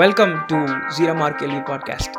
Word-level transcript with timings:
Welcome 0.00 0.32
to 0.48 0.58
Zero 0.96 1.14
Mark 1.14 1.38
LV 1.46 1.56
Podcast. 1.68 2.12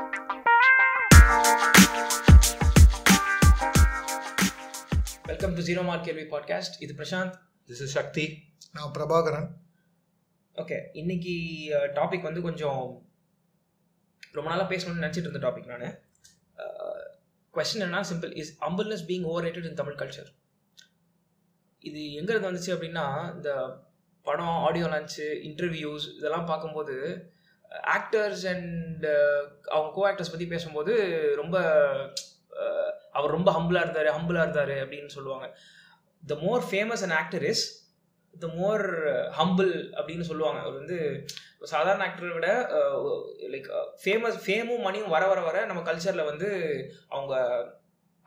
Welcome 5.23 5.53
to 5.53 5.61
zero 5.61 5.83
mark 5.83 6.03
கேள்வி 6.03 6.23
podcast 6.23 6.75
இது 6.79 6.93
Prashanth 6.93 7.33
this 7.67 7.81
is 7.85 7.91
Sakthi 7.91 8.43
நான் 8.71 8.91
Prabhakaran. 8.91 9.47
Okay 10.55 10.77
இன்னைக்கு 10.93 11.35
topic 11.71 12.21
வந்து 12.21 12.41
கொஞ்சம் 12.41 13.03
ரொம்ப 14.31 14.49
நாளாக 14.49 14.75
பேசணும்னு 14.75 15.03
நினச்சிட்டு 15.03 15.27
இருந்த 15.27 15.47
டாபிக் 15.47 15.71
நான். 15.73 15.99
கொஸ்டின் 17.53 17.85
என்ன 17.87 18.01
simple 18.01 18.35
is 18.35 18.57
humbleness 18.61 19.05
being 19.07 19.23
overrated 19.43 19.65
in 19.65 19.79
Tamil 19.81 19.95
culture 19.95 20.31
இது 21.79 21.99
எங்கிறது 22.21 22.49
வந்துச்சு 22.49 22.71
அப்படின்னா 22.75 23.35
இந்த 23.35 23.79
படம் 24.21 24.57
ஆடியோ 24.67 24.85
லான்ச்சு 24.85 25.25
இன்டர்வியூஸ் 25.49 26.05
இதெல்லாம் 26.17 26.45
பார்க்கும்போது 26.45 26.95
ஆக்டர்ஸ் 27.95 28.43
அண்ட் 28.53 29.05
uh, 29.13 29.41
அவங்க 29.71 29.89
கோ 29.93 30.03
ஆக்டர்ஸ் 30.09 30.33
பற்றி 30.33 30.47
பேசும்போது 30.47 30.93
ரொம்ப 31.35 31.55
uh, 32.59 32.89
அவர் 33.11 33.35
ரொம்ப 33.37 33.49
ஹம்பிளாக 33.51 33.85
இருந்தார் 33.85 34.09
ஹம்பிளாக 34.17 34.45
இருந்தார் 34.45 34.75
அப்படின்னு 34.83 35.11
சொல்லுவாங்க. 35.17 35.47
The 36.23 36.35
more 36.41 36.63
famous 36.69 37.03
and 37.05 37.17
actor 37.17 37.43
is 37.43 37.63
the 38.33 38.47
more 38.53 38.83
humble 39.39 39.71
அப்படின்னு 39.97 40.25
சொல்லுவாங்க. 40.29 40.59
அவர் 40.61 40.79
வந்து 40.81 40.97
சாதாரண 41.73 42.03
ஆக்டரை 42.07 42.31
விட 42.33 42.49
லைக் 43.53 43.69
ஃபேமஸ் 44.03 44.37
ஃபேமும் 44.45 44.85
மணியும் 44.87 45.13
வர 45.15 45.23
வர 45.27 45.41
வர 45.41 45.57
நம்ம 45.65 45.83
கல்ச்சரில் 45.83 46.29
வந்து 46.31 46.49
அவங்க 47.09 47.33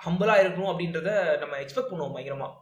ஹம்பிளாக 0.01 0.43
இருக்கணும் 0.43 0.73
அப்படின்றத 0.73 1.11
நம்ம 1.43 1.59
எக்ஸ்பெக்ட் 1.59 1.93
பண்ணுவோம் 1.93 2.17
பயங்கரமாக 2.17 2.55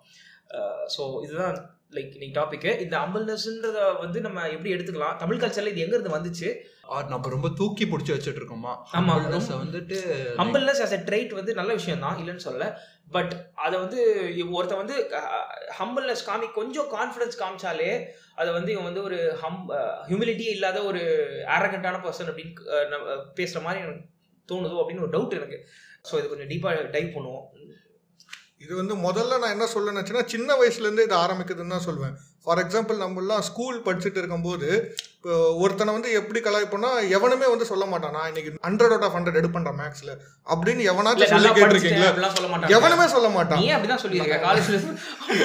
ஸோ 0.95 1.03
uh, 1.05 1.25
இதுதான் 1.25 1.57
லைக் 1.95 2.15
இன்னைக்கு 2.17 2.37
டாபிக்கு 2.39 2.71
இந்த 2.85 2.95
ஹம்பிள்னஸ்ன்றத 3.03 3.79
வந்து 4.01 4.19
நம்ம 4.25 4.39
எப்படி 4.55 4.71
எடுத்துக்கலாம்? 4.75 5.19
தமிழ் 5.23 5.41
கல்ச்சரில் 5.43 5.73
இது 5.73 5.85
எங்கேருந்து 5.85 6.17
வந்துச்சு? 6.17 6.49
ஆர் 6.95 7.11
நம்ம 7.13 7.31
ரொம்ப 7.35 7.49
தூக்கி 7.61 7.85
பிடிச்சி 7.93 8.13
வச்சுட்டு 8.15 8.41
இருக்கோமா 8.41 8.73
ஆமா, 8.99 9.15
வந்துட்டு 9.63 9.99
ஹம்பிள்னஸ் 10.41 10.83
as 10.87 10.93
a 10.99 11.01
trait 11.09 11.31
வந்து 11.39 11.53
நல்ல 11.61 11.71
விஷயம் 11.79 12.05
தான் 12.05 12.19
இல்லைன்னு 12.23 12.45
சொல்லல. 12.47 12.67
பட் 13.15 13.33
அதை 13.65 13.77
வந்து 13.85 14.01
இவ் 14.43 14.53
ஒருத்தன் 14.59 14.83
வந்து 14.83 14.97
ஹம்பிள்னஸ் 15.81 16.27
காமி 16.29 16.47
கொஞ்சம் 16.59 16.89
கான்ஃபிடன்ஸ் 16.97 17.41
காமிச்சாலே 17.43 17.91
அதை 18.41 18.51
வந்து 18.59 18.73
இவன் 18.75 18.89
வந்து 18.91 19.03
ஒரு 19.09 19.19
ஹம் 19.43 19.63
ஹியூமிலிட்டியே 20.11 20.53
இல்லாத 20.57 20.79
ஒரு 20.91 21.03
அரகண்டான 21.57 22.01
பர்சன் 22.07 22.31
அப்படின்னு 22.33 23.01
பேசுகிற 23.41 23.63
மாதிரி 23.67 23.85
எனக்கு 23.85 24.05
தோணுதோ 24.49 24.81
அப்படின்னு 24.83 25.05
ஒரு 25.07 25.15
டவுட் 25.17 25.39
எனக்கு. 25.41 25.61
ஸோ 26.09 26.15
இது 26.21 26.27
கொஞ்சம் 26.33 26.51
டீப்பாக 26.53 26.91
டைப் 26.97 27.15
பண்ணுவோம். 27.17 27.47
இது 28.67 28.77
வந்து 28.83 28.95
முதல்ல 29.09 29.41
நான் 29.43 29.55
என்ன 29.57 29.67
சொல்ல 29.73 29.93
நினச்சேன்னா 29.93 30.23
சின்ன 30.35 30.55
வயசுலேருந்து 30.61 31.05
இது 31.09 31.15
ஆரம்பிக்குதுன்னு 31.25 31.75
தான் 31.75 31.87
சொல்லுவேன் 31.89 32.15
ஃபார் 32.45 32.61
எக்ஸாம்பிள் 32.63 32.97
நம்மளாம் 33.03 33.45
ஸ்கூல் 33.49 33.77
படிச்சுட்டு 33.87 34.19
இருக்கும்போது 34.21 34.69
இப்போ 35.17 35.37
ஒருத்தனை 35.63 35.91
வந்து 35.95 36.11
எப்படி 36.19 36.41
கலாய்ப்போனா 36.41 36.91
எவனுமே 37.17 37.47
வந்து 37.53 37.67
சொல்ல 37.71 37.85
மாட்டான். 37.93 38.15
நான் 38.17 38.29
இன்னைக்கு 38.31 38.51
ஹண்ட்ரட் 38.67 38.93
அவுட் 38.95 39.07
ஆஃப் 39.07 39.17
ஹண்ட்ரட் 39.17 39.39
எடுப்பேன்டா 39.41 39.73
மேக்ஸில் 39.81 40.13
அப்படின்னு 40.53 40.83
எவனாச்சும் 40.93 41.33
சொல்லி 41.35 41.51
கேட்டிருக்கீங்களா? 41.57 42.11
எவனுமே 42.79 43.07
சொல்ல 43.15 43.29
மாட்டான். 43.37 43.63
நீ 43.63 43.71
அப்படிதான் 43.77 44.03
சொல்லியிருக்க. 44.05 44.39
காலேஜ்ல 44.47 44.79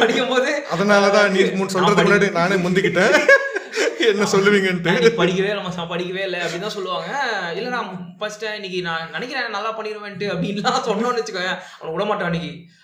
படிக்கும் 0.01 0.33
போது 0.33 0.51
அதனால 0.75 1.09
தான் 1.17 1.31
நீ 1.35 1.39
சொல்றதுக்கு 1.75 2.07
முன்னாடி 2.09 2.29
நானே 2.41 2.57
முந்திக்கிட்டேன். 2.65 3.15
என்ன 4.11 4.27
சொல்லுவீங்கன்ட்டு. 4.33 4.93
நீ 5.03 5.09
படிக்கவே 5.21 5.55
மச்சான். 5.65 5.89
படிக்கவே 5.93 6.21
இல்லை. 6.27 6.39
அப்படின்னு 6.45 6.67
தான் 6.67 6.77
சொல்லுவாங்க. 6.77 7.09
இல்லை 7.57 7.71
நான் 7.77 7.89
படிச்சிட்டேன் 8.21 8.57
இன்னைக்கு 8.59 8.79
நான் 8.89 9.09
நினைக்கிறேன் 9.15 9.55
நல்லா 9.57 9.71
பண்ணிடுவேன்ட்டு 9.79 10.29
அப்படின்லாம் 10.35 10.85
சொன்னோன்னு 10.89 11.21
வச்சுக்கோங்க 11.21 11.53
அவனை 11.79 11.93
விட 11.95 12.05
மாட்டான் 12.11 12.29
அன்னைக்கு 12.29 12.53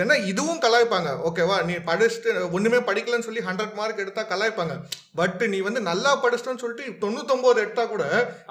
ஏன்னா 0.00 0.14
இதுவும் 0.30 0.60
கலாய்ப்பாங்க. 0.64 1.10
ஓகேவா 1.28 1.56
நீ 1.68 1.74
படிச்சுட்டு 1.88 2.32
ஒண்ணுமே 2.56 2.78
படிக்கலன்னு 2.88 3.26
சொல்லி 3.28 3.42
ஹண்ட்ரட் 3.46 3.74
மார்க் 3.78 4.02
எடுத்தா 4.04 4.22
கலாய்ப்பாங்க. 4.32 4.74
பட் 5.20 5.40
நீ 5.52 5.58
வந்து 5.68 5.80
நல்லா 5.88 6.10
படிச்சிட்டேன்னு 6.24 6.62
சொல்லிட்டு 6.64 6.98
தொண்ணூத்தொன்பது 7.04 7.58
எடுத்தா 7.64 7.84
கூட 7.94 8.04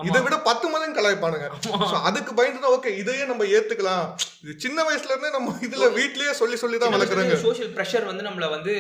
இதை 0.08 0.22
விட 0.26 0.38
பத்து 0.50 0.66
மதம் 0.74 0.98
கலாய்ப்பானுங்க. 0.98 1.48
So 1.92 2.00
அதுக்கு 2.10 2.34
பயந்து 2.40 2.64
தான் 2.66 2.76
ஓகே 2.78 2.92
இதையே 3.02 3.26
நம்ம 3.32 3.46
ஏத்துக்கலாம். 3.58 4.06
இது 4.44 4.54
சின்ன 4.66 4.84
வயசுல 4.88 5.14
இருந்தே 5.14 5.32
நம்ம 5.38 5.54
இதுல 5.68 5.88
வீட்லயே 6.00 6.34
சொல்லி 6.42 6.58
சொல்லி 6.64 6.78
தான் 6.82 6.94
வளர்க்குறாங்க. 6.96 7.38
சோஷியல் 7.48 7.74
ப்ரெஷர் 7.78 8.10
வந்து 8.10 8.28
நம்மள 8.28 8.50
வந்து 8.56 8.76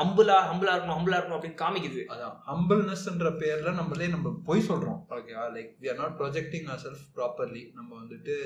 ஹம்புலா 0.00 0.38
ஹம்புலா 0.50 0.74
இருக்கணும் 0.74 0.98
ஹம்புலா 0.98 1.18
இருக்கணும் 1.18 1.38
அப்படின்னு 1.38 1.60
காமிக்குது. 1.62 2.02
அதான் 2.14 2.34
ஹம்பிள்னஸ்ன்ற 2.50 3.30
பேர்ல 3.42 3.72
நம்மளே 3.80 4.10
நம்ம 4.16 4.34
பொய் 4.48 4.66
சொல்றோம். 4.70 4.98
ஓகேவா 5.18 5.46
like 5.56 5.70
we 5.84 5.90
are 5.92 6.00
not 6.02 6.18
projecting 6.22 6.68
our 6.74 6.82
self 6.86 7.06
properly 7.18 7.64
நம்ம 7.78 7.90
வந்துட்டு 8.02 8.36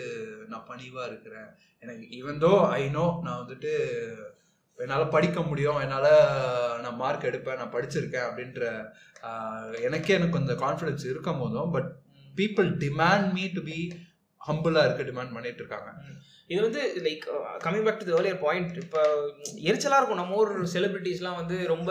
நான் 0.52 0.69
பணிவா 0.72 1.04
இருக்கிறேன். 1.10 1.50
எனக்கு 1.84 2.06
ஈவன் 2.19 2.40
தோ 2.46 2.52
ஐ 2.78 2.82
நோ 2.96 3.04
நான் 3.22 3.41
வந்துட்டு 3.42 3.72
என்னால் 4.78 5.12
படிக்க 5.14 5.41
முடியும் 5.42 5.81
என்னால் 5.81 6.12
நான் 6.81 7.00
மார்க் 7.03 7.26
எடுப்பேன் 7.31 7.60
நான் 7.60 7.75
படிச்சிருக்கேன் 7.75 8.28
அப்படின்ற 8.28 8.62
எனக்கே 9.81 10.14
எனக்கு 10.14 10.38
அந்த 10.38 10.54
கான்ஃபிடன்ஸ் 10.54 11.04
இருக்கும் 11.06 11.41
போதும் 11.41 11.70
but 11.70 11.91
people 12.36 12.69
demand 12.84 13.28
me 13.32 13.44
to 13.53 13.62
be 13.62 13.78
ஹம்பிளாக 14.41 14.86
இருக்க 14.86 15.03
டிமாண்ட் 15.10 15.34
பண்ணிட்டு 15.36 15.62
இருக்காங்க. 15.62 15.91
இது 16.50 16.61
வந்து 16.62 16.83
like 17.05 17.25
coming 17.65 17.84
back 17.84 17.99
to 17.99 18.06
the 18.06 18.15
earlier 18.15 18.41
point 18.41 18.72
இப்போ 18.81 19.03
எரிச்சலாக 19.65 20.00
இருக்கும். 20.00 20.21
நம்ம 20.21 20.38
ஊர் 20.38 20.53
செலிபிரிட்டிஸ்லாம் 20.72 21.38
வந்து 21.41 21.56
ரொம்ப 21.69 21.91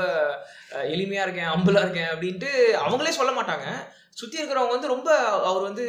அஹ், 0.71 0.87
எளிமையா 0.91 1.23
இருக்கேன் 1.25 1.53
அம்புலா 1.53 1.83
இருக்கேன் 1.85 2.11
அப்படின்ட்டு 2.11 2.49
அவங்களே 2.83 3.17
சொல்ல 3.17 3.33
மாட்டாங்க. 3.37 3.67
சுற்றி 4.17 4.37
இருக்கிறவங்க 4.37 4.75
வந்து 4.75 4.93
ரொம்ப 4.93 5.09
அவர் 5.49 5.63
வந்து 5.65 5.85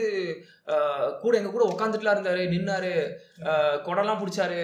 அஹ், 0.69 1.09
கூட 1.23 1.33
எங்க 1.39 1.51
கூட 1.51 1.65
உட்காந்துட்டுலாம் 1.71 2.17
இருந்தாரு 2.17 2.43
நின்னாரு 2.53 2.93
அஹ், 3.47 3.77
குடம்லாம் 3.87 4.21
பிடிச்சாரு. 4.21 4.61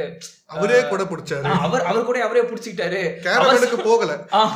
அவரே 0.53 0.78
கூட 0.84 1.05
பிடிச்சாரு. 1.05 1.47
அவர் 1.61 1.87
அவர் 1.88 2.09
கூட 2.09 2.19
அவரே 2.25 2.44
பிடிச்சிக்கிட்டாரு. 2.44 3.00
கேரவனுக்கு 3.27 3.78
போகல. 3.87 4.12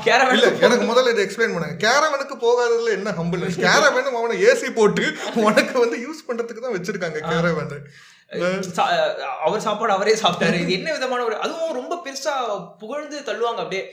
கேரவன் 0.06 0.37
இல்ல 0.37 0.50
எனக்கு 0.67 0.87
முதல்ல 0.91 1.15
இதை 1.15 1.25
எக்ஸ்பிளைன் 1.27 1.55
பண்ணுங்க. 1.55 1.78
கேரவனுக்கு 1.84 2.37
போகாததுல 2.44 2.94
என்ன 2.99 3.17
ஹம்பிள் 3.19 3.44
கேரவன் 3.61 4.12
அவனை 4.15 4.38
ஏசி 4.47 4.71
போட்டு 4.75 5.06
உனக்கு 5.44 5.77
வந்து 5.81 5.99
யூஸ் 6.06 6.27
பண்றதுக்கு 6.28 6.65
தான் 6.67 6.77
வச்சிருக்காங்க 6.77 7.21
கேரவன். 7.27 7.75
அவர் 9.44 9.64
சாப்பாடு 9.66 9.92
அவரே 9.92 10.14
சாப்பிட்டாரு. 10.14 10.58
இது 10.64 10.72
என்ன 10.72 10.92
விதமான 10.92 11.24
ஒரு 11.24 11.36
அதுவும் 11.36 11.78
ரொம்ப 11.80 11.94
பெருசா 12.04 12.34
புகழ்ந்து 12.78 13.18
தள்ளுவாங்க 13.20 13.62
அப்படியே. 13.64 13.84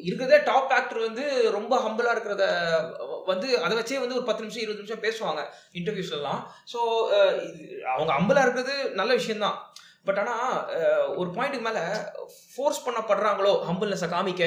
இருக்கிறதே 0.00 0.38
டாப் 0.44 0.72
ஆக்டர் 0.72 1.00
வந்து 1.00 1.24
ரொம்ப 1.50 1.72
ஹம்பிளா 1.86 2.12
இருக்கிறத 2.14 2.44
வந்து 3.26 3.48
அதை 3.64 3.74
வச்சே 3.78 3.98
வந்து 4.00 4.16
ஒரு 4.18 4.24
பத்து 4.24 4.44
நிமிஷம் 4.44 4.62
இருபது 4.62 4.82
நிமிஷம் 4.82 5.04
பேசுவாங்க 5.04 5.42
இன்டர்வியூஸ்லாம் 5.78 6.40
ஸோ 6.72 6.78
அவங்க 7.94 8.10
ஹம்பிளா 8.18 8.44
இருக்கிறது 8.44 8.76
நல்ல 8.94 9.12
விஷயம்தான். 9.14 9.58
பட் 10.06 10.18
ஆனால் 10.22 10.54
ஒரு 11.20 11.28
பாயிண்ட்டுக்கு 11.34 11.66
மேலே 11.66 11.82
ஃபோர்ஸ் 12.54 12.80
பண்ணப்படுறாங்களோ 12.86 13.52
ஹம்பிள்னஸை 13.68 14.08
காமிக்க. 14.14 14.42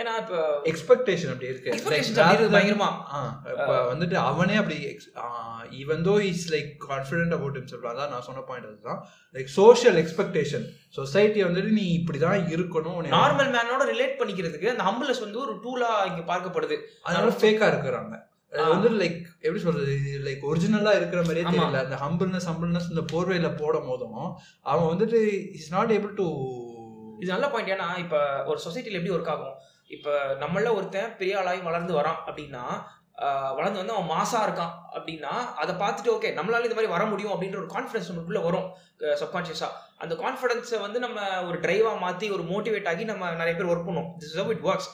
ஏன்னா 0.00 0.12
இப்போ 0.22 0.38
எக்ஸ்பெக்டேஷன் 0.70 1.32
அப்படி 1.32 1.50
இருக்கு. 1.52 1.70
பயங்கரமா. 2.56 2.90
இப்போ 3.52 3.76
வந்துட்டு 3.92 4.16
அவனே 4.30 4.56
அப்படி 4.62 4.78
even 5.82 6.02
though 6.08 6.14
is 6.30 6.46
like 6.54 6.70
confident 6.90 7.36
about 7.38 7.58
himself 7.60 7.86
அதான் 7.92 8.12
நான் 8.14 8.26
சொன்ன 8.28 8.44
பாயிண்ட் 8.50 8.68
அதுதான். 8.70 9.00
லைக் 9.36 9.50
சோஷியல் 9.60 9.98
எக்ஸ்பெக்டேஷன் 10.04 10.66
சொசைட்டி 10.98 11.42
வந்துட்டு 11.48 11.72
நீ 11.80 11.86
இப்படி 12.00 12.20
தான் 12.26 12.46
இருக்கணும் 12.56 13.00
நார்மல் 13.18 13.52
மேனோட 13.56 13.84
ரிலேட் 13.94 14.18
பண்ணிக்கிறதுக்கு 14.20 14.72
அந்த 14.74 14.86
ஹம்பிள்னஸ் 14.90 15.24
வந்து 15.26 15.40
ஒரு 15.46 15.54
டூலா 15.66 15.90
இங்க 16.12 16.24
பார்க்கப்படுது. 16.32 16.78
அதனால 17.06 17.36
ஃபேக்கா 17.42 17.68
இருக்கிறாங்க. 17.74 18.16
அது. 18.64 18.72
வந்து 18.74 18.90
லைக் 19.02 19.18
எப்படி 19.44 19.62
சொல்றது? 19.64 19.94
லைக் 20.26 20.42
ஒரிஜினலா 20.50 20.92
இருக்கிற 21.00 21.20
மாதிரியே. 21.22 21.46
தெரியல. 21.46 21.82
அந்த 21.84 21.98
ஹம்பிள்னஸ் 22.04 22.48
ஹம்பிள்னஸ் 22.50 22.90
இந்த 22.92 23.04
போர்வையில 23.12 23.50
போடும் 23.62 23.88
போதும் 23.90 24.20
அவன் 24.72 24.90
வந்துட்டு 24.92 25.20
இஸ் 25.60 25.72
நாட் 25.76 25.94
ஏபிள் 25.96 26.14
டு 26.20 26.28
இது 27.20 27.32
நல்ல 27.34 27.48
பாயிண்ட் 27.52 27.72
ஏன்னா 27.74 27.88
இப்போ 28.04 28.20
ஒரு 28.50 28.58
சொசைட்டில 28.66 28.98
எப்படி 28.98 29.14
ஒர்க் 29.16 29.32
ஆகும்? 29.34 29.56
இப்போ 29.96 30.12
நம்மள 30.40 30.68
ஒருத்தன் 30.78 31.12
பெரிய 31.18 31.40
ஆளாகி 31.40 31.60
வளர்ந்து 31.70 31.92
வரான் 31.98 32.22
அப்படின்னா 32.28 32.64
வளர்ந்து 33.58 33.80
வந்து 33.80 33.94
அவன் 33.94 34.10
மாசா 34.14 34.38
இருக்கான் 34.46 34.72
அப்படின்னா 34.96 35.30
அதை 35.62 35.72
பார்த்துட்டு 35.82 36.10
ஓகே 36.14 36.30
நம்மளால 36.38 36.66
இந்த 36.66 36.76
மாதிரி 36.78 36.90
வர 36.94 37.04
முடியும் 37.12 37.32
அப்படின்ற 37.34 37.56
ஒரு 37.62 37.70
கான்ஃபிடன்ஸ் 37.74 38.10
நமக்குள்ள 38.10 38.40
வரும் 38.46 38.66
சப்கான்ஷியஸா 39.20 39.68
அந்த 40.02 40.14
கான்ஃபிடன்ஸை 40.22 40.78
வந்து 40.80 40.98
நம்ம 41.04 41.20
ஒரு 41.48 41.58
டிரைவா 41.64 41.92
மாத்தி 42.02 42.26
ஒரு 42.36 42.44
மோட்டிவேட் 42.50 42.88
ஆகி 42.92 43.04
நம்ம 43.10 43.30
நிறைய 43.40 43.54
பேர் 43.58 43.70
ஒர்க் 43.72 43.86
பண்ணுவோம். 43.88 44.10
திஸ் 44.20 44.32
இஸ் 44.32 44.50
இட் 44.54 44.64
ஒர்க்ஸ் 44.70 44.90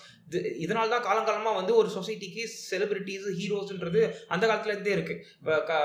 இதனால 0.62 0.88
தான் 0.88 1.04
காலங்காலமா 1.04 1.52
வந்து 1.54 1.74
ஒரு 1.76 1.90
சொசைட்டிக்கு 1.90 2.42
செலிபிரிட்டிஸ் 2.70 3.28
ஹீரோஸ்ன்றது 3.38 4.02
அந்த 4.28 4.44
காலத்துல 4.46 4.74
இருந்தே 4.74 4.92
இருக்கு. 4.92 5.16
இப்போ 5.36 5.56
க- 5.62 5.82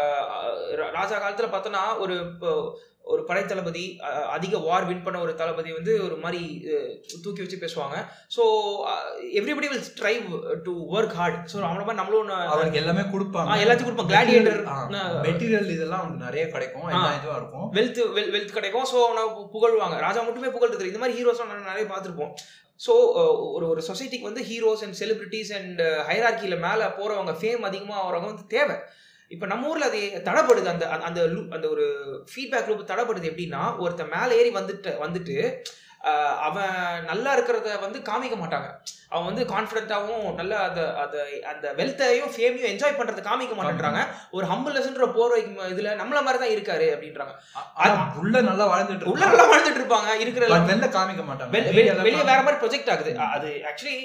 ராஜா 0.95 1.15
காலத்துல 1.17 1.49
பார்த்தோன்னா 1.51 1.83
ஒரு 1.99 2.17
ஒரு 3.07 3.23
படை 3.23 3.41
தளபதி 3.43 3.83
அஹ், 4.05 4.25
அதிக 4.31 4.57
வார் 4.59 4.85
வின் 4.85 5.03
பண்ண 5.03 5.17
ஒரு 5.19 5.33
தளபதி 5.35 5.69
வந்து 5.71 5.93
ஒரு 6.03 6.15
மாதிரி 6.17 6.41
தூக்கி 7.21 7.43
வச்சு 7.43 7.61
பேசுவாங்க. 7.61 7.97
So 8.35 8.43
everybody 9.37 9.67
will 9.67 9.85
strive 9.85 10.25
to 10.65 10.73
work 10.91 11.15
hard 11.15 11.39
so 11.45 11.57
அவன 11.61 11.79
மாதிரி 11.79 11.99
நம்மளும் 12.01 12.31
அவனுக்கு 12.47 12.81
எல்லாமே 12.81 13.03
கொடுப்பாங்க. 13.13 13.61
எல்லாத்தையும் 13.63 13.89
கொடுப்பான் 13.89 14.11
கிளாடியேட்டர் 14.11 14.59
மெட்டீரியல் 15.25 15.73
இதெல்லாம் 15.73 16.01
அவனுக்கு 16.01 16.25
நிறைய 16.25 16.45
கிடைக்கும். 16.49 16.89
எல்லா 16.91 17.13
இதுவும் 17.15 17.37
இருக்கும். 17.37 17.67
வெல்த் 17.73 18.01
வெல்த் 18.33 18.53
கிடைக்கும். 18.53 18.87
ஸோ 18.91 18.97
அவனை 19.05 19.23
புகழ்வாங்க. 19.55 19.97
ராஜா 20.01 20.21
மட்டுமே 20.23 20.49
புகழ்றது 20.49 20.91
இந்த 20.91 20.99
மாதிரி 20.99 21.17
ஹீரோஸ் 21.19 21.43
நம்ம 21.43 21.69
நிறைய 21.69 21.87
பார்த்துருப்போம். 21.87 22.33
ஸோ 22.85 22.89
uh, 22.89 23.53
ஒரு 23.53 23.65
ஒரு 23.69 23.81
சொசைட்டிக்கு 23.87 24.21
வந்து 24.21 24.41
ஹீரோஸ் 24.41 24.83
அண்ட் 24.83 24.95
செலிபிரிட்டிஸ் 24.99 25.53
அண்ட் 25.55 25.81
ஹைரார்கியில் 25.81 26.59
மேலே 26.59 26.85
போகிறவங்க 26.97 27.33
ஃபேம் 27.39 27.63
அதிகமாக 27.69 28.03
வரவங்க 28.07 28.25
வந்து 28.25 28.47
தேவை. 28.47 28.75
இப்போ 29.27 29.45
நம்ம 29.45 29.67
ஊரில் 29.67 29.87
அது 29.89 30.01
தடைப்படுது. 30.23 30.65
அந்த 30.65 30.89
அந்த- 30.89 31.47
அந்த 31.49 31.69
ஒரு 31.69 31.85
ஃபீட்பேக் 32.35 32.67
லூப் 32.67 32.89
தடைப்படுது 32.91 33.29
எப்படின்னா 33.31 33.77
ஒருத்தன் 33.77 34.13
மேலே 34.15 34.37
ஏறி 34.39 34.51
வந்துட்டு 34.57 34.91
வந்துட்டு 35.05 35.37
அவன் 36.39 37.03
நல்லா 37.03 37.31
இருக்கிறத 37.37 37.79
வந்து 37.79 37.99
காமிக்க 37.99 38.35
மாட்டாங்க. 38.43 38.67
அவன் 39.09 39.25
வந்து 39.25 39.43
கான்ஃபிடென்ட்டாகவும் 39.43 40.33
நல்ல 40.33 40.57
அந்த 40.59 40.81
அந்த 40.93 41.17
அந்த 41.47 41.73
வெல்த்தையும் 41.77 42.31
ஃபேமையும் 42.35 42.69
என்ஜாய் 42.71 42.97
பண்றதை 42.97 43.21
காமிக்க 43.21 43.53
மாட்டேன்றாங்க. 43.59 43.99
ஒரு 44.31 44.47
ஹம்பிள்னஸ்ன்ற 44.47 45.13
போர்வை 45.13 45.41
இதுல 45.73 45.89
நம்மள 46.01 46.21
மாதிரி 46.21 46.37
தான் 46.37 46.53
இருக்காரு 46.55 46.83
அப்படின்றாங்க. 46.83 47.33
உள்ள 48.17 48.41
நல்லா 48.41 48.65
வாழ்ந்துட்டு 48.67 49.03
உள்ள 49.03 49.25
நல்லா 49.25 49.45
வாழ்ந்துட்டு 49.51 49.79
இருப்பாங்க 49.81 50.19
இருக்கிற. 50.19 50.47
வெளில 50.47 50.89
காமிக்க 50.97 51.23
மாட்டாங்க. 51.29 51.53
வெளி- 51.55 51.69
வெளி- 51.69 52.01
வெளிய 52.01 52.23
வேற 52.23 52.41
மாதிரி 52.41 52.59
ப்ரொஜெக்ட் 52.61 52.89
ஆகுது. 52.89 53.17
அது 53.17 53.47
ஆக்சுவலி 53.69 53.97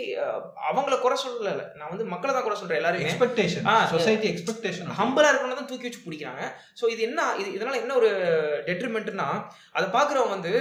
அவங்கள 0.70 1.00
குறை 1.00 1.18
சொல்லல. 1.26 1.76
நான் 1.76 1.88
வந்து 1.88 2.04
மக்களை 2.04 2.34
தான் 2.34 2.44
குறை 2.44 2.58
சொல்றேன் 2.58 2.76
எல்லாருமே 2.76 3.10
எக்ஸ்பெக்டேஷன் 3.10 3.86
சொசைட்டி 3.90 4.28
எக்ஸ்பெக்டேஷன் 4.30 4.90
ஹம்பிளா 5.00 5.28
இருக்கணும் 5.28 5.54
தான் 5.54 5.66
தூக்கி 5.66 5.88
வச்சு 5.88 5.98
பிடிக்கிறாங்க. 6.06 6.42
ஸோ 6.80 6.88
இது 6.88 7.02
என்ன 7.02 7.22
இது 7.38 7.50
இதனால 7.50 7.74
என்ன 7.74 7.94
ஒரு 7.94 8.10
டெட்ரிமெண்ட்னா 8.66 9.28
அதை 9.72 9.88
பார்க்குறவன் 9.88 10.28
வந்து 10.28 10.54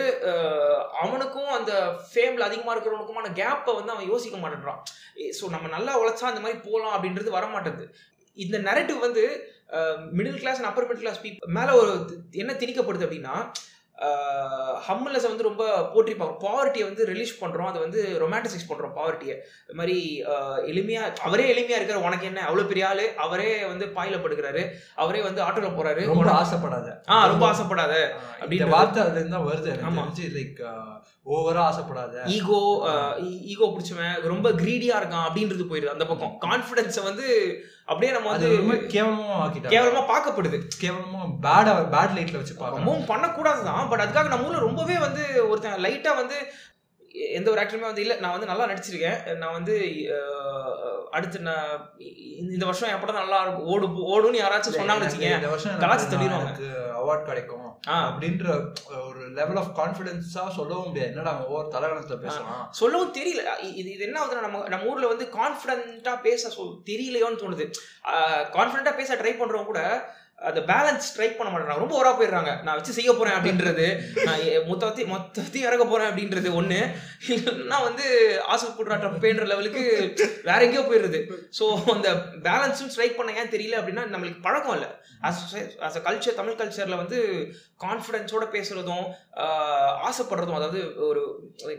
அவனுக்கும் 1.01 1.47
அந்த 1.47 1.71
ஃபேம்ல 2.13 2.39
அதிகமாக 2.39 2.79
இருக்கிறவனுக்குமான 2.79 3.29
கேப்பை 3.33 3.75
வந்து 3.75 3.91
அவன் 3.91 4.09
யோசிக்க 4.31 4.41
மாட்டேன்றான். 4.43 4.79
ஸோ 5.39 5.43
நம்ம 5.55 5.69
நல்லா 5.75 5.93
உழைச்சா 6.01 6.31
அந்த 6.31 6.41
மாதிரி 6.45 6.59
போகலாம் 6.67 6.95
அப்படின்றது 6.97 7.37
வர 7.37 7.45
மாட்டேங்குது 7.55 7.87
இந்த 8.37 8.57
நெரட்டிவ் 8.67 8.99
வந்து 9.07 9.23
middle 10.17 10.41
class 10.41 10.59
and 10.59 10.69
upper 10.69 10.87
middle 10.89 11.03
class 11.05 11.23
people 11.23 11.55
மேலே 11.57 11.71
ஒரு 11.81 11.91
என்ன 12.43 12.51
திணிக்கப்படுது 12.61 13.05
அப்படின்னா 13.07 13.35
ஹம்லெஸை 14.85 15.29
வந்து 15.29 15.47
ரொம்ப 15.47 15.63
போற்றிப்பாங்க 15.91 16.35
பாவர்ட்டியை 16.43 16.85
வந்து 16.87 17.03
ரிலீஸ் 17.07 17.33
பண்ணுறோம் 17.41 17.69
அதை 17.69 17.79
வந்து 17.81 17.99
ரொமான்டிசைஸ் 18.21 18.67
பண்ணுறோம் 18.69 18.93
பாவர்ட்டியை 18.95 19.35
இது 19.63 19.77
மாதிரி 19.77 19.97
அஹ், 20.31 20.59
எளிமையா 20.69 21.01
அவரே 21.27 21.45
எளிமையா 21.51 21.77
இருக்கிற 21.77 21.99
உனக்கு 22.03 22.29
என்ன? 22.29 22.45
அவ்வளோ 22.47 22.65
பெரிய 22.67 22.87
ஆளு. 22.87 23.05
அவரே 23.21 23.51
வந்து 23.67 23.87
பாயில 23.95 24.17
படுக்கிறாரு. 24.23 24.63
அவரே 24.97 25.21
வந்து 25.21 25.43
ஆட்டோல 25.43 25.71
போறாரு. 25.73 26.03
ரொம்ப 26.11 26.31
ஆசைப்படாத. 26.37 26.87
ஆ 27.09 27.19
ரொம்ப 27.27 27.45
ஆசைப்படாத. 27.49 27.93
இந்த 28.03 28.41
அப்படின்றது. 28.41 28.75
வார்த்தை 28.75 29.01
அதுல 29.03 29.21
இருந்தா 29.21 29.41
வருது 29.45 29.69
எனக்கு 29.69 29.89
ஆமா. 29.89 30.03
தெரிஞ்சு 30.03 30.27
லைக் 30.35 30.61
ஓவரா 31.31 31.63
ஆசைப்படாத. 31.67 32.15
ஈகோ 32.35 32.59
ஈகோ 33.51 33.65
பிடிச்சவன் 33.69 33.99
ரொம்ப 34.27 34.47
கிரீடியா 34.59 34.95
இருக்கான் 34.99 35.27
அப்படின்றது 35.27 35.67
போயிருது 35.67 35.93
அந்த 35.93 36.07
பக்கம். 36.07 36.33
கான்ஃபிடன்ஸை 36.45 37.03
வந்து 37.03 37.27
அப்படியே 37.85 38.11
நம்ம 38.11 38.29
வந்து 38.29 38.57
ரொம்ப 38.57 38.73
கேவலமா 38.73 39.35
ஆக்கிட்டாங்க. 39.43 39.73
கேவலமா 39.73 40.01
பார்க்கப்படுது. 40.11 40.57
கேவலமா 40.81 41.21
பேட் 41.41 41.69
பேட் 41.95 42.15
லைட்ல 42.17 42.35
வச்சு 42.35 42.55
ரொம்பவும் 42.57 43.05
பண்ணக்கூடாது 43.05 43.63
தான் 43.63 43.89
பட் 43.89 43.99
அதுக்காக 43.99 44.27
நம்ம 44.27 44.45
ஊர்ல 44.45 44.59
ரொம்பவே 44.59 44.97
வந்து 44.97 45.49
ஒருத்தன் 45.49 45.83
லைட்டா 45.83 46.15
வந்து 46.15 46.37
எந்த 47.37 47.47
ஒரு 47.51 47.61
ஆக்டருமே 47.61 47.89
வந்து 47.89 48.03
இல்ல 48.03 48.15
நான் 48.23 48.35
வந்து 48.35 48.49
நல்லா 48.51 48.67
நடிச்சிருக்கேன். 48.71 49.17
நான் 49.41 49.55
வந்து 49.57 49.73
அடுத்து 51.15 51.39
நான் 51.47 51.71
இந்த 52.53 52.63
வருஷம் 52.69 52.89
என் 52.91 53.01
படம் 53.01 53.19
நல்லா 53.21 53.39
இருக்கும். 53.43 53.67
ஓடு 53.71 53.87
ஓடுன்னு 54.13 54.41
யாராச்சும் 54.43 54.77
சொன்னாங்கன்னு 54.77 55.07
வச்சுக்கேன் 55.07 55.39
இந்த 55.39 55.51
வருஷம் 55.55 55.81
கலாச்சி 55.83 56.29
எனக்கு 56.37 56.69
அவார்ட் 57.01 57.27
கிடைக்கும். 57.31 57.67
அப்படின்ற 58.07 58.47
ஒரு 59.07 59.21
லெவல் 59.37 59.59
ஆஃப் 59.61 59.73
கான்ஃபிடன்ஸா 59.79 60.43
சொல்லவும் 60.57 60.87
முடியாது. 60.87 61.11
என்னடா 61.11 61.31
அவன் 61.33 61.47
ஒவ்வொரு 61.49 61.69
தலகணத்துல 61.75 62.17
பேசலாம் 62.25 62.65
சொல்லவும் 62.79 63.13
தெரியல. 63.19 63.43
இது 63.79 63.89
இது 63.95 64.07
என்ன 64.07 64.19
ஆகுதுன்னா 64.21 64.45
நம்ம 64.47 64.63
நம்ம 64.73 64.89
ஊர்ல 64.91 65.11
வந்து 65.13 65.27
கான்ஃபிடென்ட்டா 65.39 66.13
பேச 66.27 66.49
சொல் 66.57 66.73
தெரியலையோன்னு 66.89 67.41
தோணுது. 67.43 67.67
கான்ஃபிடென்ட்டா 68.57 68.95
பேச 68.99 69.15
ட்ரை 69.21 69.33
பண்றவங்க 69.41 69.71
கூட 69.71 69.83
அந்த 70.41 70.59
பேலன்ஸ் 70.61 71.07
ட்ரை 71.15 71.27
பண்ண 71.29 71.49
மாட்டேறாங்க 71.49 71.77
ரொம்ப 71.77 71.95
ஓரா 71.97 72.11
போயிடுறாங்க. 72.11 72.63
நான் 72.63 72.75
வச்சு 72.75 72.93
செய்ய 72.93 73.13
போறேன் 73.13 73.35
அப்படின்றது 73.35 73.85
நான் 74.23 74.43
எ- 74.45 74.63
மொத்தத்தையும் 74.67 75.67
இறக்க 75.67 75.85
போறேன் 75.85 76.09
அப்படின்றது 76.09 76.49
ஒண்ணு. 76.59 76.79
இல்லைன்னா 77.27 77.83
வந்து 77.83 78.05
ஆசைப்படுறா 78.53 78.97
டப்பேன்ற 79.03 79.45
லெவலுக்கு 79.45 79.83
வேற 80.43 80.59
எங்கேயோ 80.63 80.81
போயிடுது 80.81 81.19
ஸோ 81.59 81.65
அந்த 81.91 82.09
பேலன்ஸும் 82.43 82.87
ஸ்ட்ரைக் 82.87 83.17
பண்ண 83.17 83.31
ஏன் 83.33 83.49
தெரியல 83.49 83.79
அப்படின்னா 83.79 84.05
நம்மளுக்கு 84.07 84.41
பழக்கம் 84.41 84.73
இல்லை. 84.73 84.89
அஸ் 85.23 85.41
அ 85.97 86.01
கல்ச்சர் 86.01 86.33
தமிழ் 86.33 86.59
கல்ச்சர்ல 86.59 86.95
வந்து 86.95 87.17
கான்ஃபிடென்ஸோட 87.83 88.45
பேசுறதும் 88.51 89.05
ஆசைப்படுறதும் 90.03 90.53
அதாவது 90.53 90.79
ஒரு 91.05 91.21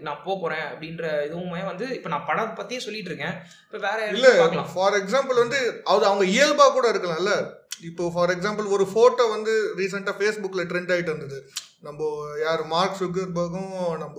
நான் 0.00 0.22
போக 0.24 0.40
போறேன் 0.40 0.66
அப்படின்ற 0.66 1.04
இதுவுமே 1.26 1.64
வந்து 1.64 1.88
இப்போ 1.94 2.08
நான் 2.08 2.26
படம் 2.26 2.56
பத்தியே 2.56 2.76
சொல்லிட்டு 2.78 3.10
இருக்கேன். 3.10 3.36
இப்போ 3.64 3.78
வேற 3.78 3.98
இல்ல 4.08 4.28
பார்க்கலாம். 4.38 4.70
ஃபார் 4.74 4.98
எக்ஸாம்பிள் 5.02 5.34
வந்து 5.34 5.60
அது 5.84 6.06
அவங்க 6.06 6.24
இயல்பா 6.32 6.72
கூட 6.72 6.88
இருக்கலாம்ல. 6.90 7.34
இப்போ 7.80 8.04
ஃபார் 8.14 8.30
எக்ஸாம்பிள் 8.30 8.66
ஒரு 8.66 8.84
ஃபோட்டோ 8.84 9.24
வந்து 9.30 9.52
ரீசெண்டாக 9.76 10.16
ஃபேஸ்புக்கில் 10.18 10.68
ட்ரெண்ட் 10.68 10.92
ஆகிட்டு 10.92 11.12
இருந்தது 11.12 11.38
நம்ம 11.80 12.10
யார் 12.40 12.62
மார்க் 12.66 13.00
சுகர்பர்கும் 13.00 13.72
நம்ம 13.98 14.18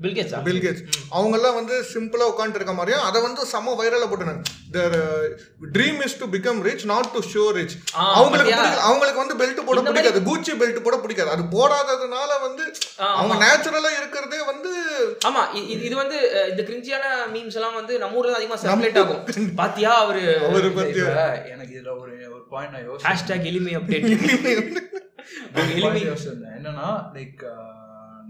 பில்கேட்ஸா 0.00 0.38
பில் 0.44 0.62
கேட்ஸ் 0.62 0.82
அவங்கெல்லாம் 1.16 1.56
வந்து 1.58 1.74
சிம்பிளா 1.90 2.26
உட்காந்துட்டு 2.30 2.60
இருக்க 2.60 2.74
மாதிரியும் 2.76 3.06
அதை 3.08 3.18
வந்து 3.24 3.42
செம 3.50 3.74
வைரலா 3.80 4.06
போட்டுனாங்க 4.10 4.42
their 4.74 4.96
dream 5.74 6.00
is 6.06 6.16
to 6.20 6.26
become 6.34 6.60
rich 6.66 6.84
not 6.90 7.10
to 7.14 7.20
show 7.32 7.44
rich 7.56 7.74
அவங்களுக்கு 8.14 8.54
அவங்களுக்கு 8.88 9.22
வந்து 9.22 9.36
பெல்ட் 9.40 9.60
போட 9.68 9.80
பிடிக்காது. 9.88 10.20
கூச்சி 10.28 10.52
பெல்ட் 10.60 10.84
போட 10.86 10.96
பிடிக்காது. 11.02 11.30
அது 11.34 11.42
போடாததுனால 11.54 12.30
வந்து 12.46 12.64
அவங்க 13.12 13.36
நேச்சுரலா 13.44 13.90
இருக்கிறதே 13.98 14.40
வந்து 14.50 14.70
ஆமா 15.28 15.42
இது 15.72 15.82
இது 15.88 15.96
வந்து 16.02 16.18
இந்த 16.52 16.62
கிரிஞ்சியான 16.68 17.04
மீம்ஸ் 17.34 17.58
எல்லாம் 17.58 17.78
வந்து 17.80 17.96
நம்ம 18.02 18.18
ஊர்ல 18.20 18.32
தான் 18.32 18.40
அதிகமா 18.40 18.60
சர்க்குலேட் 18.62 19.00
ஆகும். 19.02 19.50
பாத்தியா 19.60 19.92
அவரு? 20.04 20.22
அவரு 20.48 20.70
பத்தி 20.78 21.02
எனக்கு 21.52 21.72
இதுல 21.76 21.92
ஒரு 22.02 22.14
ஒரு 22.34 22.44
பாயிண்ட் 22.54 23.04
ஹேஷ்டாக் 23.08 23.48
எளிமை 23.52 23.74
அப்டேட் 23.78 24.08
எளிமை. 25.74 26.02
என்னன்னா 26.58 26.88
லைக் 27.16 27.42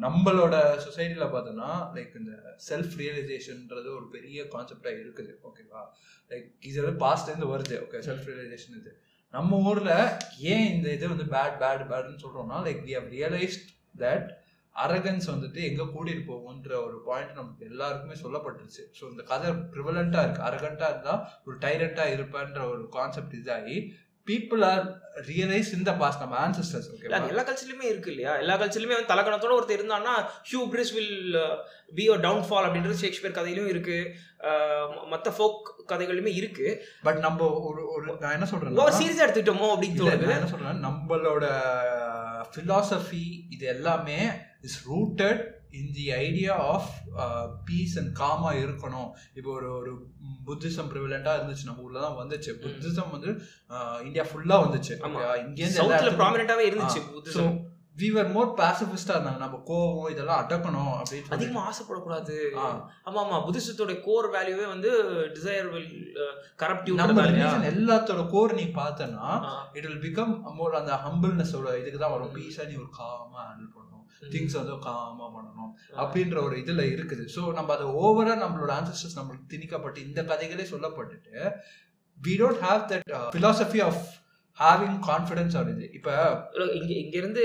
நம்மளோட 0.04 0.54
சொசைட்டில 0.86 1.24
பார்த்தோம்னா 1.32 1.70
லைக் 1.96 2.12
இந்த 2.20 2.32
செல்ஃப் 2.68 2.94
ரியலைசேஷன்ன்றது 3.02 3.88
ஒரு 3.98 4.06
பெரிய 4.16 4.44
கான்செப்டா 4.54 4.90
இருக்குது 5.02 5.32
ஓகேவா 5.48 5.82
லைக் 6.30 6.48
இது 6.70 6.76
வந்து 6.82 7.00
பாஸ்ட்லேருந்து 7.04 7.52
வருது 7.54 7.78
ஓகே 7.84 8.00
செல்ஃப் 8.08 8.28
ரியலைசேஷன் 8.30 8.76
இது. 8.80 8.92
நம்ம 9.34 9.58
ஊர்ல 9.70 9.92
ஏன் 10.52 10.68
இந்த 10.74 10.86
இது 10.96 11.14
வந்து 11.14 11.26
பேட் 11.34 11.58
பேட் 11.62 11.84
பேட்னு 11.90 12.22
சொல்றோம்னா 12.24 12.60
like 12.66 12.80
we 12.86 12.94
have 12.98 13.10
realised 13.16 13.66
that 14.04 14.28
arrogance 14.76 15.26
வந்துட்டு 15.32 15.60
எங்க 15.68 15.82
கூட்டிட்டு 15.94 16.24
போகும்ன்ற 16.30 16.72
ஒரு 16.86 16.96
பாயிண்ட் 17.06 17.38
நமக்கு 17.38 17.64
எல்லாருக்குமே 17.70 18.16
சொல்லப்பட்டுருச்சு. 18.24 18.82
ஸோ 18.98 19.02
இந்த 19.12 19.22
கதை 19.30 19.48
ப்ரிவலண்டா 19.72 20.20
இருக்கு. 20.24 20.46
அரகண்டா 20.48 20.88
இருந்தா 20.92 21.14
ஒரு 21.46 21.56
டைரண்டா 21.64 22.04
இருப்பேன்ற 22.14 22.60
ஒரு 22.72 22.82
கான்செப்ட் 22.98 23.34
இதாகி 23.40 23.76
பீப்புள் 24.30 24.64
ஆர் 24.64 24.98
ரியலைஸ் 25.26 25.72
இந்த 25.72 25.92
பாஸ்ட் 25.92 26.20
நம்ம 26.20 26.48
ஆன்சஸ்டர்ஸ் 26.48 26.88
ஓகே 26.94 27.28
எல்லா 27.28 27.42
கல்ச்சர்லயுமே 27.42 27.82
இருக்கு 27.82 28.10
இல்லையா? 28.10 28.36
எல்லா 28.36 28.60
கல்ச்சர்லயுமே 28.60 28.96
வந்து 28.96 29.14
தலக்கணத்தோட 29.14 29.52
ஒருத்தர் 29.52 29.78
இருந்தான்னா 29.78 30.14
hubris 30.70 30.94
will 30.94 31.36
be 31.94 32.08
a 32.08 32.16
downfall 32.16 32.66
அப்படின்றது 32.66 32.92
ஷேக்ஸ்பியர் 32.92 33.34
கதையிலும் 33.34 33.68
இருக்கு. 33.68 34.14
அஹ், 34.38 34.88
ம- 34.90 35.14
மத்த 35.14 35.32
ஃபோக் 35.38 35.60
கதைகளிலுமே 35.88 36.26
இருக்கு. 36.26 36.86
பட் 37.02 37.18
நம்ம 37.18 37.48
ஒரு 37.48 37.88
ஒரு 37.88 38.16
நான் 38.20 38.32
என்ன 38.32 38.46
சொல்றேன் 38.46 38.76
சீரியஸா 38.76 39.30
எடுத்துக்கிட்டோமோ 39.30 39.68
அப்படின்னு 39.74 40.00
தோணுது. 40.00 40.20
என்ன 40.20 40.46
சொல்றேன் 40.46 40.84
நம்மளோட 40.84 41.44
philosophy 42.56 43.46
இது 43.50 43.66
எல்லாமே 43.66 44.30
is 44.62 44.88
rooted 44.90 45.42
in 45.78 45.92
the 45.96 46.04
idea 46.24 46.54
of 46.72 46.90
peace 47.68 47.96
and 48.00 48.12
gamma 48.22 48.52
இருக்கணும். 48.62 49.08
இப்போ 49.38 49.50
ஒரு 49.58 49.70
ஒரு 49.80 49.92
புத்திசம் 50.48 50.90
ப்ரிவலண்டா 50.92 51.34
இருந்துச்சு 51.38 51.68
நம்ம 51.70 51.86
ஊர்ல 51.86 52.04
தான் 52.06 52.20
வந்துச்சு. 52.20 52.52
புத்திசம் 52.66 53.14
வந்து 53.16 53.32
இந்தியா 54.08 54.26
ஃபுல்லா 54.30 54.58
வந்துச்சு. 54.66 54.94
ஆமா. 55.06 55.18
Okay, 55.24 55.40
இங்க 55.46 55.60
இருந்து 55.64 55.82
எல்லா 55.82 55.82
சவுத்ல 55.82 55.98
இடத்துக்கும் 55.98 56.22
ப்ராமினென்ட்டாவே 56.22 56.70
இருந்துச்சு 56.70 57.02
புத்திசம் 57.16 57.58
வி 58.00 58.08
வர் 58.16 58.28
மோர் 58.34 58.50
பாசிபிஸ்டா 58.58 59.14
இருந்தாங்க. 59.14 59.40
நம்ம 59.44 59.56
கோவம் 59.70 60.10
இதெல்லாம் 60.12 60.40
அடக்கணும் 60.42 60.92
அப்படின்னு 60.98 61.26
சொல்லி 61.26 61.36
அதிகமா 61.36 61.62
ஆசைப்படக்கூடாது. 61.70 62.36
ஆமா 63.06 63.18
ஆமா 63.22 63.38
புத்திசத்தோட 63.46 63.94
கோர் 64.06 64.28
வேல்யூவே 64.36 64.66
வந்து 64.74 64.90
டிசைர் 65.36 65.68
வில் 65.74 65.90
கரப்டிவ் 66.62 66.98
நம்ம 67.00 67.26
religion 67.28 67.68
எல்லாத்தோட 67.72 68.24
கோர் 68.34 68.56
நீ 68.60 68.64
பார்த்தனா 68.80 69.26
இட் 69.76 69.88
வில் 69.90 70.02
பிகம் 70.06 70.34
மோர் 70.60 70.80
அந்த 70.80 70.94
ஹம்பிள்னஸோட 71.06 71.76
இதுக்கு 71.82 72.00
தான் 72.04 72.14
வரும். 72.16 72.34
பீஸா 72.38 72.68
நீ 72.70 72.76
ஒரு 72.84 72.90
காமா 73.00 73.40
ஹேண்டில் 73.48 73.74
பண்ணணும். 73.76 73.89
திங்ஸ் 74.22 74.56
வந்து 74.56 74.74
காமா 74.82 75.26
பண்ணணும். 75.28 75.70
அப்படின்ற 75.98 76.38
ஒரு 76.42 76.56
இதுல 76.56 76.82
இருக்குது. 76.90 77.24
ஸோ 77.34 77.42
நம்ம 77.52 77.72
அதை 77.74 77.86
ஓவரா 78.00 78.34
நம்மளோட 78.42 78.72
ஆன்சஸ்டர்ஸ் 78.76 79.18
நம்மளுக்கு 79.18 79.52
திணிக்கப்பட்டு 79.52 80.04
இந்த 80.04 80.22
கதைகளே 80.24 80.66
சொல்லப்பட்டுட்டு 80.70 81.34
we 82.18 82.34
don't 82.40 82.62
have 82.64 82.82
that 82.90 83.06
philosophy 83.34 83.82
of 83.82 84.02
having 84.58 84.98
confidence 85.06 85.54
or 85.56 85.70
இது 85.70 85.86
இப்போ 85.94 86.14
இங்க 86.76 86.92
இங்க 86.96 87.16
இருந்து 87.16 87.42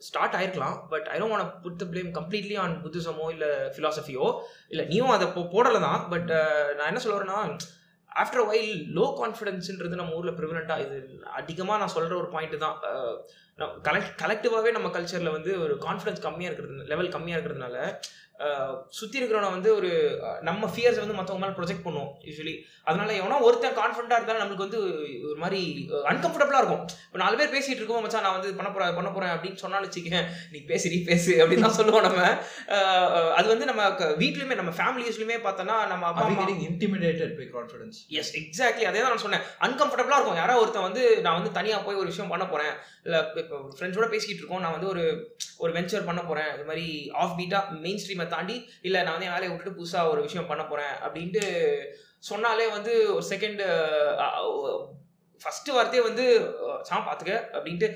start 0.00 0.34
ஆயிருக்கலாம் 0.34 0.76
but 0.88 1.06
I 1.06 1.18
don't 1.18 1.34
want 1.34 1.54
put 1.62 1.78
the 1.78 1.86
blame 1.86 2.10
completely 2.12 2.56
on 2.58 2.74
புத்திசமோ 2.82 3.26
இல்ல 3.30 3.46
ஃபிலாசபியோ 3.74 4.26
இல்ல 4.68 4.84
நீயும் 4.84 5.14
அதை 5.14 5.26
போ- 5.28 5.50
போடல 5.52 5.80
தான் 5.82 6.02
பட் 6.10 6.30
நான் 6.76 6.88
என்ன 6.88 7.00
சொல்ல 7.00 7.16
வரேன்னா 7.16 7.40
ஆஃப்டர் 8.16 8.46
வைல் 8.46 8.70
லோ 8.94 9.06
கான்ஃபிடென்ஸ்ன்றது 9.18 9.94
நம்ம 9.94 10.14
ஊரில் 10.14 10.36
ப்ரிவலண்டா 10.38 10.76
இது 10.78 10.96
அதிகமாக 11.34 11.78
நான் 11.78 11.94
சொல்கிற 11.94 12.16
ஒரு 12.16 12.28
பாயிண்ட் 12.28 12.56
தான். 12.58 12.76
கலெக்ட் 13.84 14.14
கலெக்டிவாகவே 14.22 14.70
நம்ம 14.72 14.88
கல்ச்சரில் 14.88 15.34
வந்து 15.34 15.52
ஒரு 15.60 15.74
கான்ஃபிடன்ஸ் 15.84 16.24
கம்மியாக 16.24 16.50
இருக்கிறது 16.50 16.88
லெவல் 16.88 17.14
கம்மியாக 17.14 17.38
இருக்கிறதுனால 17.38 17.76
சுற்றி 18.98 19.16
இருக்கிறவனை 19.18 19.50
வந்து 19.56 19.70
ஒரு 19.78 19.90
நம்ம 20.48 20.68
ஃபியர்ஸ் 20.72 21.02
வந்து 21.02 21.18
மற்றவங்க 21.18 21.42
மேலே 21.42 21.54
ப்ரொஜெக்ட் 21.58 21.84
பண்ணுவோம் 21.84 22.10
யூஸ்வலி 22.28 22.54
அதனால 22.88 23.10
எவனோ 23.20 23.36
ஒருத்தன் 23.46 23.76
கான்ஃபிடண்டாக 23.78 24.18
இருந்தாலும் 24.18 24.42
நம்மளுக்கு 24.42 24.66
வந்து 24.66 24.80
ஒரு 25.30 25.38
மாதிரி 25.44 25.60
அன்கம்ஃபர்டபுளாக 26.10 26.60
இருக்கும். 26.62 26.82
இப்போ 27.06 27.18
நாலு 27.22 27.38
பேர் 27.38 27.54
பேசிட்டு 27.54 27.80
இருக்கோம் 27.80 28.04
மச்சான் 28.04 28.24
நான் 28.26 28.36
வந்து 28.36 28.50
பண்ண 28.58 28.70
போறேன் 28.74 28.96
பண்ண 28.98 29.10
போறேன் 29.14 29.32
அப்படின்னு 29.34 29.62
சொன்னாலும் 29.62 29.86
வச்சுக்கேன் 29.88 30.26
நீ 30.52 30.58
பேசி 30.70 30.92
நீ 30.94 30.98
பேசு 31.10 31.32
அப்படின்னு 31.42 31.66
தான் 31.66 31.78
சொல்லுவோம் 31.78 32.06
நம்ம. 32.08 32.20
அது 33.38 33.46
வந்து 33.52 33.68
நம்ம 33.70 33.88
வீட்லயுமே 34.22 34.58
நம்ம 34.60 34.74
ஃபேமிலிஸ்லயுமே 34.80 35.38
பார்த்தோன்னா 35.46 35.78
நம்ம 35.92 36.06
அப்பா 36.10 36.28
intimidated 36.68 37.34
by 37.40 37.48
confidence 37.56 37.98
yes 38.20 38.32
exactly 38.42 38.86
அதே 38.90 39.00
தான் 39.02 39.12
நான் 39.14 39.24
சொன்னேன். 39.26 39.46
அன்கம்ஃபர்டபுளாக 39.68 40.18
இருக்கும். 40.20 40.40
யாரோ 40.42 40.58
ஒருத்தன் 40.64 40.86
வந்து 40.88 41.04
நான் 41.26 41.38
வந்து 41.40 41.54
தனியாக 41.58 41.82
போய் 41.88 42.00
ஒரு 42.02 42.10
விஷயம் 42.12 42.32
பண்ண 42.34 42.46
போகிறேன் 42.52 42.74
இல்லை 43.06 43.18
இப்போ 43.42 43.56
ஃப்ரெண்ட்ஸோட 43.78 44.06
பேசிக்கிட்டு 44.14 44.42
இருக்கோம் 44.42 44.64
நான் 44.66 44.76
வந்து 44.76 44.92
ஒரு 44.94 45.02
ஒரு 45.64 45.72
வெஞ்சர் 45.76 46.08
பண்ண 46.08 46.20
போகிறேன் 46.30 46.50
இது 46.54 46.64
மாதிரி 46.70 46.86
ஆஃப் 47.24 47.36
பீட்டாக 47.40 47.80
மெயின் 47.84 48.00
ஸ்ட்ரீமை 48.02 48.25
தாண்டி 48.34 48.56
இல்லை 48.86 49.00
நான் 49.02 49.16
வந்து 49.16 49.28
என் 49.28 49.36
வேலையை 49.36 49.50
விட்டுட்டு 49.50 49.78
புதுசாக 49.78 50.10
ஒரு 50.12 50.20
விஷயம் 50.26 50.50
பண்ண 50.50 50.62
போகிறேன் 50.70 50.94
அப்படின்ட்டு 51.06 51.42
சொன்னாலே 52.30 52.68
வந்து 52.76 52.92
ஒரு 53.16 53.24
செகண்ட் 53.32 53.62
ஃபஸ்ட்டு 55.40 55.74
வார்த்தையே 55.76 56.02
வந்து 56.08 56.24
சாம் 56.88 57.06
பார்த்துக்க 57.08 57.34
அப்படின்ட்டு 57.56 57.88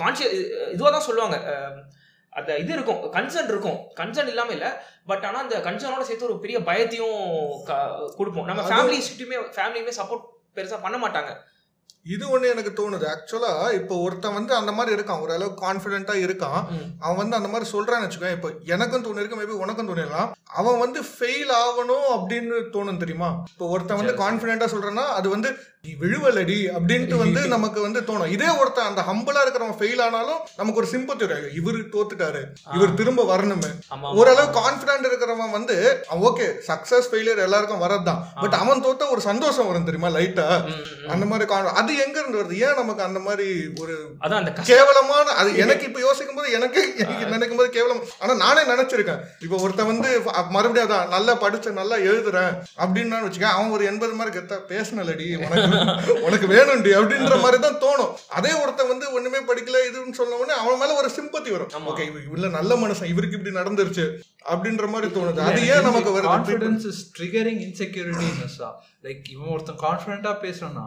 கான்ஷியஸ் 0.00 0.34
இதுவாக 0.74 0.92
தான் 0.94 1.08
சொல்லுவாங்க. 1.08 1.36
அந்த 2.38 2.50
இது 2.62 2.72
இருக்கும் 2.76 3.00
கன்சர்ன் 3.16 3.50
இருக்கும். 3.52 3.78
கன்சர்ன் 4.00 4.30
இல்லாமல் 4.32 4.56
இல்லை 4.56 4.70
பட் 5.10 5.24
ஆனால் 5.28 5.44
அந்த 5.44 5.56
கன்சர்னோட 5.66 6.04
சேர்த்து 6.08 6.28
ஒரு 6.30 6.36
பெரிய 6.44 6.58
பயத்தையும் 6.70 7.20
கொடுப்போம். 8.18 8.48
நம்ம 8.50 8.64
ஃபேமிலி 8.72 8.98
சுட்டுமே 9.06 9.38
ஃபேமிலியுமே 9.56 9.94
சப்போர்ட் 10.00 10.26
பெருசாக 10.56 10.80
பண்ண 10.84 10.98
மாட்டாங்க. 11.04 11.32
இது 12.06 12.24
ஒண்ணு 12.34 12.52
எனக்கு 12.52 12.72
தோணுது. 12.80 13.06
ஆக்சுவலா 13.14 13.52
இப்போ 13.78 13.94
ஒருத்தன் 14.04 14.36
வந்து 14.38 14.52
அந்த 14.58 14.72
மாதிரி 14.72 14.96
இருக்கான். 14.96 15.22
ஓரளவு 15.24 15.50
கான்ஃபிடென்ட்டா 15.64 16.14
இருக்கான். 16.26 16.60
அவன் 17.06 17.20
வந்து 17.22 17.38
அந்த 17.40 17.48
மாதிரி 17.52 17.66
சொல்றான்னு 17.74 18.06
வச்சுக்கோ 18.06 18.34
இப்போ 18.36 18.50
எனக்கும் 18.74 19.06
தோணிருக்கு 19.06 19.40
மேபி 19.40 19.62
உனக்கும் 19.64 19.90
தோணிடலாம். 19.90 20.30
அவன் 20.60 20.78
வந்து 20.84 21.00
ஃபெயில் 21.12 21.50
ஆகணும் 21.64 22.06
அப்படின்னு 22.16 22.58
தோணும் 22.76 23.02
தெரியுமா? 23.02 23.30
இப்போ 23.54 23.66
ஒருத்தன் 23.74 24.00
வந்து 24.00 24.12
Jealousy. 24.12 24.24
கான்ஃபிடென்ட்டா 24.24 24.68
சொல்றான்னா 24.74 25.06
அது 25.18 25.28
வந்து 25.34 25.50
நீ 25.84 25.90
விழுவலடி 26.00 26.56
அப்படின்ட்டு 26.76 27.16
வந்து 27.24 27.40
நமக்கு 27.54 27.80
வந்து 27.84 28.00
தோணும். 28.08 28.30
இதே 28.36 28.48
ஒருத்தன் 28.60 28.88
அந்த 28.90 29.02
ஹம்பிளா 29.08 29.42
இருக்கிறவன் 29.44 29.76
ஃபெயில் 29.80 30.02
ஆனாலும் 30.06 30.40
நமக்கு 30.60 30.80
ஒரு 30.82 30.88
சிம்பத்தி 30.94 31.24
வரும் 31.26 31.54
இவரு 31.60 31.82
தோத்துட்டாரு. 31.94 32.40
இவர் 32.76 32.96
திரும்ப 33.00 33.24
வரணுமே. 33.32 33.70
ஓரளவு 34.20 34.48
கான்பிடன்ட் 34.58 35.08
இருக்கிறவன் 35.10 35.54
வந்து 35.58 35.76
ஓகே 36.28 36.48
சக்சஸ் 36.70 37.10
ஃபெயிலியர் 37.10 37.44
எல்லாருக்கும் 37.46 37.84
வரதுதான் 37.84 38.22
பட் 38.42 38.56
அவன் 38.62 38.82
தோத்த 38.86 39.10
ஒரு 39.14 39.22
சந்தோஷம் 39.30 39.68
வரும் 39.70 39.86
தெரியுமா? 39.90 40.10
லைட்டா 40.18 40.48
அந்த 41.14 41.24
மாதிரி 41.30 41.46
அது 41.88 41.98
எங்க 42.04 42.16
இருந்து 42.20 42.40
வருது? 42.40 42.56
ஏன் 42.66 42.78
நமக்கு 42.80 43.02
அந்த 43.08 43.20
மாதிரி 43.26 43.46
ஒரு 43.82 43.94
அதான் 44.24 44.40
அந்த 44.40 44.52
கேவலமான 44.70 45.34
அது 45.40 45.50
எனக்கு 45.64 45.84
இப்ப 45.88 46.00
யோசிக்கும் 46.06 46.38
போது 46.38 46.48
எனக்கு 46.58 46.80
எனக்கு 47.02 47.32
நினைக்கும் 47.34 47.60
போது 47.60 47.70
கேவலம். 47.76 48.02
ஆனா 48.22 48.32
நானே 48.44 48.62
நினைச்சிருக்கேன். 48.72 49.20
இப்ப 49.44 49.60
ஒருத்தன் 49.64 49.90
வந்து 49.92 50.10
மறுபடியும் 50.56 50.86
அதான் 50.88 51.12
நல்லா 51.16 51.34
படிச்சு 51.44 51.70
நல்லா 51.80 51.96
எழுதுறேன் 52.10 52.52
அப்படின்னு 52.82 53.22
வச்சுக்க 53.26 53.48
அவன் 53.56 53.74
ஒரு 53.76 53.84
எண்பது 53.92 54.16
மாதிரி 54.18 54.34
கெத்தா 54.36 54.58
பேசினலடி 54.72 55.28
உனக்கு 55.44 55.66
உனக்கு 56.26 56.46
வேணும்டி 56.54 56.90
அப்படின்ற 56.98 57.36
மாதிரி 57.44 57.58
தான் 57.66 57.80
தோணும். 57.84 58.12
அதே 58.38 58.52
ஒருத்தன் 58.62 58.90
வந்து 58.92 59.06
ஒண்ணுமே 59.18 59.40
படிக்கல 59.50 59.82
இதுன்னு 59.88 60.18
சொன்ன 60.20 60.38
உடனே 60.40 60.56
அவன் 60.62 60.80
மேல 60.82 60.96
ஒரு 61.02 61.10
சிம்பத்தி 61.18 61.50
வரும். 61.54 61.72
ஓகே 61.92 62.06
இவ 62.08 62.50
நல்ல 62.58 62.74
மனுஷன் 62.84 63.12
இவருக்கு 63.12 63.38
இப்படி 63.38 63.54
நடந்துருச்சு 63.60 64.06
அப்படின்ற 64.52 64.86
மாதிரி 64.94 65.08
தோணுது. 65.16 65.40
அது 65.50 65.62
ஏன் 65.74 65.86
நமக்கு 65.88 66.12
வருது? 66.16 66.30
கான்ஃபிடன்ஸ் 66.34 66.86
இஸ் 66.92 67.02
ட்ரிகரிங் 67.16 67.62
இன்செக்யூரிட்டினஸ்ஸா 67.68 68.70
லைக் 69.06 69.26
இவன் 69.34 69.52
ஒருத்தன் 69.56 69.82
கான்ஃபிடென்ட்டா 69.86 70.34
பேசுறான்னா 70.44 70.86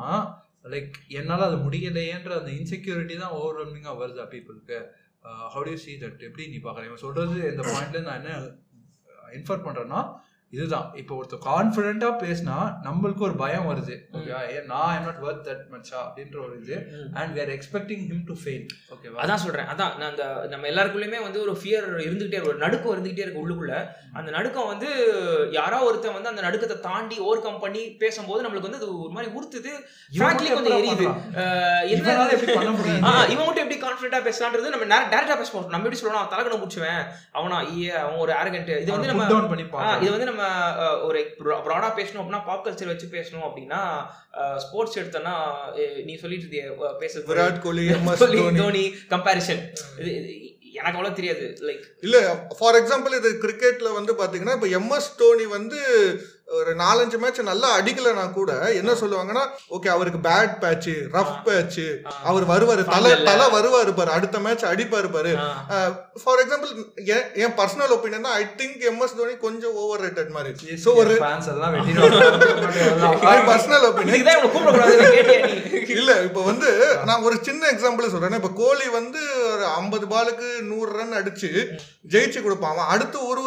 லைக் 0.66 0.96
என்னால் 1.10 1.46
அது 1.46 1.58
முடியலையேன்ற 1.58 2.34
அந்த 2.38 2.52
இன்செக்யூரிட்டி 2.52 3.16
தான் 3.18 3.36
ஓவர்வெல்மிங்கா 3.38 3.94
வருதா 3.98 4.26
பீப்புளுக்கு 4.26 4.78
ஹவு 5.54 5.64
டியூ 5.64 5.78
சி 5.78 5.94
தட் 5.98 6.26
எப்படி 6.28 6.46
நீ 6.48 6.60
பார்க்குறீங்க 6.60 6.92
இவன் 6.92 7.52
இந்த 7.52 7.64
பாயிண்ட்ல 7.70 8.02
நான் 8.02 8.20
என்ன 8.22 8.36
uh, 8.38 8.50
இன்ஃபர் 9.38 9.66
பண்ணுறேன்னா 9.66 10.02
இதுதான். 10.56 10.88
இப்போ 11.02 11.14
ஒருத்தர் 11.20 11.42
கான்ஃபிடென்ட்டா 11.50 12.10
பேசினா 12.24 12.56
நம்மளுக்கு 12.88 13.24
ஒரு 13.28 13.36
பயம் 13.42 13.68
வருது. 13.72 13.96
ஓகேவா 14.18 14.42
ஏன் 14.56 14.66
நான் 14.72 14.90
ஐம் 14.96 15.06
நாட் 15.08 15.22
ஒர்த் 15.28 15.44
தட் 15.48 15.64
மச்சா 15.74 15.98
அப்படின்ற 16.06 16.38
ஒரு 16.46 16.56
இது. 16.62 16.78
And 17.20 17.32
we 17.38 17.42
are 17.44 17.52
expecting 17.58 18.04
him 18.10 18.20
to 18.30 18.36
fail 18.42 18.66
ஓகேவா 18.96 19.20
அதான் 19.26 19.44
சொல்றேன். 19.46 19.68
அதான் 19.74 19.94
நான் 20.00 20.12
அந்த 20.14 20.26
நம்ம 20.54 20.68
எல்லாருக்குள்ளயுமே 20.72 21.22
வந்து 21.28 21.40
ஒரு 21.46 21.54
ஃபியர் 21.62 21.88
இருந்துகிட்டே 22.08 22.42
ஒரு 22.50 22.58
நடுக்கம் 22.66 22.94
இருந்துகிட்டே 22.96 23.26
இருக்கு 23.26 23.44
உள்ளுக்குள்ள. 23.44 23.76
அந்த 24.20 24.30
நடுக்கம் 24.38 24.70
வந்து 24.74 24.90
யாரோ 25.60 25.80
ஒருத்தன் 25.90 26.18
வந்து 26.18 26.32
அந்த 26.34 26.44
நடுக்கத்தை 26.48 26.78
தாண்டி 26.88 27.18
ஓவர் 27.28 27.46
கம் 27.46 27.62
பண்ணி 27.66 27.84
பேசும்போது 28.04 28.44
நம்மளுக்கு 28.46 28.70
வந்து 28.70 28.82
அது 28.82 28.90
ஒரு 29.06 29.14
மாதிரி 29.18 29.32
உறுத்துது. 29.38 29.74
frankly 30.20 30.50
கொஞ்சம் 30.56 30.78
எரியுது. 30.82 31.08
என்ன 31.96 32.28
எப்படி 32.36 32.58
பண்ண 32.60 32.72
முடியும்? 32.80 33.02
இவன் 33.34 33.46
மட்டும் 33.48 33.64
எப்படி 33.66 33.80
கான்ஃபிடண்டா 33.86 34.22
பேசலான்றது 34.28 34.74
நம்ம 34.76 35.00
டேரக்டா 35.14 35.38
பேச 35.42 35.50
போறோம் 35.54 35.74
நம்ம 35.76 35.86
எப்படி 35.88 36.02
சொல்லணும்? 36.02 36.30
தலக்கணம் 36.34 36.62
முடிச்சுவேன் 36.64 37.02
அவனா 37.40 37.60
ஈய 37.78 37.98
அவன் 38.04 38.22
ஒரு 38.26 38.34
அரகண்ட் 38.42 38.74
இது 38.84 38.96
வந்து 38.98 39.12
நம்ம 39.14 39.30
இது 40.04 40.14
வந்து 40.16 40.30
நம்ம 40.32 40.40
ஒரு 41.04 41.20
ப்ராடா 41.66 41.90
பேசணும் 41.96 42.22
அப்படின்னா 42.22 42.46
பாப் 42.46 42.66
கல்ச்சர் 42.66 42.88
வச்சு 42.88 43.08
பேசணும் 43.12 43.48
அப்படின்னா 43.48 43.82
ஸ்போர்ட்ஸ் 44.58 45.00
எடுத்தோன்னா 45.00 45.36
நீ 46.06 46.16
சொல்லிட்டு 46.16 46.46
இருந்தியே, 46.46 46.66
பேச 47.00 47.24
விராட் 47.28 47.62
கோலி 47.62 47.86
தோனி 48.58 48.86
கம்பேரிசன் 49.10 49.64
எனக்கு 50.74 50.98
அவ்வளவு 50.98 51.16
தெரியாது 51.16 51.46
லைக் 51.62 51.86
இல்ல 52.02 52.18
ஃபார் 52.60 52.78
எக்ஸாம்பிள் 52.78 53.16
இது 53.16 53.30
கிரிக்கெட்ல 53.38 53.90
வந்து 53.94 54.14
பாத்தீங்கன்னா 54.14 54.54
இப்போ 54.54 54.70
எம்எஸ் 54.78 55.10
தோனி 55.16 55.46
வந்து 55.48 55.80
ஒரு 56.52 56.72
நாலஞ்சு 56.80 57.18
மேட்ச் 57.20 57.40
நல்லா 57.50 57.68
அடிக்கலைனா 57.78 58.24
கூட 58.32 58.52
என்ன 58.80 58.92
சொல்லுவாங்கன்னா 59.02 59.44
ஓகே 59.76 59.90
அவருக்கு 59.94 60.20
பேட் 60.26 60.56
பேட்ச் 60.60 60.88
ரஃப் 61.14 61.38
பேட்ச் 61.46 61.80
அவர் 62.30 62.46
வருவாரு 62.52 62.84
தலை. 62.90 63.12
தலை 63.30 63.46
வருவாரு 63.56 63.92
பாரு 63.92 64.12
அடுத்த 64.16 64.40
மேட்ச் 64.40 64.66
அடிப்பாரு 64.72 65.10
பாரு. 65.12 65.32
For 66.24 66.42
example 66.44 66.72
N 67.44 67.56
personal 67.60 67.94
opinion 67.96 68.28
I 68.34 68.44
think 68.60 68.84
MS 68.92 69.18
Dhoni 69.20 69.36
கொஞ்சம் 69.46 69.78
ஓவர் 69.84 70.04
ரேட்டட் 70.06 70.34
மாதிரி 70.38 70.76
ஸோ 70.84 70.90
ஒரு 71.02 71.16
பர்சனல் 73.50 73.88
ஒப்பீனியன் 73.90 74.20
இல்ல 75.96 76.12
இப்ப 76.26 76.42
வந்து 76.44 76.70
நான் 77.08 77.24
ஒரு 77.28 77.36
சின்ன 77.48 77.64
எக்ஸாம்பிள் 77.72 78.12
சொல்றேன் 78.12 78.40
இப்ப 78.40 78.52
கோலி 78.60 78.88
வந்து 78.92 79.22
ஒரு 79.52 79.66
ஐம்பது 79.78 80.06
பாலுக்கு 80.12 80.50
நூறு 80.70 80.90
ரன் 80.92 81.18
அடிச்சு 81.20 81.50
ஜெயிச்சு 82.12 82.40
கொடுப்பான். 82.40 82.74
அவன் 82.74 82.92
அடுத்து 82.94 83.18
ஒரு 83.28 83.44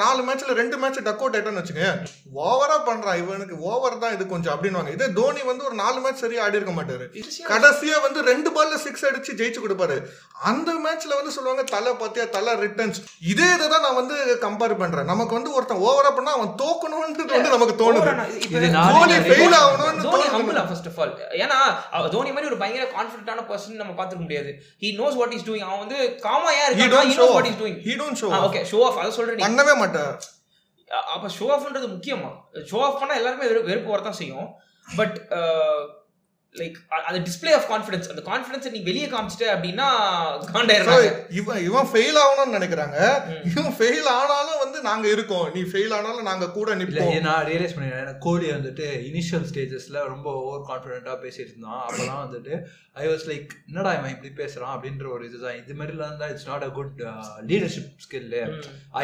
நாலு 0.00 0.20
மேட்ச்ல 0.26 0.58
ரெண்டு 0.60 0.76
மேட்ச் 0.78 1.00
டக் 1.00 1.22
அவுட் 1.22 1.36
ஆயிட்டான்னு 1.36 1.60
வச்சுக்கோங்க 1.60 1.94
ஓவரா 2.44 2.88
பண்றான் 2.88 3.16
இவனுக்கு 3.16 3.58
ஓவர் 3.58 3.98
தான் 3.98 4.12
இது 4.12 4.26
கொஞ்சம் 4.26 4.62
அப்படின்னுவாங்க. 4.62 4.92
இதே 4.92 5.12
தோனி 5.12 5.42
வந்து 5.42 5.64
ஒரு 5.64 5.74
நாலு 5.74 6.00
மேட்ச் 6.00 6.18
சரியா 6.18 6.42
ஆடி 6.42 6.56
இருக்க 6.56 6.82
மாட்டாரு. 6.82 7.24
கடைசியா 7.48 8.00
வந்து 8.02 8.22
ரெண்டு 8.22 8.50
பால்ல 8.50 8.76
சிக்ஸ் 8.76 9.06
அடிச்சு 9.06 9.36
ஜெயிச்சு 9.36 9.56
கொடுப்பாரு. 9.68 10.02
அந்த 10.42 10.72
மேட்ச்ல 10.72 11.14
வந்து 11.14 11.30
சொல்லுவாங்க 11.30 11.62
தலை 11.62 11.92
பாத்தியா 11.92 12.24
தலை 12.24 12.52
ரிட்டர்ன்ஸ் 12.54 12.96
இதே 13.28 13.54
இதை 13.54 13.68
தான் 13.68 13.80
நான் 13.80 13.94
வந்து 13.94 14.38
கம்பேர் 14.40 14.78
பண்றேன். 14.78 15.04
நமக்கு 15.04 15.34
வந்து 15.34 15.54
ஒருத்தன் 15.54 15.78
ஓவரா 15.78 16.14
பண்ணா 16.14 16.32
அவன் 16.32 16.54
தோக்கணும்ன்றது 16.62 17.24
வந்து 17.24 17.48
நமக்கு 17.48 17.92
தோணுது. 17.92 18.14
நிறைய- 18.14 18.48
ஃபெயில் 19.20 19.52
ஆகணும்னு 19.52 20.02
தோனி 20.02 20.22
தோணுது. 20.22 20.36
ஹம்பிளா 20.36 20.66
ஃபர்ஸ்ட் 20.66 20.86
ஆஃப் 20.86 21.00
ஆல் 21.00 21.18
ஏன்னா 21.30 22.08
தோனி 22.10 22.28
மாதிரி 22.28 22.46
ஒரு 22.46 22.56
பயங்கர 22.56 22.90
கான்ஃபிடென்ட்டான 22.90 23.40
பர்சன் 23.48 23.74
நம்ம 23.74 24.04
பார்த்துக்க 24.04 24.16
முடியாது. 24.16 24.62
He 24.80 24.84
knows 24.84 25.14
what 25.14 25.32
is 25.32 25.42
doing 25.42 25.58
அவன் 25.58 25.78
வந்து 25.78 26.14
காமா 26.14 26.52
ஏன் 26.52 26.72
He 26.72 26.82
இருக்கான் 26.82 26.96
he 26.96 27.20
show 27.20 27.24
knows 27.24 27.28
off. 27.28 27.32
What 27.32 27.46
is 27.46 27.54
doing 27.54 27.80
he 27.80 28.00
don't 28.00 28.16
show 28.20 28.34
okay 28.36 28.64
show 28.70 28.82
off 28.84 28.98
அதை 28.98 29.10
சொல்றேன் 29.10 29.34
நீ. 29.34 29.44
பண்ணவே 29.44 29.76
மாட்டார். 29.76 30.22
அப்போ 30.90 31.28
ஷோ 31.28 31.42
ஆஃப்ன்றது 31.42 31.88
முக்கியமா? 31.88 32.30
ஷோ 32.54 32.80
ஆஃப் 32.80 33.02
பண்ணால் 33.02 33.14
எல்லாருமே 33.14 33.60
வெறுப்பு 33.62 33.90
வரத்தான் 33.90 34.12
செய்யும். 34.12 34.48
பட் 34.96 35.26
லைக் 36.58 36.76
அந்த 37.08 37.18
டிஸ்ப்ளே 37.26 37.50
ஆஃப் 37.56 37.66
கான்ஃபிடன்ஸ் 37.72 38.08
அந்த 38.12 38.22
கான்ஃபிடன்ஸ் 38.28 38.72
நீ 38.76 38.80
வெளியே 38.88 39.08
காமிச்சிட்ட 39.12 39.46
அப்படின்னா 39.54 39.88
இவன் 41.40 41.60
இவன் 41.68 41.88
ஃபெயில் 41.92 42.18
ஆகணும்னு 42.22 42.56
நினைக்கிறாங்க. 42.58 42.98
இவன் 43.50 43.74
ஃபெயில் 43.78 44.08
ஆனாலும் 44.18 44.60
வந்து 44.64 44.78
நாங்க 44.88 45.06
இருக்கோம். 45.14 45.46
நீ 45.56 45.62
ஃபெயில் 45.72 45.94
ஆனாலும் 45.98 46.28
நாங்க 46.30 46.50
கூட 46.58 46.76
இது 46.86 47.06
நான் 47.28 47.46
ரியலைஸ் 47.50 47.74
பண்ணிடுறேன் 47.76 48.20
கோலி 48.26 48.48
வந்துட்டு 48.56 48.86
இனிஷியல் 49.10 49.46
ஸ்டேஜஸ்ல 49.50 50.04
ரொம்ப 50.12 50.28
ஓவர் 50.46 50.68
கான்ஃபிடென்ட்டா 50.70 51.14
பேசிட்டு 51.24 51.52
இருந்தான். 51.52 51.82
அப்பெல்லாம் 51.86 52.22
வந்துட்டு 52.26 52.54
ஐ 53.02 53.04
வாஸ் 53.10 53.24
லைக் 53.30 53.50
என்னடா 53.68 53.90
இவன் 53.98 54.12
இப்படி 54.14 54.30
பேசுறான்? 54.40 54.72
அப்படின்ற 54.76 55.06
ஒரு 55.16 55.22
இதுதான். 55.28 55.58
இது 55.62 55.74
மாதிரிலாம் 55.78 56.10
இருந்தா 56.10 56.28
it's 56.32 56.48
not 56.50 56.66
a 56.68 56.70
good 56.78 56.98
leadership 57.52 57.92
skill 58.06 58.34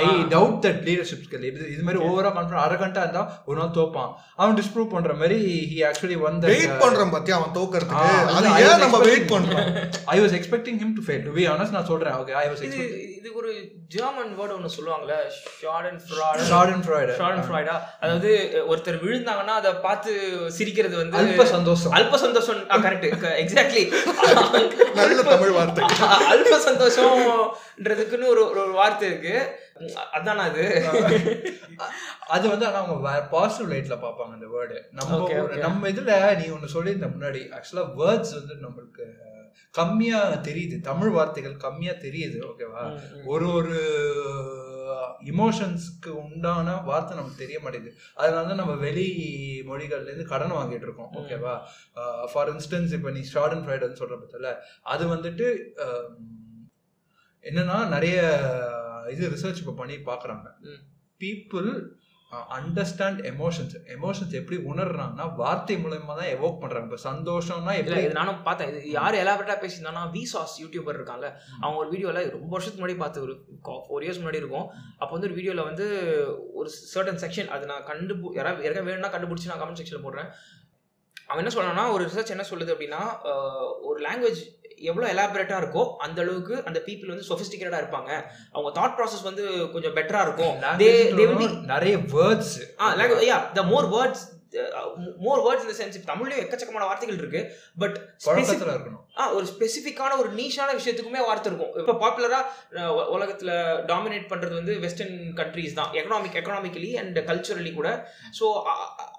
I 0.00 0.02
doubt 0.34 0.58
that 0.66 0.82
leadership 0.88 1.24
skill 1.28 1.46
இது 1.50 1.70
இது 1.74 1.84
மாதிரி 1.88 2.02
ஓவரா 2.08 2.32
கான்ஃபிடன்ட் 2.38 2.66
அரகண்டா 2.66 3.04
இருந்தா 3.06 3.24
ஒரு 3.48 3.58
நாள் 3.60 3.74
தோப்பான். 3.78 4.12
அவன் 4.40 4.58
டிஸ்ப்ரூவ் 4.60 4.92
பண்ற 4.96 5.14
மாதிரி 5.22 5.38
ஹி 5.72 5.80
ஆக்சுவலி 5.90 6.18
வந்து 6.28 6.52
வெயிட் 6.54 6.78
பண்றோம் 6.84 7.14
பாத்தியா? 7.16 7.35
அவன் 7.36 7.54
தோக்கறதுக்கு. 7.54 8.04
அது 8.38 8.48
ஏன் 8.48 8.66
was 8.66 8.78
நம்ம 8.78 8.98
வெயிட் 8.98 9.22
expecting- 9.22 9.34
பண்றோம்? 9.34 9.92
I 10.04 10.20
was 10.20 10.36
expecting 10.38 10.78
him 10.80 10.94
to 10.96 11.02
fail 11.06 11.24
to 11.24 11.32
be 11.32 11.48
honest 11.48 11.76
நான் 11.76 11.84
சொல்றேன். 11.84 12.12
ஓகே 12.12 12.32
ஐ 12.42 12.46
வாஸ் 12.48 12.62
இது 12.62 13.30
ஒரு 13.34 13.50
ஜெர்மன் 13.88 14.32
வேர்டு 14.36 14.54
ஒன்று 14.54 14.76
சொல்லுவாங்கல்ல 14.76 15.14
short 15.60 15.86
and 15.86 16.00
fraud 16.00 16.46
short 16.48 16.72
and 16.72 16.84
Freud 16.84 17.16
ஷார்ட் 17.16 17.36
அண்ட் 17.36 17.46
ஃப்ராய்டா 17.48 17.76
அதாவது 18.00 18.30
ஒருத்தர் 18.70 19.00
விழுந்தாங்கன்னா 19.04 19.54
அதை 19.60 19.72
பார்த்து 19.72 20.12
சிரிக்கிறது 20.50 20.96
வந்து 20.96 21.16
அல்ப 21.18 21.44
சந்தோஷம். 21.46 21.92
அல்ப 21.92 22.14
சந்தோஷம். 22.16 22.58
கரெக்ட் 22.68 23.06
எக்ஸாக்ட்லி 23.42 23.84
நல்ல 24.94 25.22
தமிழ் 25.22 25.50
வார்த்தை. 25.50 25.84
அல்ப 26.32 26.52
சந்தோஷம்ன்றதுக்குன்னு 26.68 28.26
ஒரு 28.26 28.42
ஒரு 28.50 28.70
வார்த்தை 28.72 29.08
இருக்கு. 29.08 29.36
அதானா 30.16 30.44
அது 30.50 30.64
அது 32.34 32.44
வந்து 32.52 32.66
ஆனா 32.68 32.78
அவங்க 32.82 33.22
பாசிட்டிவ் 33.34 33.72
லைட்ல 33.72 33.96
பார்ப்பாங்க 34.04 34.36
அந்த 34.38 34.48
வேர்டு 34.54 34.78
நம்ம. 34.98 35.18
நம்ம 35.66 35.88
இதுல 35.94 36.12
நீ 36.40 36.46
ஒன்னு 36.56 36.74
சொல்லியிருந்த 36.76 37.08
முன்னாடி 37.14 37.42
ஆக்சுவலா 37.56 37.86
வேர்ட்ஸ் 38.02 38.36
வந்து 38.38 38.56
நம்மளுக்கு 38.66 39.06
கம்மியா 39.78 40.18
தெரியுது. 40.48 40.76
தமிழ் 40.88 41.12
வார்த்தைகள் 41.16 41.62
கம்மியா 41.64 41.92
தெரியுது 42.06 42.38
ஓகேவா 42.50 42.82
ஒரு 43.32 43.46
ஒரு 43.58 43.76
இமோஷன்ஸ்க்கு 45.32 46.10
உண்டான 46.22 46.74
வார்த்தை 46.88 47.12
நமக்கு 47.18 47.42
தெரிய 47.42 47.58
மாட்டேங்குது. 47.62 47.92
அதனால 48.20 48.48
தான் 48.50 48.60
நம்ம 48.62 48.74
வெளி 48.84 49.06
மொழிகள்ல 49.70 50.10
இருந்து 50.10 50.30
கடன் 50.32 50.56
வாங்கிட்டு 50.58 50.86
இருக்கோம். 50.88 51.12
ஓகேவா 51.20 51.54
ஃபார் 52.32 52.50
இன்ஸ்டன்ஸ் 52.54 52.94
இப்போ 52.98 53.12
நீ 53.16 53.22
ஷார்ட் 53.34 53.54
அண்ட் 53.56 53.66
ஃப்ரைடுன்னு 53.66 54.00
சொல்ற 54.02 54.16
பத்தில 54.22 54.52
அது 54.94 55.06
வந்துட்டு 55.14 55.48
என்னன்னா 57.44 57.78
நிறைய 57.94 58.18
இது 59.14 59.30
ரிசர்ச் 59.34 59.62
இப்போ 59.62 59.76
பண்ணி 59.82 59.98
பார்க்குறாங்க. 60.10 60.46
பீப்புள் 61.22 61.70
அண்டர்ஸ்டாண்ட் 62.56 63.20
எமோஷன்ஸ் 63.30 63.74
எமோஷன்ஸ் 63.94 64.32
எப்படி 64.38 64.56
உணர்றாங்கன்னா 64.70 65.26
வார்த்தை 65.40 65.76
மூலயமா 65.82 66.14
தான் 66.20 66.30
எவோக் 66.36 66.58
பண்றாங்க. 66.62 66.86
இப்போ 66.88 66.98
சந்தோஷம்னா 67.10 67.72
இல்ல 67.76 67.82
எப்படி? 67.82 68.06
இது 68.06 68.18
நானும் 68.18 68.40
பார்த்தேன். 68.48 68.70
இது 68.72 68.96
யார் 68.96 69.18
எலாபரேட்டா 69.20 69.56
பேசியிருந்தானா 69.62 70.02
வி 70.14 70.22
சாஸ் 70.32 70.56
யூடியூபர் 70.62 70.98
இருக்கான்ல. 70.98 71.28
அவங்க 71.62 71.78
ஒரு 71.82 71.90
வீடியோல 71.94 72.24
ரொம்ப 72.36 72.50
வருஷத்துக்கு 72.56 72.82
முன்னாடி 72.82 72.98
பார்த்து 73.04 73.24
ஒரு 73.26 73.34
ஃபோர் 73.88 74.06
இயர்ஸ் 74.06 74.20
முன்னாடி 74.22 74.42
இருக்கும். 74.42 74.66
அப்போ 75.00 75.12
வந்து 75.16 75.28
ஒரு 75.30 75.38
வீடியோல 75.38 75.64
வந்து 75.70 75.86
ஒரு 76.60 76.68
சர்டன் 76.94 77.22
செக்ஷன் 77.24 77.52
அது 77.56 77.70
நான் 77.72 77.88
கண்டு 77.90 78.16
யாராவது 78.38 78.66
யாராவது 78.68 78.88
வேணும்னா 78.90 79.12
கண்டுபிடிச்சி 79.16 79.52
நான் 79.52 79.62
கமெண்ட் 79.62 79.82
செக்ஷனில் 79.82 80.06
போடுறேன். 80.08 80.30
அவன் 81.30 81.42
என்ன 81.42 81.52
சொல்றான்னா 81.54 81.86
ஒரு 81.94 82.02
ரிசர்ச் 82.08 82.34
என்ன 82.34 82.46
சொல்லுது 82.50 82.74
அப்படின்னா 82.74 83.02
ஒரு 83.88 83.98
லாங்குவேஜ் 84.08 84.42
எவ்வளோ 84.76 85.06
எலாபரேட்டாக 85.12 85.60
இருக்கோ 85.62 85.96
அந்த 85.96 86.22
அளவுக்கு 86.22 86.64
அந்த 86.64 86.82
பீப்புள் 86.86 87.12
வந்து 87.12 87.28
சொஃபிஸ்டிகேட்டடாக 87.28 87.82
இருப்பாங்க. 87.84 88.22
அவங்க 88.52 88.70
தாட் 88.80 88.96
ப்ராசஸ் 88.96 89.22
வந்து 89.22 89.44
கொஞ்சம் 89.72 89.94
பெட்டராக 89.94 90.26
இருக்கும். 90.28 90.56
நிறைய 91.66 91.96
words 91.96 92.56
ah 92.80 92.94
yeah 92.96 93.52
the 93.52 93.62
more 93.62 93.88
words 93.96 94.24
more 95.16 95.40
words 95.46 95.66
இந்த 95.66 95.76
சென்ஸ் 95.80 96.08
தமிழ்லயும் 96.12 96.42
எக்கச்சக்கமான 96.44 96.86
வார்த்தைகள் 96.90 97.18
இருக்கு 97.18 97.56
பட் 97.78 97.96
இருக்கணும். 98.26 99.05
ஒரு 99.36 99.46
ஸ்பெசிஃபிக்கான 99.50 100.16
ஒரு 100.22 100.30
நீஷான 100.38 100.70
விஷயத்துக்குமே 100.78 101.20
வார்த்தை 101.26 101.48
இருக்கும். 101.50 101.72
இப்போ 101.80 101.94
பாப்புலரா 102.02 102.40
உலகத்துல 103.16 103.50
டாமினேட் 103.90 104.26
பண்றது 104.32 104.54
வந்து 104.60 104.74
வெஸ்டர்ன் 104.84 105.16
கண்ட்ரீஸ் 105.40 105.76
தான். 105.78 105.90
எக்கனாமிக் 106.00 106.38
எக்கனாமிக்கலி 106.40 106.90
அண்ட் 107.02 107.18
கல்ச்சுரலி 107.30 107.72
கூட. 107.78 107.90
ஸோ 108.38 108.46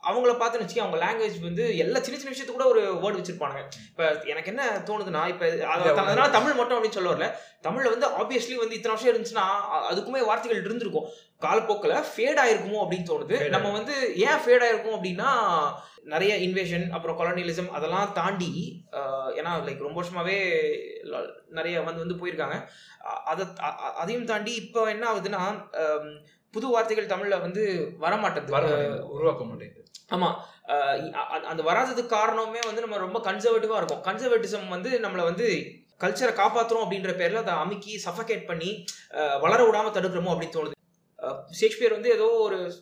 அவங்கள 0.10 0.34
பார்த்து 0.42 0.62
வச்சுக்கி 0.62 0.84
அவங்க 0.86 1.00
லாங்குவேஜ் 1.06 1.38
வந்து 1.48 1.64
எல்லா 1.86 2.02
சின்ன 2.06 2.20
சின்ன 2.20 2.34
விஷயத்துக்கு 2.34 2.60
கூட 2.60 2.68
ஒரு 2.74 2.84
வேர்டு 3.04 3.20
வச்சிருப்பாங்க 3.20 3.58
இப்போ 3.92 4.06
எனக்கு 4.34 4.52
என்ன 4.54 4.64
தோணுதுன்னா 4.90 5.24
இப்போ 5.34 5.46
அதனால 5.74 6.30
தமிழ் 6.38 6.60
மட்டும் 6.60 6.78
அப்படின்னு 6.78 7.00
சொல்ல 7.00 7.14
வரல. 7.14 7.30
தமிழ்ல 7.68 7.92
வந்து 7.96 8.08
ஆப்வியஸ்லி 8.22 8.56
வந்து 8.64 8.78
இத்தனை 8.78 8.94
வருஷம் 8.94 9.12
இருந்துச்சுன்னா 9.14 9.48
அதுக்குமே 9.92 10.22
வார்த்தைகள் 10.30 10.66
இருந்திருக்கும். 10.68 11.10
காலப்போக்கில் 11.46 12.04
ஃபேட் 12.12 12.40
ஆயிருக்குமோ 12.44 12.80
அப்படின்னு 12.84 13.10
தோணுது. 13.10 13.38
நம்ம 13.56 13.68
வந்து 13.78 13.96
ஏன் 14.28 14.42
ஃபேட் 14.44 14.66
ஆயிருக்கும் 14.66 14.96
அப்படின்னா 14.98 15.32
நிறைய 16.08 16.36
இன்வேஷன் 16.36 16.90
அப்புறம் 16.90 17.20
கொலனியலிசம் 17.20 17.70
அதெல்லாம் 17.70 18.14
தாண்டி 18.14 18.84
ஏன்னா 18.92 19.52
லைக் 19.66 19.78
ரொம்ப 19.78 20.04
வருஷமாவே 20.04 20.60
ல- 21.04 21.34
நிறைய 21.50 21.82
வந்து 21.82 22.06
வந்து 22.06 22.28
போயிருக்காங்க. 22.28 22.68
அதை 23.26 23.46
அதையும் 23.96 24.26
தாண்டி 24.26 24.56
இப்போ 24.56 24.84
என்ன 24.84 25.14
ஆகுதுன்னா 25.14 25.68
புது 26.52 26.68
வார்த்தைகள் 26.68 27.18
தமிழ்ல 27.18 27.42
வந்து 27.42 27.94
வர 27.98 28.16
வரமாட்டேது 28.16 28.50
மாட்டேங்குது, 28.50 29.08
உருவாக்க 29.08 29.44
மாட்டேங்குது. 29.44 29.84
ஆமா. 30.12 30.36
அஹ் 30.68 31.16
அ- 31.16 31.30
அ- 31.32 31.48
அந்த 31.48 31.64
வராததுக்கு 31.64 32.06
காரணமே 32.06 32.60
வந்து 32.66 32.82
நம்ம 32.82 32.98
ரொம்ப 32.98 33.32
கன்சர்வேட்டிவா 33.32 33.76
இருக்கும். 33.76 34.04
கன்சர்வேட்டிசம் 34.04 34.68
வந்து 34.68 35.00
நம்மளை 35.00 35.24
வந்து 35.24 35.72
கல்ச்சரை 36.00 36.40
காப்பாத்துறோம் 36.40 36.86
அப்படின்ற 36.90 37.12
பேர்ல 37.16 37.34
அதை 37.34 37.54
அமுக்கி 37.54 38.04
சஃபகேட் 38.06 38.46
பண்ணி 38.46 38.86
வளர 39.42 39.70
விடாம 39.70 39.86
தடுக்கிறோமோ 39.86 40.38
அப்படின்னு 40.38 40.60
தோணுது. 40.60 40.72
ஷேக்ஸ்பியர் 41.52 41.92
வந்து 41.92 42.12
ஏதோ 42.12 42.26
ஒரு 42.26 42.74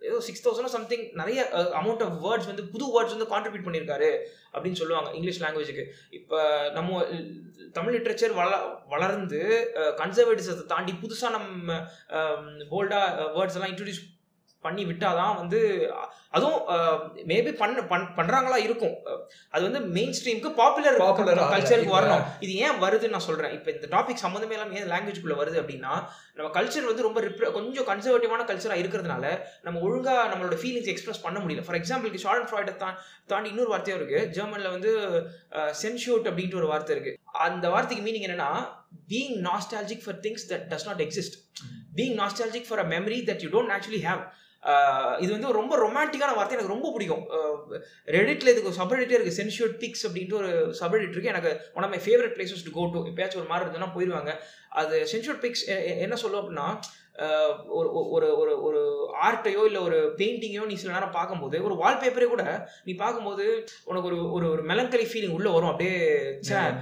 ஏதோ 0.00 0.18
சிக்ஸ் 0.20 0.44
தௌசண்ட் 0.44 0.74
சம்திங் 0.74 1.04
நிறைய 1.12 1.40
அமௌண்ட் 1.80 2.02
ஆஃப் 2.02 2.16
வேர்ட்ஸ் 2.24 2.48
வந்து 2.50 2.64
புது 2.68 2.86
வேர்ட்ஸ் 2.94 3.14
வந்து 3.14 3.30
கான்ட்ரிபியூட் 3.32 3.66
பண்ணியிருக்காரு 3.66 4.10
அப்படின்னு 4.54 4.80
சொல்லுவாங்க 4.80 5.10
இங்கிலீஷ் 5.14 5.42
லாங்குவேஜுக்கு 5.42 5.84
இப்போ 6.10 6.38
நம்ம 6.70 7.02
தமிழ் 7.72 7.96
லிட்ரேச்சர் 7.96 8.34
வள 8.34 8.52
வளர்ந்து 8.88 9.40
கன்சர்வேட்டிசத்தை 9.98 10.64
தாண்டி 10.66 10.94
புதுசாக 11.02 11.34
நம்ம 11.36 11.76
போல்டாக 12.70 13.28
வேர்ட்ஸ் 13.36 13.58
எல்லாம் 13.58 13.72
இன்ட்ரடியூஸ் 13.72 14.02
பண்ணி 14.60 14.84
விட்டாதான் 14.84 15.36
வந்து 15.36 15.60
அதுவும் 16.30 16.58
மேபி 17.30 17.52
பண்ண 17.52 17.82
பண் 17.82 18.08
பண்றாங்களா 18.16 18.56
இருக்கும். 18.56 18.96
அது 19.50 19.62
வந்து 19.70 19.80
மெயின் 19.80 20.14
ஸ்ட்ரீமுக்கு 20.18 20.50
பாப்புலர் 20.54 21.00
ஆகல. 21.00 21.40
கல்ச்சருக்கு 21.54 21.94
வரணும். 21.96 22.24
இது 22.40 22.54
ஏன் 22.54 22.82
வருதுன்னு 22.82 23.08
நான் 23.08 23.26
சொல்றேன். 23.28 23.52
இப்போ 23.52 23.70
இந்த 23.70 23.86
டாபிக் 23.96 24.22
சம்மந்தமே 24.24 24.50
இல்லாம 24.50 24.78
ஏன் 24.78 24.90
லாங்குவேஜ்குள்ள 24.90 25.34
வருது 25.40 25.58
அப்படின்னா 25.62 25.94
நம்ம 26.34 26.60
கல்ச்சர் 26.60 26.84
வந்து 26.84 27.02
ரொம்ப 27.02 27.20
repre- 27.20 27.52
கொஞ்சம் 27.52 27.86
கன்சர்வேட்டிவான 27.86 28.44
கல்ச்சரா 28.50 28.76
இருக்கிறதுனால 28.82 29.24
நம்ம 29.62 29.80
ஒழுங்கா 29.80 30.14
நம்மளோட 30.32 30.56
ஃபீலிங்ஸ் 30.62 30.92
எக்ஸ்பிரஸ் 30.94 31.22
பண்ண 31.22 31.38
முடியல. 31.38 31.64
ஃபார் 31.64 31.76
எக்ஸாம்பிளுக்கு 31.76 32.16
ஷார்ட் 32.16 32.48
ஃப்ராய்டை 32.50 32.76
தான் 32.76 32.98
தாண்டி 33.26 33.48
இன்னொரு 33.48 33.68
வார்த்தையும் 33.68 34.08
இருக்கு. 34.08 34.42
ஜெர்மன்ல 34.42 34.70
வந்து 34.70 34.92
சென்ஷூட் 35.82 36.28
அப்படின்ட்டு 36.30 36.56
ஒரு 36.56 36.66
வார்த்தை 36.66 36.96
இருக்கு. 36.96 37.18
அந்த 37.32 37.70
வார்த்தைக்கு 37.70 38.04
மீனிங் 38.06 38.28
என்னன்னா 38.28 38.50
being 39.08 39.34
nostalgic 39.48 40.04
for 40.04 40.20
things 40.20 40.46
that 40.48 40.64
does 40.72 40.86
not 40.86 41.02
exist 41.02 41.36
being 41.96 42.16
nostalgic 42.20 42.66
for 42.68 42.78
a 42.78 42.84
memory 42.84 43.18
that 43.28 43.42
you 43.42 43.48
don't 43.48 43.72
actually 43.72 44.00
have 44.08 44.22
இது 45.22 45.30
வந்து 45.34 45.52
ரொம்ப 45.58 45.74
ரொமான்டிக்கான 45.84 46.34
வார்த்தை 46.36 46.56
எனக்கு 46.56 46.74
ரொம்ப 46.74 46.88
பிடிக்கும். 46.94 47.24
ரெடிட்ல 48.16 48.52
இதுக்கு 48.54 48.78
சப்ரெடிட்டே 48.80 49.16
இருக்கு 49.18 49.38
சென்ஷூட் 49.40 49.76
பிக்ஸ் 49.82 50.06
அப்படின்ட்டு 50.06 50.38
ஒரு 50.40 50.50
சப்ரெடிட் 50.80 51.14
இருக்கு. 51.14 51.32
எனக்கு 51.34 51.52
one 51.74 51.86
of 51.86 51.94
my 51.96 52.00
favourite 52.06 52.34
places 52.38 52.64
to 52.66 52.72
go 52.78 52.84
to 52.94 53.04
எப்பயாச்சும் 53.10 53.42
ஒரு 53.42 53.52
மாதிரி 53.52 53.64
இருந்ததுன்னா 53.66 53.94
போயிடுவாங்க 53.96 54.32
அது 54.68 54.96
சென்ஷூட் 55.12 55.42
பிக்ஸ் 55.44 55.64
என்ன 56.06 56.16
சொல்லும் 56.24 56.40
அப்படின்னா 56.42 56.68
ஒரு 57.78 57.88
ஒரு 58.16 58.26
ஒரு 58.42 58.52
ஒரு 58.66 58.80
ஆர்ட்டையோ 59.26 59.62
இல்லை 59.68 59.80
ஒரு 59.86 59.98
பெயிண்டிங்கையோ 60.18 60.66
நீ 60.66 60.74
சில 60.74 60.92
நேரம் 60.92 61.16
பார்க்கும்போது 61.16 61.56
ஒரு 61.66 61.74
வால்பேப்பரே 61.82 62.28
கூட 62.34 62.44
நீ 62.84 62.92
பார்க்கும்போது 62.94 63.46
உனக்கு 63.84 64.08
ஒரு 64.10 64.18
ஒரு 64.32 64.46
ஒரு 64.50 64.62
மெலங்கலி 64.62 65.06
ஃபீலிங் 65.10 65.36
உள்ள 65.38 65.48
வரும். 65.50 65.72
அப்படியே 65.72 65.98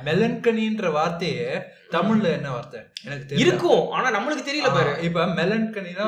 மெலங்கனின்ற 0.08 0.90
வார்த்தையை 0.92 1.48
தமிழ்ல 1.94 2.26
என்ன 2.38 2.48
வார்த்தை? 2.54 2.80
எனக்கு 3.04 3.36
இருக்கும். 3.42 3.84
ஆனா 3.96 4.08
நம்மளுக்கு 4.16 4.42
தெரியல 4.48 4.68
பாரு. 4.76 4.92
இப்ப 5.08 5.26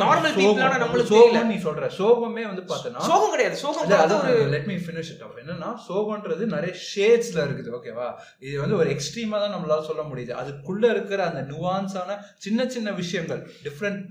Normal 0.02 0.30
people 0.38 0.62
ஆனா 0.66 0.76
நம்மளுக்கு 0.82 1.10
சோகம் 1.12 1.34
தெரியல. 1.34 1.42
நீ 1.50 1.56
சொல்ற. 1.66 1.84
சோகமே 1.98 2.42
வந்து 2.50 2.64
பார்த்தனா 2.70 3.04
சோகம் 3.10 3.32
கிடையாது. 3.34 3.56
சோகம் 3.62 3.90
அதான் 4.00 4.22
ஒரு 4.24 4.34
let 4.54 4.68
me 4.70 4.74
finish 4.84 5.10
it 5.14 5.24
off 5.26 5.38
என்னன்னா 5.42 5.70
சோகம்ன்றது 5.88 6.44
நிறைய 6.54 6.72
ஷேட்ஸ்ல 6.90 7.38
இருக்குது 7.46 7.70
ஓகேவா 7.78 8.08
இது 8.38 8.54
வந்து 8.60 8.76
ஒரு 8.76 8.88
எக்ஸ்ட்ரீமா 8.96 9.38
தான் 9.42 9.54
நம்மளால 9.56 9.80
சொல்ல 9.90 10.02
முடியுது. 10.10 10.32
அதுக்குள்ள 10.42 10.90
இருக்கிற 10.90 11.20
அந்த 11.30 11.42
நுவான்ஸான 11.52 12.18
சின்ன 12.46 12.68
சின்ன 12.76 12.92
விஷயங்கள் 13.00 13.42
டிஃப்ரெண்ட் 13.66 14.02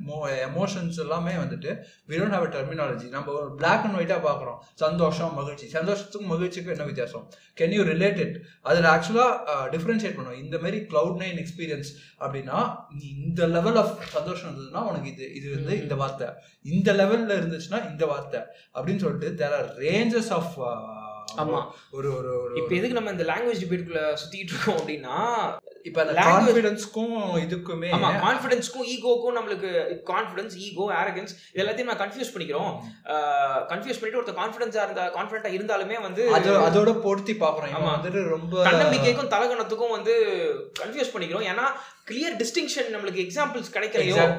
எமோஷன்ஸ் 0.49 0.99
எல்லாமே 1.05 1.35
வந்துட்டு 1.43 1.71
வி 2.09 2.17
டோன்ட் 2.21 2.35
ஹேவ் 2.37 2.47
டெர்மினாலஜி 2.57 3.07
நம்ம 3.17 3.37
ஒரு 3.41 3.51
பிளாக் 3.61 3.85
அண்ட் 3.85 3.99
ஒயிட்டா 3.99 4.19
பாக்குறோம் 4.27 4.59
சந்தோஷம் 4.85 5.33
மகிழ்ச்சி. 5.39 5.67
சந்தோஷத்துக்கும் 5.77 6.31
மகிழ்ச்சிக்கும் 6.33 6.75
என்ன 6.77 6.89
வித்தியாசம்? 6.91 7.25
கேன் 7.59 7.75
யூ 7.77 7.83
ரிலேட் 7.93 8.19
இட் 8.25 8.35
அதில் 8.61 8.89
ஆக்சுவலாக 8.95 9.31
டிஃப்ரென்ஷியேட் 9.75 10.17
பண்ணுவோம் 10.17 10.41
இந்த 10.45 10.57
மாதிரி 10.65 10.77
க்ளவுட் 10.91 11.19
நைன் 11.23 11.39
எக்ஸ்பீரியன்ஸ் 11.41 11.57
அப்படின்னா 12.19 12.75
நீ 12.99 13.07
இந்த 13.25 13.47
லெவல் 13.47 13.75
ஆஃப் 13.75 14.01
சந்தோஷம் 14.01 14.49
இருந்ததுன்னா 14.49 14.87
உனக்கு 14.89 15.11
இது 15.11 15.33
இது 15.33 15.55
வந்து 15.55 15.81
இந்த 15.81 15.95
வார்த்தை. 15.95 16.27
இந்த 16.63 16.93
லெவல்ல 16.93 17.33
இருந்துச்சுன்னா 17.39 17.89
இந்த 17.89 18.05
வார்த்தை. 18.05 18.41
அப்படின்னு 18.73 18.97
சொல்லிட்டு 18.97 19.35
தேர் 19.35 19.53
ஆர் 19.53 19.77
ரேஞ்சஸ் 19.77 20.29
ஆஃப் 20.29 20.53
ஆமா. 21.39 21.59
ஒரு 21.93 22.09
ஒரு 22.17 22.31
இப்ப 22.59 22.71
எதுக்கு 22.77 22.97
நம்ம 22.97 23.11
இந்த 23.11 23.25
லாங்குவேஜ் 23.27 23.63
டிபேட்குள்ள 23.63 24.03
சுத்திட்டு 24.21 24.53
இருக்கோம் 24.53 24.79
அப்படின்னா 24.79 25.17
இப்ப 25.85 25.99
அந்த 26.03 26.13
கான்ஃபிடன்ஸ்க்கும் 26.23 27.13
இதுக்குமே 27.43 27.89
ஆமா 27.95 28.09
கான்ஃபிடன்ஸ்க்கும் 28.23 28.87
ஈகோக்கும் 28.93 29.37
நம்மளுக்கு 29.37 29.69
கான்ஃபிடன்ஸ் 30.09 30.55
ஈகோ 30.65 30.85
அரகன்ஸ் 30.97 31.33
இது 31.45 31.61
எல்லாத்தையும் 31.63 31.91
நான் 31.91 32.01
கன்ஃபியூஸ் 32.01 32.33
பண்ணிக்கிறோம் 32.33 32.71
கன்ஃபியூஸ் 33.69 33.99
பண்ணிட்டு 33.99 34.19
ஒருத்தர் 34.19 34.39
கான்ஃபிடன்ஸா 34.39 34.83
இருந்தா 34.85 35.05
கான்ஃபிடண்டா 35.15 35.51
இருந்தாலுமே 35.55 35.99
வந்து 36.03 36.23
அது 36.37 36.51
அதோட 36.65 36.93
பொருத்தி 37.05 37.35
பாக்குறோம் 37.37 37.75
ஆமா. 37.77 37.91
வந்துட்டு 37.93 38.23
ரொம்ப 38.29 38.65
தன்னம்பிக்கைக்கும் 38.67 39.31
தலகணத்துக்கும் 39.33 39.95
வந்து 39.97 40.15
கன்ஃபியூஸ் 40.79 41.13
பண்ணிக்கிறோம் 41.13 41.47
ஏன்னா 41.51 41.67
கிளியர் 42.09 42.37
டிஸ்டிங்ஷன் 42.37 42.95
நம்மளுக்கு 42.95 43.29
எக்ஸாம்பிள்ஸ் 43.29 43.73
கிடைக்கலையோ? 43.73 44.37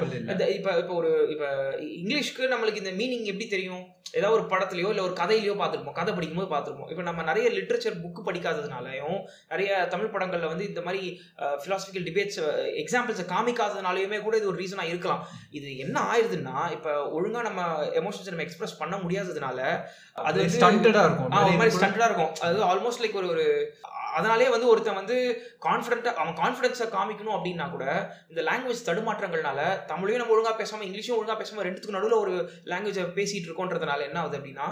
இப்ப 0.49 0.77
இப்ப 0.77 0.93
ஒரு 0.93 1.27
இப்ப 1.29 1.45
இங்கிலீஷ்க்கு 1.79 2.53
நம்மளுக்கு 2.53 2.75
இந்த 2.75 2.91
மீனிங் 2.91 3.23
எப்படி 3.23 3.47
தெரியும்? 3.47 3.85
ஏதாவது 4.13 4.45
ஒரு 4.45 4.55
படத்துலயோ 4.55 4.89
இல்ல 4.89 5.01
ஒரு 5.01 5.13
கதையிலயோ 5.13 5.55
பார்த்திருப்போம். 5.55 5.91
கதை 5.91 6.13
படிக்கும்போது 6.13 6.55
பார்த்திருப்போம். 6.55 6.89
இப்ப 6.89 7.01
நம்ம 7.01 7.23
நிறைய 7.23 7.49
லிட்ரேச்சர் 7.49 8.01
புக் 8.03 8.21
படிக்காததுனாலயும் 8.25 9.19
நிறைய 9.49 9.87
தமிழ் 9.89 10.05
படங்கள்ல 10.05 10.47
வந்து 10.47 10.67
இந்த 10.67 10.81
மாதிரி 10.81 11.21
பிலாசபிக்கல் 11.37 12.03
டிபேட்ஸ் 12.03 12.39
எக்ஸாம்பிள்ஸை 12.77 13.25
காமிக்காததுனாலயுமே 13.25 14.21
கூட 14.21 14.37
இது 14.37 14.47
ஒரு 14.47 14.63
ரீசனா 14.63 14.83
இருக்கலாம். 14.83 15.27
இது 15.51 15.77
என்ன 15.77 15.99
ஆயிருதுன்னா 15.99 16.71
இப்ப 16.71 17.21
ஒழுங்கா 17.21 17.41
நம்ம 17.41 17.85
எமோஷன்ஸ் 17.85 18.25
நம்ம 18.25 18.43
எக்ஸ்பிரஸ் 18.43 18.77
பண்ண 18.77 18.97
முடியாததுனால 18.97 19.57
அது 19.57 19.87
அது 20.13 20.41
வந்து- 20.41 20.45
ஸ்டண்டடா 20.45 21.05
இருக்கும். 21.05 21.19
ஒரு 21.19 21.27
மாதிரி 21.29 21.57
நிறைய 21.57 21.77
ஸ்டண்டடா 21.77 22.05
இருக்கும். 22.05 22.33
அது 22.39 22.63
ஆல்மோஸ்ட் 22.63 23.03
லைக் 23.03 23.13
ஒரு 23.13 23.27
ஒரு 23.27 23.75
அதனாலே 24.11 24.47
வந்து 24.49 24.67
ஒருத்தன் 24.67 24.97
வந்து 24.97 25.17
கான்ஃபிடென்ட்டா 25.65 26.11
அவன் 26.15 26.37
கான்ஃபிடன்ஸை 26.37 26.87
காமிக்கணும் 26.93 27.35
அப்படின்னா 27.35 27.67
கூட 27.69 27.85
இந்த 28.29 28.41
லாங்குவேஜ் 28.47 28.87
தடுமாற்றங்கள்னால 28.87 29.59
தமிழையும் 29.89 30.21
நம்ம 30.21 30.35
ஒழுங்கா 30.35 30.53
பேசாம 30.57 30.85
இங்கிலீஷும் 30.85 31.17
ஒழுங்கா 31.17 31.37
பேசாம 31.37 31.63
ரெண்டுத்துக்கு 31.63 31.97
நடுவில் 31.97 32.21
ஒரு 32.21 32.33
லாங்குவேஜை 32.69 33.05
பேசிட்டு 33.15 33.49
இருக்கோன்றதுனால 33.49 34.07
என்ன 34.07 34.19
ஆகுது 34.21 34.39
அப்படின்னா 34.39 34.67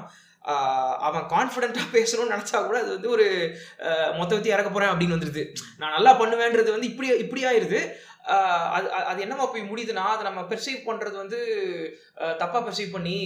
அவன் 1.08 1.26
கான்ஃபிடென்ட்டா 1.32 1.84
பேசணும்னு 1.94 2.34
நினைச்சா 2.34 2.60
கூட 2.64 2.78
அது 2.80 2.92
வந்து 2.94 3.10
ஒரு 3.10 3.26
ஆஹ், 3.88 4.12
மொத்த 4.16 4.32
வத்தி 4.34 4.50
இறக்க 4.50 4.70
போறேன் 4.70 4.92
அப்படின்னு 4.92 5.16
வந்துருது. 5.16 5.44
நான் 5.80 5.96
நல்லா 5.96 6.12
பண்ணுவேன்றது 6.20 6.70
வந்து 6.72 6.90
இப்படி 6.90 7.10
இப்படி 7.18 7.42
ஆயிருது. 7.46 7.80
ஆஹ், 8.30 8.68
அது 8.76 8.88
அது- 9.10 9.22
என்னமா 9.22 9.46
போய் 9.46 9.70
முடியுதுன்னா 9.70 10.06
அதை 10.10 10.24
நம்ம 10.24 10.42
பெர்சீவ் 10.50 10.80
பண்றது 10.86 11.16
வந்து 11.16 11.40
ஆஹ், 12.22 12.36
தப்பா 12.38 12.62
பெர்சீவ் 12.62 12.92
பண்ணி 12.92 13.18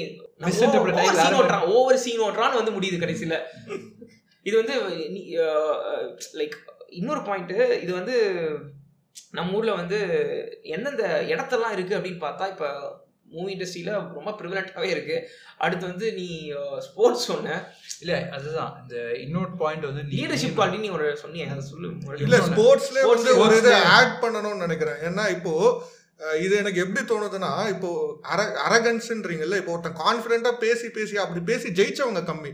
ஆகி 1.03 1.17
சீன் 1.23 1.39
ஓட்டுறான் 1.41 1.67
ஓவர் 1.75 2.03
சீன் 2.03 2.23
ஓட்டுறான்னு 2.23 2.61
வந்து 2.61 2.71
முடியுது 2.71 3.03
கடைசியில. 3.03 3.37
இது 4.45 4.55
வந்து 4.57 4.75
லைக் 6.33 6.55
இன்னொரு 6.89 7.21
பாயிண்ட் 7.21 7.51
இது 7.81 7.93
வந்து 7.93 8.15
நம்ம 9.31 9.53
ஊர்ல 9.53 9.71
வந்து 9.73 9.97
எந்தெந்த 10.63 11.03
இடத்தெல்லாம் 11.27 11.71
இருக்கு 11.71 11.95
அப்படின்னு 11.95 12.23
பார்த்தா 12.23 12.47
இப்ப 12.47 12.67
மூவி 13.25 13.55
இண்டஸ்ட்ரியில 13.55 13.91
ரொம்ப 14.13 14.31
ப்ரிவலண்டாவே 14.31 14.83
இருக்கு. 14.83 15.15
அடுத்து 15.57 15.85
வந்து 15.87 16.13
நீ 16.13 16.27
ஸ்போர்ட்ஸ் 16.79 17.25
சொன்ன 17.25 17.55
இல்ல 17.99 18.29
அதுதான். 18.29 18.79
இந்த 18.81 19.13
இன்னொரு 19.17 19.57
பாயிண்ட் 19.57 19.85
வந்து 19.85 20.01
லீடர்ஷிப் 20.11 20.57
குவாலிட்டி 20.57 20.79
நீ 20.79 20.89
ஒரு 20.89 21.17
சொன்னியே 21.23 21.49
அதை 21.49 21.63
சொல்லு. 21.69 21.89
இல்ல. 22.17 22.37
ஸ்போர்ட்ஸ்ல 22.49 23.01
வந்து 23.07 23.37
ஒரு 23.37 23.57
இதை 23.57 23.73
ஆட் 23.93 24.23
பண்ணணும்னு 24.23 24.55
நினைக்கிறேன். 24.55 24.95
ஏன்னா 25.01 25.29
இப்போ 25.29 25.53
அஹ் 26.19 26.41
இது 26.41 26.55
எனக்கு 26.55 26.79
எப்படி 26.79 27.01
தோணுதுன்னா 27.05 27.69
இப்போ 27.69 27.89
அர 28.21 28.41
அரகன்ஸ்ன்றீங்கல்ல 28.67 29.57
இப்போ 29.57 29.71
ஒருத்தன் 29.71 29.97
கான்ஃபிடென்ட்டா 29.97 30.51
பேசி 30.57 30.89
பேசி 30.89 31.17
அப்படி 31.17 31.39
பேசி 31.45 31.69
ஜெயிச்சவங்க 31.69 32.23
கம்மி. 32.23 32.51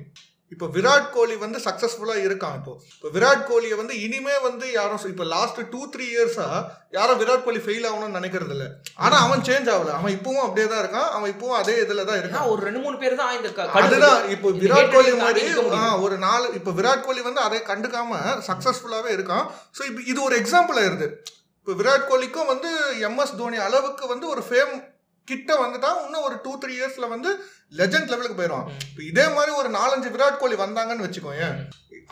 இப்போ 0.53 0.67
விராட் 0.75 1.09
கோலி 1.15 1.35
வந்து 1.43 1.59
சக்சஸ்ஃபுல்லா 1.65 2.15
இருக்கான் 2.25 2.55
இப்போ. 2.59 2.73
இப்போ 2.95 3.09
விராட் 3.15 3.43
கோலியை 3.49 3.75
வந்து 3.81 3.95
இனிமே 4.05 4.35
வந்து 4.45 4.65
யாரும் 4.77 5.03
இப்போ 5.12 5.25
லாஸ்ட் 5.33 5.59
டூ 5.73 5.81
த்ரீ 5.93 6.05
இயர்ஸா 6.13 6.47
யாரும் 6.97 7.19
விராட் 7.21 7.45
கோலி 7.47 7.62
ஃபெயில் 7.65 7.88
ஆகணும்னு 7.89 8.17
நினைக்கிறது 8.19 8.53
இல்ல. 8.55 8.65
ஆனா 9.05 9.15
அவன் 9.25 9.45
சேஞ்ச் 9.49 9.69
ஆகல. 9.75 9.93
அவன் 9.99 10.15
இப்பவும் 10.17 10.45
அப்படியே 10.45 10.67
தான் 10.71 10.81
இருக்கான். 10.83 11.09
அவன் 11.17 11.31
இப்பவும் 11.33 11.59
அதே 11.62 11.75
இதுல 11.83 12.05
தான் 12.09 12.19
இருக்கான். 12.21 12.47
ஒரு 12.53 12.62
ரெண்டு 12.67 12.81
மூணு 12.85 12.97
பேர் 13.03 13.19
தான் 13.21 13.33
இந்த 13.38 13.49
அதுதான். 13.81 14.21
இப்போ 14.35 14.51
விராட் 14.63 14.93
கோலி 14.95 15.12
மாதிரி 15.23 15.43
ஒரு 16.05 16.17
நாலு 16.27 16.47
இப்போ 16.59 16.73
விராட் 16.79 17.05
கோலி 17.07 17.23
வந்து 17.29 17.43
அதை 17.47 17.59
கண்டுக்காம 17.71 18.21
சக்சஸ்ஃபுல்லாவே 18.49 19.12
இருக்கான். 19.17 19.45
ஸோ 19.77 19.83
இப்போ 19.91 20.03
இது 20.13 20.19
ஒரு 20.29 20.38
எக்ஸாம்பிள் 20.43 20.79
ஆயிருது 20.83 21.09
இப்போ 21.59 21.73
விராட் 21.81 22.09
கோலிக்கும் 22.12 22.49
வந்து 22.51 22.69
எம்எஸ் 23.07 23.38
தோனி 23.39 23.57
அளவுக்கு 23.65 24.05
வந்து 24.12 24.25
ஒரு 24.33 24.41
ஃபேம் 24.47 24.73
கிட்ட 25.30 25.52
வந்துட்டா 25.63 25.92
இன்னும் 26.06 26.26
ஒரு 26.30 26.38
டூ 26.46 26.54
த்ரீ 26.62 26.74
இயர்ஸ்ல 26.80 27.08
வந்து 27.15 27.32
லெஜண்ட் 27.80 28.12
லெவலுக்கு 28.13 28.39
போயிடுவான் 28.39 28.70
இதே 29.12 29.28
மாதிரி 29.36 29.52
ஒரு 29.62 29.70
நாலஞ்சு 29.80 30.10
விராட் 30.15 30.42
கோலி 30.42 30.58
வந்தாங்கன்னு 30.65 31.08
வச்சுக்கோங்க 31.08 31.48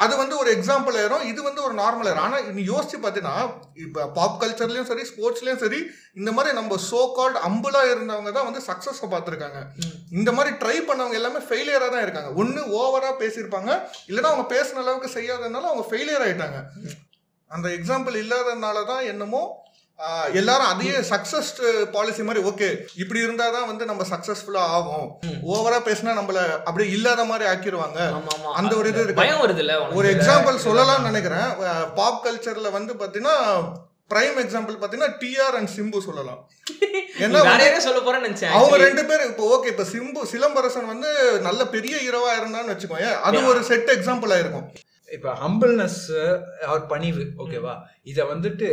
அது 0.06 0.14
வந்து 0.22 0.36
ஒரு 0.42 0.50
எக்ஸாம்பிள் 0.56 0.96
ஆயிரும் 1.00 1.24
இது 1.30 1.40
வந்து 1.46 1.62
ஒரு 1.68 1.76
நார்மல் 1.80 2.08
ஆயிரும் 2.10 2.26
ஆனால் 2.26 2.50
நீ 2.58 2.64
யோசிச்சு 2.72 2.98
பார்த்தீங்கன்னா 3.04 3.38
இப்போ 3.86 4.02
பாப் 4.18 4.36
கல்ச்சர்லையும் 4.42 4.90
சரி 4.90 5.04
ஸ்போர்ட்ஸ்லையும் 5.12 5.62
சரி 5.64 5.80
இந்த 6.20 6.32
மாதிரி 6.36 6.52
நம்ம 6.60 6.78
சோ 6.90 7.02
கால்ட் 7.18 7.40
அம்புலா 7.48 7.82
இருந்தவங்க 7.94 8.32
தான் 8.36 8.48
வந்து 8.50 8.62
சக்சஸ் 8.68 9.02
பார்த்துருக்காங்க 9.14 9.62
இந்த 10.20 10.30
மாதிரி 10.38 10.52
ட்ரை 10.62 10.78
பண்ணவங்க 10.90 11.20
எல்லாமே 11.20 11.40
ஃபெயிலியராக 11.48 11.90
தான் 11.94 12.06
இருக்காங்க. 12.06 12.30
ஒன்று 12.42 12.62
ஓவரா 12.80 13.10
பேசியிருப்பாங்க. 13.22 13.72
இல்லைன்னா 14.10 14.32
அவங்க 14.32 14.46
பேசின 14.56 14.82
அளவுக்கு 14.84 15.10
செய்யாததுனால 15.18 15.70
அவங்க 15.72 15.86
ஃபெயிலியர் 15.90 16.26
ஆயிட்டாங்க. 16.28 16.60
அந்த 17.52 17.68
எக்ஸாம்பிள் 17.78 18.16
இல்லாததுனால 18.24 18.78
தான் 18.92 19.04
என்னமோ 19.12 19.42
எல்லாரும் 20.40 20.70
அதையே 20.72 20.98
சக்சஸ் 21.10 21.50
பாலிசி 21.94 22.24
மாதிரி 22.24 22.42
ஓகே 22.50 22.68
இப்படி 22.96 23.20
இருந்தால் 23.20 23.56
தான் 23.56 23.70
வந்து 23.72 23.86
நம்ம 23.86 24.04
சக்சஸ்ஃபுல்லாக 24.12 24.74
ஆகும். 24.76 25.08
ஓவரா 25.54 25.80
பேசினா 25.88 26.12
நம்மள 26.20 26.40
அப்படியே 26.68 26.90
இல்லாத 26.98 27.26
மாதிரி 27.32 27.46
ஆக்கிடுவாங்க. 27.52 28.00
அந்த 28.60 28.74
ஒரு 28.80 28.88
இது 28.92 29.02
இருக்கு. 29.04 29.20
ஒரு 30.00 30.08
எக்ஸாம்பிள் 30.16 30.64
சொல்லலாம்னு 30.68 31.10
நினைக்கிறேன் 31.12 31.50
பாப் 32.00 32.24
கல்ச்சர்ல 32.26 32.72
வந்து 32.78 32.94
பாத்தீங்கன்னா 33.02 33.38
பிரைம் 34.12 34.38
எக்ஸாம்பிள் 34.44 34.76
பாத்தீங்கன்னா 34.82 35.14
டிஆர் 35.22 35.58
அண்ட் 35.60 35.72
சிம்பு 35.78 36.00
சொல்லலாம் 36.06 36.42
ஏன்னா 37.24 37.40
சொல்ல 37.88 38.20
நினைச்சேன் 38.26 38.52
அவங்க. 38.52 38.78
ரெண்டு 38.86 39.04
பேரும் 39.10 39.30
இப்போ 39.32 39.46
ஓகே 39.56 39.72
இப்போ 39.74 39.86
சிம்பு 39.94 40.22
சிலம்பரசன் 40.34 40.92
வந்து 40.94 41.10
நல்ல 41.48 41.62
பெரிய 41.76 41.96
ஹீரோவா 42.04 42.32
இருந்தான்னு 42.40 42.74
வச்சுக்கோங்க 42.74 43.10
அது. 43.28 43.40
ஒரு 43.52 43.62
செட் 43.72 43.92
எக்ஸாம்பிள் 43.96 44.34
ஆயிருக்கும் 44.36 44.68
இப்போ 45.16 45.30
ஹம்பிள்னஸ் 45.42 46.00
அவர் 46.66 46.86
பணிவு 46.86 47.24
ஓகேவா 47.44 47.74
இதை 48.12 48.24
வந்துட்டு 48.32 48.68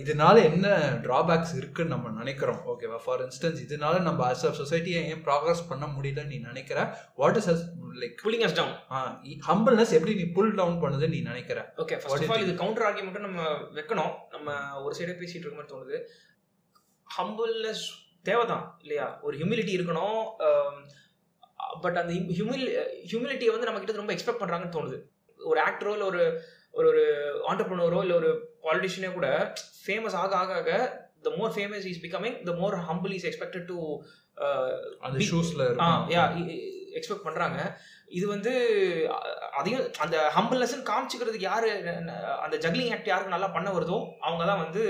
இதனால 0.00 0.36
என்ன 0.48 0.66
டிராபேக்ஸ் 1.04 1.52
இருக்குன்னு 1.56 1.92
நம்ம 1.94 2.10
நினைக்கிறோம் 2.18 2.60
ஓகேவா 2.72 2.98
ஃபார் 3.04 3.20
இன்ஸ்டன்ஸ் 3.26 3.60
இதனால 3.66 4.00
நம்ம 4.00 4.20
அஸ் 4.30 4.44
அ 4.48 4.50
சொசைட்டியை 4.60 5.02
ஏன் 5.10 5.22
ப்ராக்ரஸ் 5.28 5.62
பண்ண 5.68 5.86
முடியலன்னு 5.86 6.32
நீ 6.32 6.38
நினைக்கிற? 6.48 6.78
What 7.14 7.38
is 7.40 7.48
like 8.00 8.16
pulling 8.24 8.42
us 8.48 8.54
down. 8.60 8.72
Humbleness 9.48 9.94
எப்படி 9.98 10.14
நீ 10.14 10.24
புல் 10.38 10.54
டவுன் 10.60 10.80
பண்ணுதுன்னு 10.82 11.14
நீ 11.16 11.20
நினைக்கிற? 11.30 11.60
ஓகே 11.76 11.98
ஃபர்ஸ்ட் 12.02 12.26
ஆஃப் 12.26 12.34
ஆல் 12.36 12.44
இது 12.46 12.54
கவுண்டர் 12.62 12.86
ஆர்குமெண்ட்டும் 12.88 13.26
நம்ம 13.28 13.46
வைக்கணும். 13.78 14.12
நம்ம 14.34 14.56
ஒரு 14.82 14.94
சைடே 14.98 15.16
பேசிட்டு 15.22 15.46
இருக்க 15.46 15.56
மாதிரி 15.60 15.74
தோணுது. 15.74 15.98
ஹம்பிள்னஸ் 17.18 17.86
தேவைதான் 18.30 18.66
இல்லையா? 18.82 19.06
ஒரு 19.22 19.36
ஹியூமிலிட்டி 19.38 19.72
இருக்கணும் 19.78 20.20
பட் 21.80 21.98
அந்த 22.00 22.12
ஹியூமில் 22.38 22.66
ஹியூமிலிட்டியை 23.10 23.50
வந்து 23.54 23.68
நம்ம 23.68 23.80
கிட்ட 23.82 24.00
ரொம்ப 24.02 24.14
எக்ஸ்பெக்ட் 24.16 24.42
பண்றாங்கன்னு 24.42 24.76
தோணுது. 24.76 24.98
ஒரு 25.42 25.60
ஆக்டரோ 25.60 25.92
இல்லை 25.92 26.06
ஒரு 26.06 26.22
ஒரு 26.74 26.88
ஒரு 26.88 27.02
ஆண்டர்பிரினரோ 27.50 28.00
இல்லை 28.00 28.16
ஒரு 28.16 28.30
பாலிட்டிஷியனோ 28.62 29.12
கூட 29.12 29.28
ஃபேமஸ் 29.86 30.16
ஆக 30.16 30.36
ஆக 30.36 30.52
ஆக 30.54 30.70
the 31.22 31.30
more 31.36 31.54
famous 31.56 31.86
is 31.86 32.02
becoming 32.04 32.36
the 32.44 32.52
more 32.52 32.76
humble 32.88 33.12
is 33.12 33.26
expected 33.30 33.66
to 33.66 33.78
அந்த 35.00 35.18
ஷூஸ்ல 35.30 35.64
யா 36.14 36.22
எக்ஸ்பெக்ட் 36.96 37.26
பண்றாங்க. 37.26 37.58
இது 38.08 38.26
வந்து 38.26 38.50
அதையும் 39.52 39.84
அந்த 39.98 40.16
ஹம்பிள்னஸ் 40.34 40.74
காமிச்சிக்கிறதுக்கு 40.88 41.48
யாரு 41.50 41.68
அந்த 42.42 42.56
ஜக்லிங் 42.64 42.92
ஆக்ட் 42.92 43.10
யாருக்கு 43.10 43.34
நல்லா 43.34 43.48
பண்ண 43.48 43.68
வருதோ 43.70 43.98
அவங்க 44.20 44.44
தான் 44.44 44.62
வந்து 44.64 44.82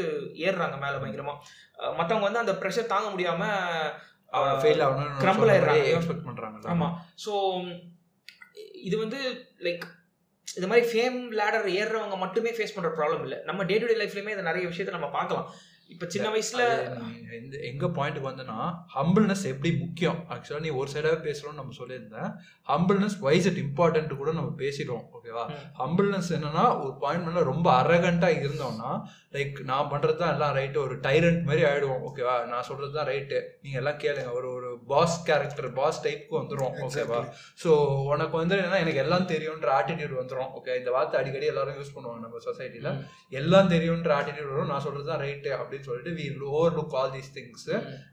ஏறுறாங்க 0.46 0.78
மேல 0.80 0.96
பயங்கரமா. 0.96 1.34
அஹ் 1.78 1.94
மத்தவங்க 1.98 2.26
வந்து 2.28 2.38
அந்த 2.38 2.54
ப்ரெஷர் 2.62 2.86
தாங்க 2.86 3.08
முடியாம 3.10 3.42
அவன் 4.32 4.58
ஃபெயில் 4.60 4.82
ஆகணும்னு 4.84 5.22
crumble 5.22 5.50
ஆயிடுறாங்க. 5.52 5.84
எக்ஸ்பெக்ட் 5.92 6.28
பண்றாங்க 6.28 6.72
ஆமா. 6.74 6.88
ஸோ 7.24 7.32
இது 8.82 8.98
வந்து 8.98 9.18
லைக் 9.60 9.84
இது 10.58 10.66
மாதிரி 10.70 10.86
ஃபேம் 10.92 11.18
லேடர் 11.40 11.68
ஏறுறவங்க 11.80 12.16
மட்டுமே 12.24 12.50
ஃபேஸ் 12.56 12.74
பண்ற 12.76 12.92
ப்ராப்ளம் 12.96 13.26
இல்லை. 13.26 13.40
நம்ம 13.50 13.64
டே 13.68 13.76
டு 13.82 13.90
டே 13.90 13.98
லைஃப்லயுமே 14.00 14.34
இந்த 14.36 14.48
நிறைய 14.50 14.64
விஷயத்த 14.72 14.98
நம்ம 14.98 15.10
பார்க்கலாம். 15.18 15.46
இப்போ 15.92 16.06
சின்ன 16.12 16.26
வயசுல 16.34 16.62
எந்த 17.38 17.54
எங்க 17.70 17.86
பாயிண்ட் 17.96 18.18
வந்தனா 18.26 18.58
ஹம்பிள்னஸ் 18.94 19.42
எப்படி 19.50 19.70
முக்கியம்? 19.82 20.18
ஆக்சுவலா 20.34 20.62
நீ 20.66 20.70
ஒரு 20.80 20.88
சைடாவே 20.92 21.18
பேசணும்னு 21.26 21.60
நம்ம 21.60 21.74
சொல்லியிருந்தேன். 21.78 22.30
ஹம்பிள்னஸ் 22.70 23.16
வைஸ் 23.24 23.48
இட் 23.50 23.60
இம்பார்ட்டன்ட் 23.64 24.12
கூட 24.20 24.32
நம்ம 24.38 24.52
பேசிடுவோம் 24.62 25.04
ஓகேவா. 25.16 25.44
ஹம்பிள்னஸ் 25.80 26.30
என்னன்னா 26.36 26.64
ஒரு 26.82 26.92
பாயிண்ட் 27.02 27.26
மேல 27.26 27.42
ரொம்ப 27.52 27.68
அரகண்டா 27.80 28.30
இருந்தோம்னா 28.38 28.92
லைக் 29.36 29.58
நான் 29.72 29.90
பண்றது 29.92 30.18
தான் 30.22 30.34
எல்லாம் 30.36 30.56
ரைட்டு 30.60 30.80
ஒரு 30.86 30.96
டைரண்ட் 31.06 31.42
மாதிரி 31.50 31.64
ஆயிடுவோம் 31.70 32.04
ஓகேவா 32.10 32.36
நான் 32.52 32.68
சொல்றது 32.70 32.92
தான் 32.98 33.10
ரைட்டு 33.12 33.40
நீங்க 33.64 33.78
எல்லாம் 33.82 34.00
கேளுங்க 34.04 34.32
ஒரு 34.38 34.50
ஒரு 34.56 34.61
பாஸ் 34.88 35.16
கேரக்டர் 35.26 35.68
பாஸ் 35.74 36.00
டைப்புக்கு 36.02 36.36
வந்துரும் 36.38 36.72
ஓகேவா 36.84 37.18
ஸோ 37.60 37.70
உனக்கு 38.08 38.34
வந்து 38.38 38.54
என்னன்னா 38.56 38.80
எனக்கு 38.82 39.02
எல்லாம் 39.02 39.26
தெரியும்ன்ற 39.30 39.68
ஆட்டிடியூட் 39.76 40.14
வந்துரும் 40.18 40.50
ஓகே 40.56 40.76
இந்த 40.78 40.90
வார்த்தை 40.94 41.16
அடிக்கடி 41.20 41.46
எல்லாரும் 41.50 41.78
யூஸ் 41.78 41.94
பண்ணுவாங்க 41.94 42.22
நம்ம 42.24 42.40
சொசைட்டில 42.46 42.90
ம். 42.92 43.00
எல்லாம் 43.38 43.70
தெரியும்ன்ற 43.72 44.12
ஆட்டிடியூட் 44.18 44.52
வரும் 44.52 44.72
நான் 44.72 44.84
சொல்றது 44.84 45.06
தான் 45.06 45.22
ரைட்டு 45.22 45.52
அப்படின்னு 45.58 45.88
சொல்லிட்டு 45.88 46.14
we 46.18 46.26
overlook 46.76 46.96
all 47.00 47.14
these 47.14 47.32
things 47.36 47.66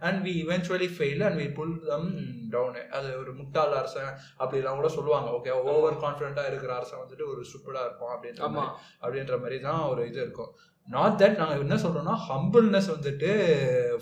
and 0.06 0.22
we 0.26 0.34
eventually 0.44 0.90
fail 0.96 1.24
and 1.28 1.40
we 1.40 1.48
pull 1.56 1.76
them 1.88 2.10
down 2.50 2.68
அது 2.98 3.10
ஒரு 3.20 3.34
முட்டாள் 3.40 3.76
அரசன் 3.80 4.12
அப்படிலாம் 4.40 4.80
கூட 4.80 4.92
சொல்லுவாங்க 4.96 5.30
ஓகே 5.36 5.52
ஓவர் 5.70 6.02
கான்ஃபிடென்ட்டா 6.04 6.46
இருக்கிற 6.50 6.74
அரசன் 6.76 7.02
வந்துட்டு 7.02 7.28
ஒரு 7.30 7.44
ஸ்டூப்பிடா 7.48 7.84
இருப்பான் 7.86 8.16
அப்படின்ற 8.16 8.44
அப்படின்ற 9.02 9.36
மாதிரி 9.40 9.60
தான் 9.62 9.82
ஒரு 9.90 10.02
இது 10.08 10.20
இருக்கும். 10.20 10.52
நாட் 10.86 11.22
தட் 11.22 11.36
நாங்க 11.36 11.56
என்ன 11.56 11.76
சொல்றோம்னா 11.76 12.15
ஹம்பிள்னஸ் 12.30 12.89
வந்துட்டு 12.94 13.30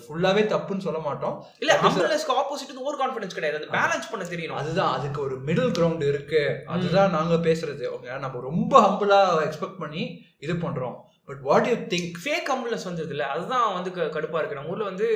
ஃபுல்லாவே 0.02 0.42
தப்புன்னு 0.52 0.86
சொல்ல 0.86 0.98
மாட்டோம். 0.98 1.44
இல்ல 1.58 1.78
ஹம்பிள்னஸ்க்கு 1.82 2.36
ஆப்போசிட் 2.40 2.80
ஓவர் 2.84 3.00
கான்ஃபிடன்ஸ் 3.02 3.36
கிடையாது. 3.38 3.58
அது 3.58 3.74
பேலன்ஸ் 3.78 4.10
பண்ண 4.10 4.26
தெரியணும். 4.26 4.60
அதுதான் 4.62 4.92
அதுக்கு 4.98 5.20
ஒரு 5.20 5.36
மிடில் 5.46 5.74
கிரவுண்ட் 5.78 6.08
இருக்கு. 6.08 6.62
அதுதான் 6.66 7.10
நாங்க 7.10 7.34
பேசுறது. 7.34 7.84
ஓகே 7.96 8.18
நம்ம 8.18 8.40
ரொம்ப 8.40 8.80
ஹம்பிளா 8.86 9.20
எக்ஸ்பெக்ட் 9.46 9.78
பண்ணி 9.78 10.24
இது 10.38 10.54
பண்றோம். 10.54 10.96
But 11.24 11.40
what 11.40 11.66
you 11.66 11.74
think 11.74 12.12
fake 12.24 12.50
humbleness 12.54 12.84
வந்தது 12.84 13.08
இல்ல 13.08 13.26
அதுதான் 13.26 13.74
வந்து 13.74 13.90
கடுப்பா 13.90 14.38
இருக்கு. 14.38 14.54
நம்ம 14.54 14.70
ஊர்ல 14.70 14.84
வந்து 14.84 15.08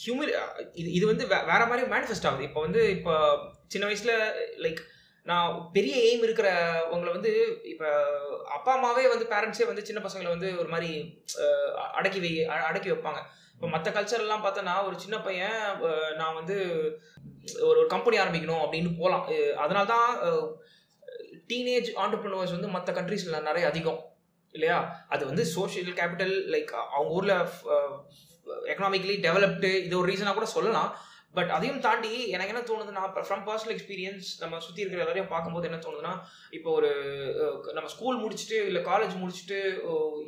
ஹியூமில் 0.00 0.32
இது 0.72 0.92
இது 0.92 1.06
வந்து 1.06 1.26
வேற 1.26 1.66
மாதிரி 1.66 1.82
மேனிஃபெஸ்ட் 1.90 2.26
ஆகுது. 2.26 2.42
இப்போ 2.42 2.60
வந்து 2.60 2.90
இப்போ 2.90 3.14
சின்ன 3.66 3.86
வயசுல 3.88 4.12
லைக் 4.64 4.80
நான் 5.24 5.68
பெரிய 5.72 5.94
எய்ம் 6.06 6.24
இருக்கிறவங்களை 6.24 7.10
வந்து 7.10 7.32
இப்போ 7.62 7.88
அப்பா 8.48 8.72
அம்மாவே 8.72 9.08
வந்து 9.08 9.24
பேரண்ட்ஸே 9.24 9.66
வந்து 9.66 9.86
சின்ன 9.86 10.00
பசங்களை 10.00 10.28
வந்து 10.28 10.58
ஒரு 10.58 10.68
மாதிரி 10.68 10.90
அடக்கி 11.92 12.20
வை 12.20 12.48
அ- 12.48 12.64
அடக்கி 12.64 12.90
வைப்பாங்க. 12.90 13.20
இப்போ 13.54 13.68
மற்ற 13.68 13.90
கல்ச்சர்லாம் 13.90 14.44
பார்த்தோன்னா 14.44 14.86
ஒரு 14.86 15.00
சின்ன 15.00 15.20
பையன் 15.20 15.58
நான் 16.16 16.34
வந்து 16.34 16.56
ஒரு 17.60 17.68
ஒரு 17.68 17.86
கம்பெனி 17.86 18.16
ஆரம்பிக்கணும் 18.18 18.62
அப்படின்னு 18.64 18.98
போகலாம் 18.98 19.24
அதனால 19.56 19.84
தான் 19.84 20.08
டீனேஜ் 21.48 21.88
ஆண்டர்பிரினர்ஸ் 21.96 22.56
வந்து 22.56 22.68
மற்ற 22.68 22.92
கண்ட்ரீஸில் 22.92 23.42
நிறைய 23.42 23.68
அதிகம். 23.68 24.00
இல்லையா? 24.54 24.78
அது 25.08 25.26
வந்து 25.26 25.44
சோஷியல் 25.44 25.94
கேபிட்டல் 25.94 26.34
லைக் 26.52 26.72
அவங்க 26.88 27.12
ஊரில் 27.12 27.34
எக்கனாமிக்கலி 28.66 29.16
டெவலப்டு 29.18 29.70
இது 29.84 29.98
ஒரு 29.98 30.12
ரீசனாக 30.12 30.34
கூட 30.34 30.46
சொல்லலாம். 30.46 30.90
பட் 31.34 31.50
அதையும் 31.56 31.82
தாண்டி 31.84 32.12
எனக்கு 32.34 32.52
என்ன 32.52 32.62
தோணுதுன்னா 32.68 33.02
ஃப்ரம் 33.26 33.44
பர்சனல் 33.48 33.74
எக்ஸ்பீரியன்ஸ் 33.74 34.28
நம்ம 34.42 34.58
சுற்றி 34.66 34.82
இருக்கிற 34.82 35.02
எல்லாரையும் 35.04 35.30
பார்க்கும்போது 35.32 35.68
என்ன 35.68 35.78
தோணுதுன்னா 35.84 36.14
இப்போ 36.58 36.70
ஒரு 36.78 36.90
நம்ம 37.76 37.90
ஸ்கூல் 37.94 38.20
முடிச்சுட்டு 38.22 38.58
இல்லை 38.70 38.82
காலேஜ் 38.90 39.14
முடிச்சுட்டு 39.22 39.58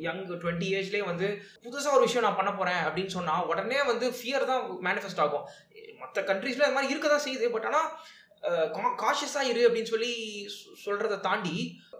யங் 0.07 0.23
டுவெண்ட்டி 0.43 0.69
ஏஜ்லேயே 0.79 1.03
வந்து 1.11 1.29
புதுசாக 1.65 1.97
ஒரு 1.97 2.07
விஷயம் 2.07 2.27
நான் 2.27 2.39
பண்ண 2.39 2.53
போகிறேன் 2.53 2.83
அப்படின்னு 2.87 3.15
சொன்னால் 3.17 3.47
உடனே 3.51 3.79
வந்து 3.91 4.09
ஃபியர் 4.19 4.49
தான் 4.51 4.63
மேனிஃபெஸ்ட் 4.87 5.23
ஆகும். 5.25 5.45
மற்ற 6.01 6.21
கண்ட்ரீஸில் 6.31 6.67
அது 6.67 6.77
மாதிரி 6.77 6.91
இருக்க 6.93 7.07
தான் 7.09 7.25
செய்யுது 7.27 7.53
பட் 7.55 7.67
ஆனால் 7.71 7.89
காஷியஸாக 9.03 9.49
இரு 9.51 9.61
அப்படின்னு 9.67 9.91
சொல்லி 9.93 10.13
சொல்கிறத 10.85 11.19
தாண்டி 11.27 11.57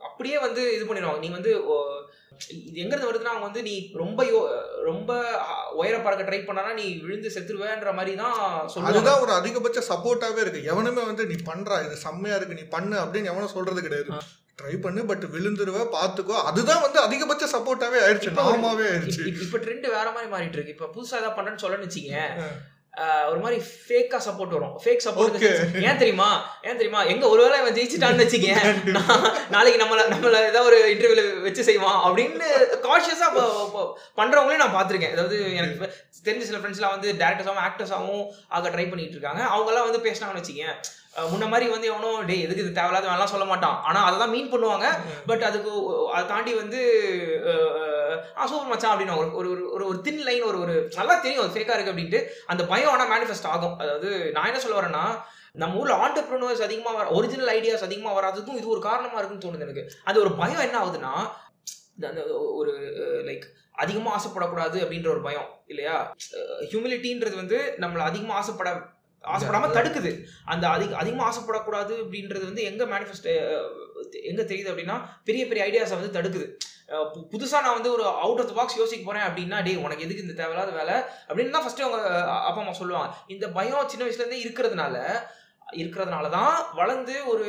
அப்படியே 0.07 0.37
வந்து 0.45 0.61
இது 0.75 0.85
பண்ணிடுவாங்க. 0.87 1.21
நீ 1.25 1.29
வந்து 1.37 1.51
இது 2.49 2.79
எங்கிருந்து 2.79 3.11
வருதுன்னா 3.11 3.23
அவங்க 3.23 3.45
வந்து 3.45 3.61
நீ 3.63 3.91
ரொம்ப 3.93 4.23
யோ- 4.23 4.83
ரொம்ப 4.83 5.11
உயர 5.71 5.99
பறக்க 5.99 6.23
ட்ரை 6.23 6.39
பண்ணானா 6.39 6.73
நீ 6.73 6.93
விழுந்து 6.95 7.29
செத்துருவேன்ற 7.29 7.93
மாதிரி 7.93 8.15
தான் 8.15 8.67
அதுதான் 8.83 9.19
ஒரு 9.19 9.31
அதிகபட்ச 9.31 9.83
சப்போர்ட்டாவே 9.89 10.37
இருக்கு. 10.37 10.63
எவனுமே 10.63 11.03
வந்து 11.03 11.25
நீ 11.25 11.33
பண்றா 11.33 11.85
இது 11.85 11.95
செம்மையா 11.95 12.35
இருக்கு 12.35 12.55
நீ 12.55 12.61
பண்ணு 12.61 12.99
அப்படின்னு 12.99 13.23
எவனும் 13.23 13.47
சொல்றது 13.47 13.81
கிடையாது. 13.81 14.09
ட்ரை 14.61 14.81
பண்ணு 14.81 15.05
பட் 15.05 15.23
விழுந்துருவ 15.23 15.87
பாத்துக்கோ. 15.91 16.41
அதுதான் 16.43 16.81
வந்து 16.81 16.99
அதிகபட்ச 16.99 17.45
சப்போர்ட்டாவே 17.57 17.99
ஆயிடுச்சு. 18.07 18.33
நாமாவே 18.33 18.87
ஆயிடுச்சு. 18.89 19.41
இப்ப- 19.41 19.57
ட்ரெண்ட் 19.57 19.81
வேற 19.81 20.11
மாதிரி 20.11 20.31
மாறிட்டு 20.31 20.53
இருக்கு. 20.53 20.71
இப்ப 20.71 20.89
புதுசா 20.95 21.15
ஏதாவது 21.15 21.41
பண்றேன்னு 21.41 21.67
சொல்லணும்னு 21.67 21.87
வச்சுங்க 21.87 22.19
ஆஹ் 22.39 22.71
ஒரு 23.29 23.39
மாதிரி 23.43 23.57
ஃபேக்கா 23.85 24.17
சப்போர்ட் 24.25 24.55
வரும். 24.55 24.73
Fake 24.83 25.03
support. 25.05 25.37
ஏன் 25.87 25.99
தெரியுமா? 26.01 26.27
ஏன் 26.67 26.79
தெரியுமா? 26.79 27.03
எங்க 27.03 27.29
ஒருவேளை 27.29 27.59
இவன் 27.61 27.77
ஜெயிச்சிட்டான்னு 27.77 28.23
வச்சுக்கேன் 28.23 28.61
நாளைக்கு 29.49 29.79
நம்மள 29.83 30.01
நம்மள 30.13 30.35
ஏதாவது 30.51 30.67
ஒரு 30.69 30.79
இன்டர்வியூல 30.93 31.41
வச்சு 31.41 31.63
செய்வான் 31.69 31.99
அப்படின்னு 32.07 32.49
காஷியஸா 32.87 33.29
பண்றவங்களையும் 34.19 34.63
நான் 34.63 34.77
பார்த்திருக்கேன். 34.77 35.15
அதாவது 35.17 35.37
எனக்கு 35.55 35.93
தெரிஞ்ச 36.27 36.43
சில 36.49 36.57
ஃப்ரெண்ட்ஸ்லாம் 36.57 36.95
வந்து 36.97 37.11
டேரக்டர்ஸாகவும் 37.21 37.65
ஆக்டர்ஸாகவும் 37.67 38.25
ஆக 38.47 38.69
ட்ரை 38.69 38.89
பண்ணிட்டு 38.89 39.17
இருக்காங்க. 39.17 39.43
அவங்கெல்லாம் 39.55 39.89
வந்து 39.89 40.05
பேசினாங்கன்னு 40.09 40.43
வச்சுக்கேன். 40.43 40.75
முன்ன 41.17 41.47
மாதிரி 41.47 41.69
வந்து 41.69 41.87
எவனோ 41.87 42.21
டே 42.21 42.41
எதுக்கு 42.41 42.63
இது 42.63 42.71
தேவையில்லாத 42.71 43.07
வேணாம் 43.07 43.27
சொல்ல 43.27 43.45
மாட்டான். 43.45 43.81
ஆனா 43.83 44.03
அதை 44.03 44.19
தான் 44.19 44.29
மீன் 44.29 44.51
பண்ணுவாங்க. 44.53 44.85
பட் 45.25 45.43
அதுக்கு 45.43 45.71
அதை 46.13 46.25
தாண்டி 46.25 46.53
வந்து 46.53 46.79
ஆ 48.37 48.45
சூப்பர் 48.45 48.67
மச்சான் 48.67 48.99
அப்படின்னு 48.99 49.17
ஒரு 49.17 49.33
ஒரு 49.33 49.49
ஒரு- 49.49 49.73
ஒரு 49.73 49.87
ஒரு 49.87 50.01
தின் 50.01 50.19
லைன் 50.19 50.41
ஒரு 50.41 50.59
ஒரு 50.59 50.89
நல்லா 50.95 51.15
தெரியும் 51.15 51.43
அது 51.43 51.53
ஃபேக்கா 51.53 51.79
இருக்கு 51.79 51.91
அப்படின்ட்டு. 51.91 52.43
அந்த 52.45 52.65
பயம் 52.65 52.89
ஆனால் 52.89 53.11
மேனிஃபெஸ்ட் 53.11 53.45
ஆகும். 53.45 53.79
அதாவது 53.79 54.31
நான் 54.31 54.45
என்ன 54.45 54.59
சொல்ல 54.59 54.81
வரேன்னா 54.81 55.21
நம்ம 55.51 55.79
ஊர்ல 55.79 55.95
ஆண்டர்பிரினர்ஸ் 55.95 56.61
அதிகமாக 56.61 56.97
வர 56.97 57.09
ஒரிஜினல் 57.09 57.61
ஐடியாஸ் 57.61 57.83
அதிகமாக 57.83 58.15
வராததுக்கும் 58.21 58.55
இது 58.55 58.67
ஒரு 58.67 58.81
காரணமா 58.81 59.17
இருக்குன்னு 59.17 59.57
தோணுது 59.57 59.59
எனக்கு. 59.59 59.91
அந்த 60.03 60.19
ஒரு 60.19 60.31
பயம் 60.31 60.59
என்ன 60.59 60.79
ஆகுதுன்னா 60.79 61.29
அந்த 62.05 62.23
ஒரு 62.37 62.71
லைக் 63.25 63.43
அதிகமாக 63.71 64.15
ஆசைப்படக்கூடாது 64.15 64.77
அப்படின்ற 64.77 65.09
ஒரு 65.09 65.21
பயம் 65.21 65.63
இல்லையா? 65.67 66.13
ஹியூமிலிட்டின்றது 66.59 67.35
வந்து 67.35 67.73
நம்மளை 67.77 67.97
அதிகமாக 67.97 68.39
ஆசைப்பட 68.39 68.69
ஆசைப்படாம 69.33 69.69
தடுக்குது. 69.77 70.11
அந்த 70.53 70.65
அதிக 70.75 70.97
அதிகமாக 71.01 71.27
ஆசைப்படக்கூடாது 71.29 71.93
அப்படின்றது 72.03 72.45
வந்து 72.49 72.63
எங்க 72.69 72.83
மேனிஃபெஸ்ட் 72.93 73.29
எங்க 74.31 74.41
தெரியுது 74.41 74.71
அப்படின்னா 74.71 74.97
பெரிய 75.27 75.43
பெரிய 75.49 75.67
ஐடியாஸை 75.69 75.97
வந்து 75.99 76.15
தடுக்குது. 76.17 76.47
புதுசா 77.33 77.57
நான் 77.65 77.77
வந்து 77.77 77.91
ஒரு 77.95 78.03
அவுட் 78.23 78.41
ஆஃப் 78.41 78.49
த 78.49 78.55
பாக்ஸ் 78.57 78.79
யோசிக்க 78.81 79.03
போறேன் 79.05 79.27
அப்படின்னா 79.27 79.59
டேய் 79.67 79.83
உனக்கு 79.83 80.05
எதுக்கு 80.05 80.25
இந்த 80.25 80.35
தேவையில்லாத 80.39 80.73
வேலை? 80.79 80.95
அப்படின்னு 81.27 81.55
தான் 81.55 81.63
ஃபர்ஸ்ட் 81.65 81.85
அவங்க 81.85 81.99
அப்பா 82.47 82.59
அம்மா 82.63 82.73
சொல்லுவாங்க. 82.81 83.09
இந்த 83.35 83.45
பயம் 83.57 83.89
சின்ன 83.93 84.05
வயசுல 84.05 84.23
இருந்தே 84.23 84.43
இருக்கிறதுனால 84.45 84.97
இருக்கிறதுனால 85.81 86.29
தான் 86.29 86.55
வளர்ந்து 86.79 87.13
ஒரு 87.33 87.45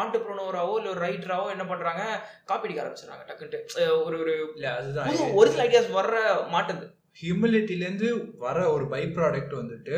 ஆண்டர்ப்ரோனோராவோ 0.00 0.74
இல்லை 0.78 0.90
ஒரு 0.94 1.00
ரைட்டராவோ 1.06 1.46
என்ன 1.54 1.64
பண்றாங்க? 1.70 2.02
காப்பி 2.50 2.66
அடிக்க 2.66 2.82
ஆரம்பிச்சிடுறாங்க 2.82 3.24
டக்குன்ட்டு. 3.30 3.60
ஒரு 4.06 4.16
ஒரு 4.24 4.34
இல்ல 4.56 4.68
அதுதான். 4.80 5.08
புது 5.10 5.30
ஒரிஜினல் 5.40 5.64
ஐடியாஸ் 5.66 5.90
வர்ற 5.98 6.18
மாட்டுது. 6.54 6.84
ஹியூமிலிட்டிலேருந்து 7.22 8.10
வர 8.44 8.58
ஒரு 8.76 8.86
பை 8.94 9.02
ப்ராடக்ட் 9.16 9.54
வந்துட்டு 9.60 9.96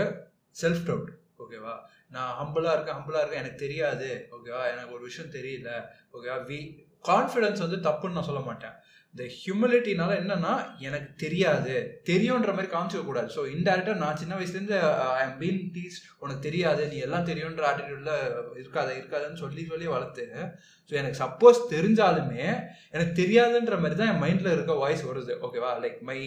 செல்ஃப் 0.62 0.84
டவுட் 0.86 1.10
ஓகேவா 1.38 1.74
நான் 2.08 2.36
ஹம்பிளாக 2.40 2.72
இருக்கேன் 2.72 2.94
ஹம்பிளாக 2.94 3.18
இருக்கேன் 3.18 3.40
எனக்கு 3.40 3.56
தெரியாது 3.56 4.28
ஓகேவா 4.30 4.72
எனக்கு 4.72 4.92
ஒரு 4.92 5.02
விஷயம் 5.02 5.32
தெரியல 5.32 5.70
ஓகேவா 6.12 6.38
வி? 6.46 6.58
கான்ஃபிடென்ஸ் 7.04 7.58
வந்து 7.58 7.76
தப்புன்னு 7.90 8.12
நான் 8.12 8.22
சொல்ல 8.22 8.40
மாட்டேன். 8.40 8.74
இந்த 9.16 9.26
ஹியூமிலிட்டினால 9.34 10.14
என்னன்னா 10.20 10.54
எனக்கு 10.86 11.10
தெரியாது. 11.22 11.74
தெரியுன்ற 12.08 12.50
மாதிரி 12.56 12.68
காமிச்சிக்க 12.72 13.04
கூடாது. 13.06 13.28
ஸோ 13.36 13.42
இன்டெரக்டாக 13.52 14.02
நான் 14.02 14.18
சின்ன 14.22 14.32
வயசுலேருந்து 14.38 14.78
ஐ 15.20 15.22
எம் 15.26 15.38
பீன் 15.42 15.60
டீச் 15.76 15.96
உனக்கு 16.22 16.42
தெரியாது 16.48 16.82
நீ 16.90 16.96
எல்லாம் 17.06 17.28
தெரியுன்ற 17.30 17.64
ஆட்டிடியூட்ல 17.70 18.12
இருக்காத 18.60 18.88
இருக்காதுன்னு 18.98 19.42
சொல்லி 19.44 19.62
சொல்லி 19.70 19.86
வளர்த்து 19.94 20.26
ஸோ 20.92 20.92
எனக்கு 21.00 21.20
சப்போஸ் 21.24 21.60
தெரிஞ்சாலுமே 21.74 22.44
எனக்கு 22.94 23.14
தெரியாதுன்ற 23.22 23.78
மாதிரி 23.82 23.98
தான் 24.00 24.12
என் 24.12 24.22
மைண்டில் 24.24 24.54
இருக்க 24.54 24.74
வாய்ஸ் 24.82 25.08
வருது. 25.10 25.34
ஓகேவா 25.46 25.72
like 25.84 25.98
my 26.10 26.18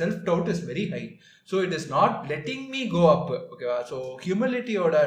self 0.00 0.20
doubt 0.28 0.50
is 0.54 0.64
very 0.70 0.84
high 0.94 1.02
so 1.48 1.62
it 1.66 1.76
is 1.78 1.90
not 1.96 2.18
letting 2.32 2.66
me 2.74 2.82
go 2.96 3.04
up 3.16 3.32
ஓகேவா 3.54 3.78
ஸோ 3.92 3.98
ஹியூமிலிட்டியோட 4.26 4.98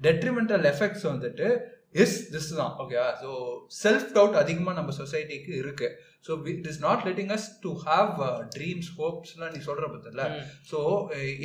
டெட்ரிமெண்டல் 0.00 0.66
எஃபெக்ட்ஸ் 0.72 1.08
வந்துட்டு 1.12 1.48
இஸ் 1.96 2.16
திஸ் 2.30 2.50
தான் 2.54 2.72
ஓகேவா 2.78 3.08
ஸோ 3.22 3.30
செல்ஃப் 3.82 4.08
டவுட் 4.12 4.36
அதிகமாக 4.36 4.76
நம்ம 4.76 4.94
சொசைட்டிக்கு 4.98 5.52
இருக்குது 5.60 5.94
so 6.26 6.38
it 6.52 6.68
is 6.72 6.80
not 6.86 7.04
letting 7.08 7.32
us 7.36 7.48
to 7.66 7.72
have 7.88 8.12
dreams 8.56 8.90
ஹோப்ஸ்லாம் 9.00 9.52
நீ 9.56 9.60
சொல்கிற 9.68 9.86
பத்தில. 9.94 10.24
ஸோ 10.70 10.78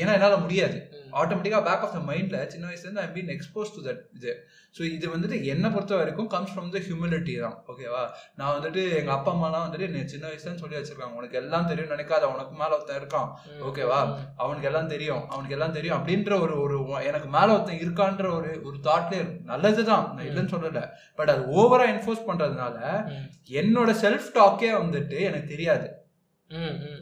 ஏன்னா 0.01 0.15
என்னால் 0.17 0.43
முடியாது. 0.45 0.79
ஆட்டோமேட்டிக்காக 1.21 1.63
பேக் 1.69 1.85
ஆஃப் 1.87 1.95
த 1.97 2.01
மைண்டில் 2.09 2.49
சின்ன 2.55 2.65
வயசுலேருந்து 2.71 3.05
I 3.07 3.11
been 3.17 3.31
expose 3.37 3.75
to 3.77 3.83
that 3.89 4.03
இது. 4.19 4.33
ஸோ 4.75 4.81
இது 4.95 5.05
வந்துட்டு 5.13 5.37
என்னை 5.51 5.69
பொறுத்த 5.71 5.93
வரைக்கும் 5.99 6.27
கம்ஸ் 6.33 6.51
ஃப்ரம் 6.51 6.69
த 6.75 6.79
ஹியூமிலிட்டி 6.85 7.33
தான். 7.45 7.55
ஓகேவா 7.71 8.03
நான் 8.39 8.53
வந்துட்டு 8.57 8.81
எங்கள் 8.99 9.15
அப்பா 9.15 9.31
அம்மாலாம் 9.33 9.65
வந்துட்டு 9.65 9.87
நீ 9.93 10.01
சின்ன 10.13 10.25
வயசுலன்னு 10.29 10.61
சொல்லி 10.63 10.77
வச்சிருக்காங்க. 10.77 11.17
உனக்கு 11.19 11.39
எல்லாம் 11.41 11.67
தெரியும் 11.71 11.91
நினைக்காத. 11.93 12.29
உனக்கு 12.35 12.53
மேலே 12.61 12.73
ஒருத்தன் 12.75 12.99
இருக்கான். 13.01 13.29
ஓகேவா 13.69 13.99
அவனுக்கு 14.43 14.69
எல்லாம் 14.71 14.91
தெரியும். 14.93 15.23
அவனுக்கு 15.33 15.57
எல்லாம் 15.57 15.75
தெரியும் 15.79 15.97
அப்படின்ற 15.97 16.39
ஒரு 16.45 16.55
ஒரு 16.65 16.77
எனக்கு 17.09 17.29
மேலே 17.37 17.49
ஒருத்தன் 17.55 17.81
இருக்கான்ற 17.83 18.29
ஒரு 18.37 18.51
ஒரு 18.69 18.77
தாட்லேயே 18.87 19.21
இருக்கும் 19.23 19.51
நல்லது 19.53 19.83
தான் 19.91 20.07
நான் 20.15 20.27
இல்லைன்னு 20.29 20.53
சொல்லலை. 20.55 20.85
பட் 21.19 21.33
அது 21.35 21.43
ஓவராக 21.57 21.93
என்ஃபோர்ஸ் 21.95 22.25
பண்ணுறதுனால 22.29 22.77
என்னோட 23.61 23.91
செல்ஃப் 24.05 24.31
டாக்கே 24.39 24.70
வந்துட்டு 24.77 25.21
எனக்கு 25.21 25.47
தெரியாது. 25.47 26.00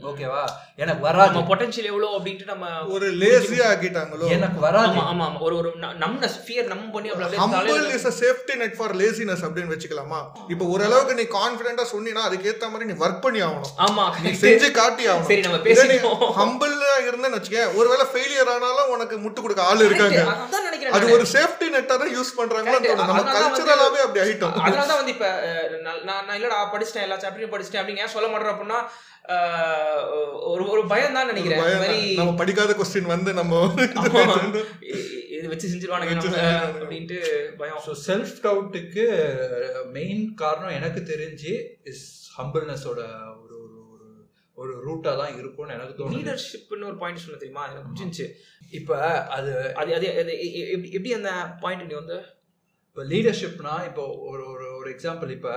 ஓகேவா? 0.10 0.42
எனக்கு 0.84 1.02
வராது. 1.02 1.30
நம்ம 1.30 1.48
பொட்டன்ஷியல் 1.50 1.88
எவ்வளோ 1.92 2.08
அப்படின்ட்டு 2.18 2.46
நம்ம 2.46 2.66
ஒரு 2.96 3.08
லேசியா 3.22 3.66
ஆக்கிட்டாங்களோ? 3.70 4.26
எனக்கு 4.36 4.60
வராது. 4.60 4.90
ஆமா 4.90 5.04
ஆமா 5.12 5.42
ஒரு 5.46 5.56
ஒரு 5.60 5.70
நம்னஸ் 6.04 6.38
ஃபியர் 6.44 6.70
நம் 6.72 6.84
பண்ணி 6.96 7.10
humble 7.42 7.90
is 7.98 8.08
a 8.12 8.14
safety 8.20 8.56
net 8.62 8.76
for 8.78 8.94
laziness 9.02 9.44
அப்படின்னு 9.48 9.74
வச்சுக்கலாமா? 9.76 10.20
இப்போ 10.54 10.66
ஓரளவுக்கு 10.74 11.18
நீ 11.22 11.26
கான்ஃபிடென்ட்டா 11.38 11.86
சொன்னீங்கன்னா 11.94 12.28
அதுக்கு 12.30 12.50
ஏத்த 12.52 12.70
மாதிரி 12.74 12.90
நீ 12.92 12.98
ஒர்க் 13.04 13.24
பண்ணி 13.26 13.42
ஆகணும். 13.48 13.74
ஆமா. 13.88 14.06
நீ 14.26 14.34
செஞ்சு 14.44 14.70
காட்டி 14.80 15.06
ஆகணும். 15.12 15.30
சரி 15.32 15.46
நம்ம 15.48 15.60
பேசிட்டோம். 15.68 16.24
ஹம்பிள் 16.40 16.76
இருந்தேன்னு 17.10 17.40
வச்சுக்க 17.40 17.66
ஒருவேளை 17.80 18.08
ஃபெயிலியர் 18.14 18.54
ஆனாலும் 18.56 18.94
உனக்கு 18.96 19.18
முட்டு 19.26 19.40
கொடுக்க 19.42 19.64
ஆள் 19.70 19.86
இருக்காங்க. 19.88 20.22
அது. 20.96 21.14
ஒரு 21.18 21.26
சேஃப்டி 21.36 21.70
நெட்டா 21.76 21.96
தான் 22.04 22.14
யூஸ். 22.16 22.34
தோணும் 22.40 23.10
நம்ம 23.10 23.24
கல்ச்சரலாவே 23.36 24.00
அப்படி 24.06 24.22
ஆயிட்டோம். 24.24 24.56
அதனால 24.66 24.88
தான் 24.92 25.00
வந்து 25.02 25.14
இப்ப 25.16 25.28
நான் 26.10 26.36
இல்லடா 26.38 26.58
படிச்சிட்டேன் 26.74 27.06
எல்லா 27.08 27.20
சாப்டரையும் 27.24 27.54
படிச்சிட்டேன் 27.54 27.82
அப்படின்னு 27.82 28.04
ஏன் 28.06 28.14
சொல்ல 28.16 28.28
மாட்டேன் 28.32 28.54
அப்படின்னா 28.54 28.80
ஒரு 30.52 30.64
ஒரு 30.74 30.82
பயம் 30.92 31.16
தான். 31.18 31.30
நினைக்கிறேன் 31.32 32.38
படிக்காத 32.42 32.74
கொஸ்டின் 32.80 33.12
வந்து 33.14 33.32
நம்ம 33.40 33.60
இது 35.36 35.46
வச்சு 35.52 35.70
செஞ்சிருவானுங்க. 35.72 36.16
அப்படின்ட்டு 36.82 37.20
பயம். 37.60 37.82
ஸோ 37.88 37.94
செல்ஃப் 38.08 38.34
டவுட்டுக்கு 38.46 39.04
மெயின் 39.98 40.24
காரணம் 40.42 40.78
எனக்கு 40.80 41.02
தெரிஞ்சு 41.12 41.54
இஸ் 41.92 42.06
ஹம்பிள்னஸோட 42.38 43.00
ஒரு 43.44 43.56
ஒரு 43.60 43.78
ஒரு 43.92 44.08
ஒரு 44.58 44.74
ரூட்டாக 44.88 45.16
தான் 45.22 45.36
இருக்கும்னு 45.42 45.76
எனக்கு 45.78 45.96
தோணுது. 46.00 46.16
லீடர்ஷிப்னு 46.18 46.90
ஒரு 46.92 46.98
பாயிண்ட் 47.04 47.24
சொன்ன 47.26 47.40
தெரியுமா? 47.44 47.66
எனக்கு 47.68 47.86
புரிஞ்சுச்சு. 47.90 48.26
இப்போ 48.80 48.96
அது 49.38 49.52
அது 49.82 49.92
அது 50.00 50.34
எப்படி 50.98 51.12
அந்த 51.20 51.32
பாயிண்ட் 51.64 51.88
நீ 51.90 51.96
வந்து 52.02 52.20
இப்போ 52.90 53.04
லீடர்ஷிப்னா 53.14 53.76
இப்போ 53.90 54.04
ஒரு 54.32 54.44
ஒரு 54.54 54.68
ஒரு 54.80 54.90
எக்ஸாம்பிள் 54.96 55.32
இப்போ 55.38 55.54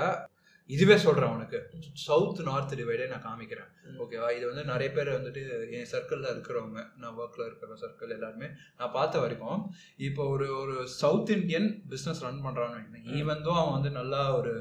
இதுவே 0.75 0.97
சொல்கிறேன் 1.05 1.35
உனக்கு. 1.37 1.59
சவுத் 2.07 2.41
நார்த் 2.49 2.75
டிவைடே 2.81 3.07
நான் 3.13 3.25
காமிக்கிறேன். 3.27 3.71
ஓகேவா 4.03 4.29
இது 4.37 4.45
வந்து 4.51 4.65
நிறைய 4.71 4.89
பேர் 4.97 5.11
வந்துட்டு 5.17 5.43
என் 5.79 5.91
சர்க்கிளில் 5.93 6.33
இருக்கிறவங்க 6.33 6.81
நான் 6.97 7.17
ஒர்க்கில் 7.19 7.47
இருக்கிற 7.47 7.77
சர்க்கிள் 7.83 8.15
எல்லாருமே 8.17 8.49
நான் 8.79 8.95
பார்த்த 8.95 9.23
வரைக்கும் 9.25 9.63
இப்போ 10.09 10.25
ஒரு 10.35 10.47
ஒரு 10.63 10.77
சவுத் 10.97 11.33
இந்தியன் 11.37 11.69
பிஸ்னஸ் 11.93 12.23
ரன் 12.27 12.43
பண்ணுறான்னு 12.47 13.03
ஈவன் 13.21 13.45
தான் 13.47 13.61
அவன் 13.61 13.77
வந்து 13.79 13.93
நல்லா 14.01 14.23
ஒரு 14.35 14.55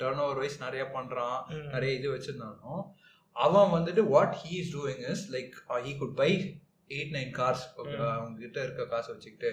டேர்ன் 0.00 0.22
ஓவர் 0.24 0.38
வைஸ் 0.38 0.58
நிறைய 0.58 0.84
பண்ணுறான் 0.96 1.38
நிறைய 1.74 1.92
இது 1.94 2.08
வச்சிருந்தாலும் 2.14 2.82
அவன் 3.36 3.74
வந்துட்டு 3.76 4.02
what 4.14 4.36
he 4.42 4.52
is 4.62 4.74
doing 4.76 5.04
is 5.12 5.24
like 5.36 5.54
he 5.86 5.92
could 5.96 6.16
buy 6.16 6.30
eight 6.90 7.14
nine 7.14 7.32
cars 7.36 7.64
அவங்க 8.12 8.38
கிட்ட 8.40 8.58
இருக்க 8.62 8.84
காசை 8.86 9.10
வச்சுக்கிட்டு. 9.12 9.50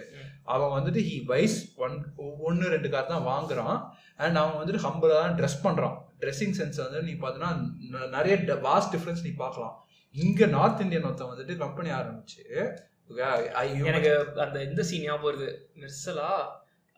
அவன் 0.47 0.73
வந்துட்டு 0.75 1.01
ஹீ 1.07 1.17
பைஸ் 1.27 1.55
ஒன் 1.77 1.95
ஒன்று 2.43 2.69
ரெண்டு 2.69 2.89
கார் 2.89 3.07
தான் 3.07 3.27
வாங்குறான். 3.27 3.77
அண்ட் 4.19 4.37
அவன் 4.37 4.59
வந்துட்டு 4.59 4.83
ஹம்பிளாக 4.83 5.21
தான் 5.21 5.37
ட்ரெஸ் 5.39 5.63
பண்ணுறான் 5.63 5.95
ட்ரெஸ்ஸிங் 6.21 6.55
சென்ஸ் 6.57 6.79
வந்து 6.83 7.01
நீ 7.03 7.15
பார்த்தீங்கன்னா 7.15 7.51
ந- 7.93 8.09
நிறைய 8.15 8.35
வாஸ்ட் 8.65 8.93
டிஃப்ரென்ஸ் 8.95 9.23
நீ 9.23 9.33
பார்க்கலாம் 9.37 9.75
இங்கே 10.15 10.45
நார்த் 10.53 10.81
இந்தியன் 10.81 11.03
ஒருத்தன் 11.03 11.31
வந்துட்டு 11.31 11.55
கம்பெனி 11.57 11.89
ஆரம்பிச்சு 11.97 12.43
எனக்கு 13.89 14.11
அந்த 14.41 14.57
இந்த 14.63 14.81
சீன் 14.83 15.03
ஞாபகம் 15.03 15.27
வருது. 15.27 15.49
மெர்சலா 15.81 16.29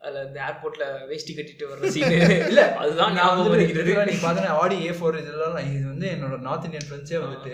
அதுல 0.01 0.21
இந்த 0.25 0.39
ஏர்போர்ட்ல 0.45 0.85
வேஷ்டி 1.07 1.33
கட்டிட்டு 1.33 1.65
வர்ற 1.69 1.89
சீன் 1.89 2.13
இல்ல 2.49 2.61
அதுதான் 2.77 3.07
நான் 3.07 3.17
ஞாபகம் 3.17 3.39
வந்து 3.39 3.53
வருகிறது. 3.55 3.89
நீங்க 4.05 4.23
பாத்தீங்கன்னா 4.23 4.59
ஆடி 4.61 4.77
ஏ 4.83 4.91
ஃபோர் 4.91 5.19
இதெல்லாம் 5.21 5.59
இது 5.69 5.85
வந்து 5.87 6.07
என்னோட 6.09 6.37
நார்த் 6.41 6.65
இந்தியன் 6.65 6.87
ஃப்ரெண்ட்ஸே 6.87 7.19
வந்துட்டு 7.23 7.53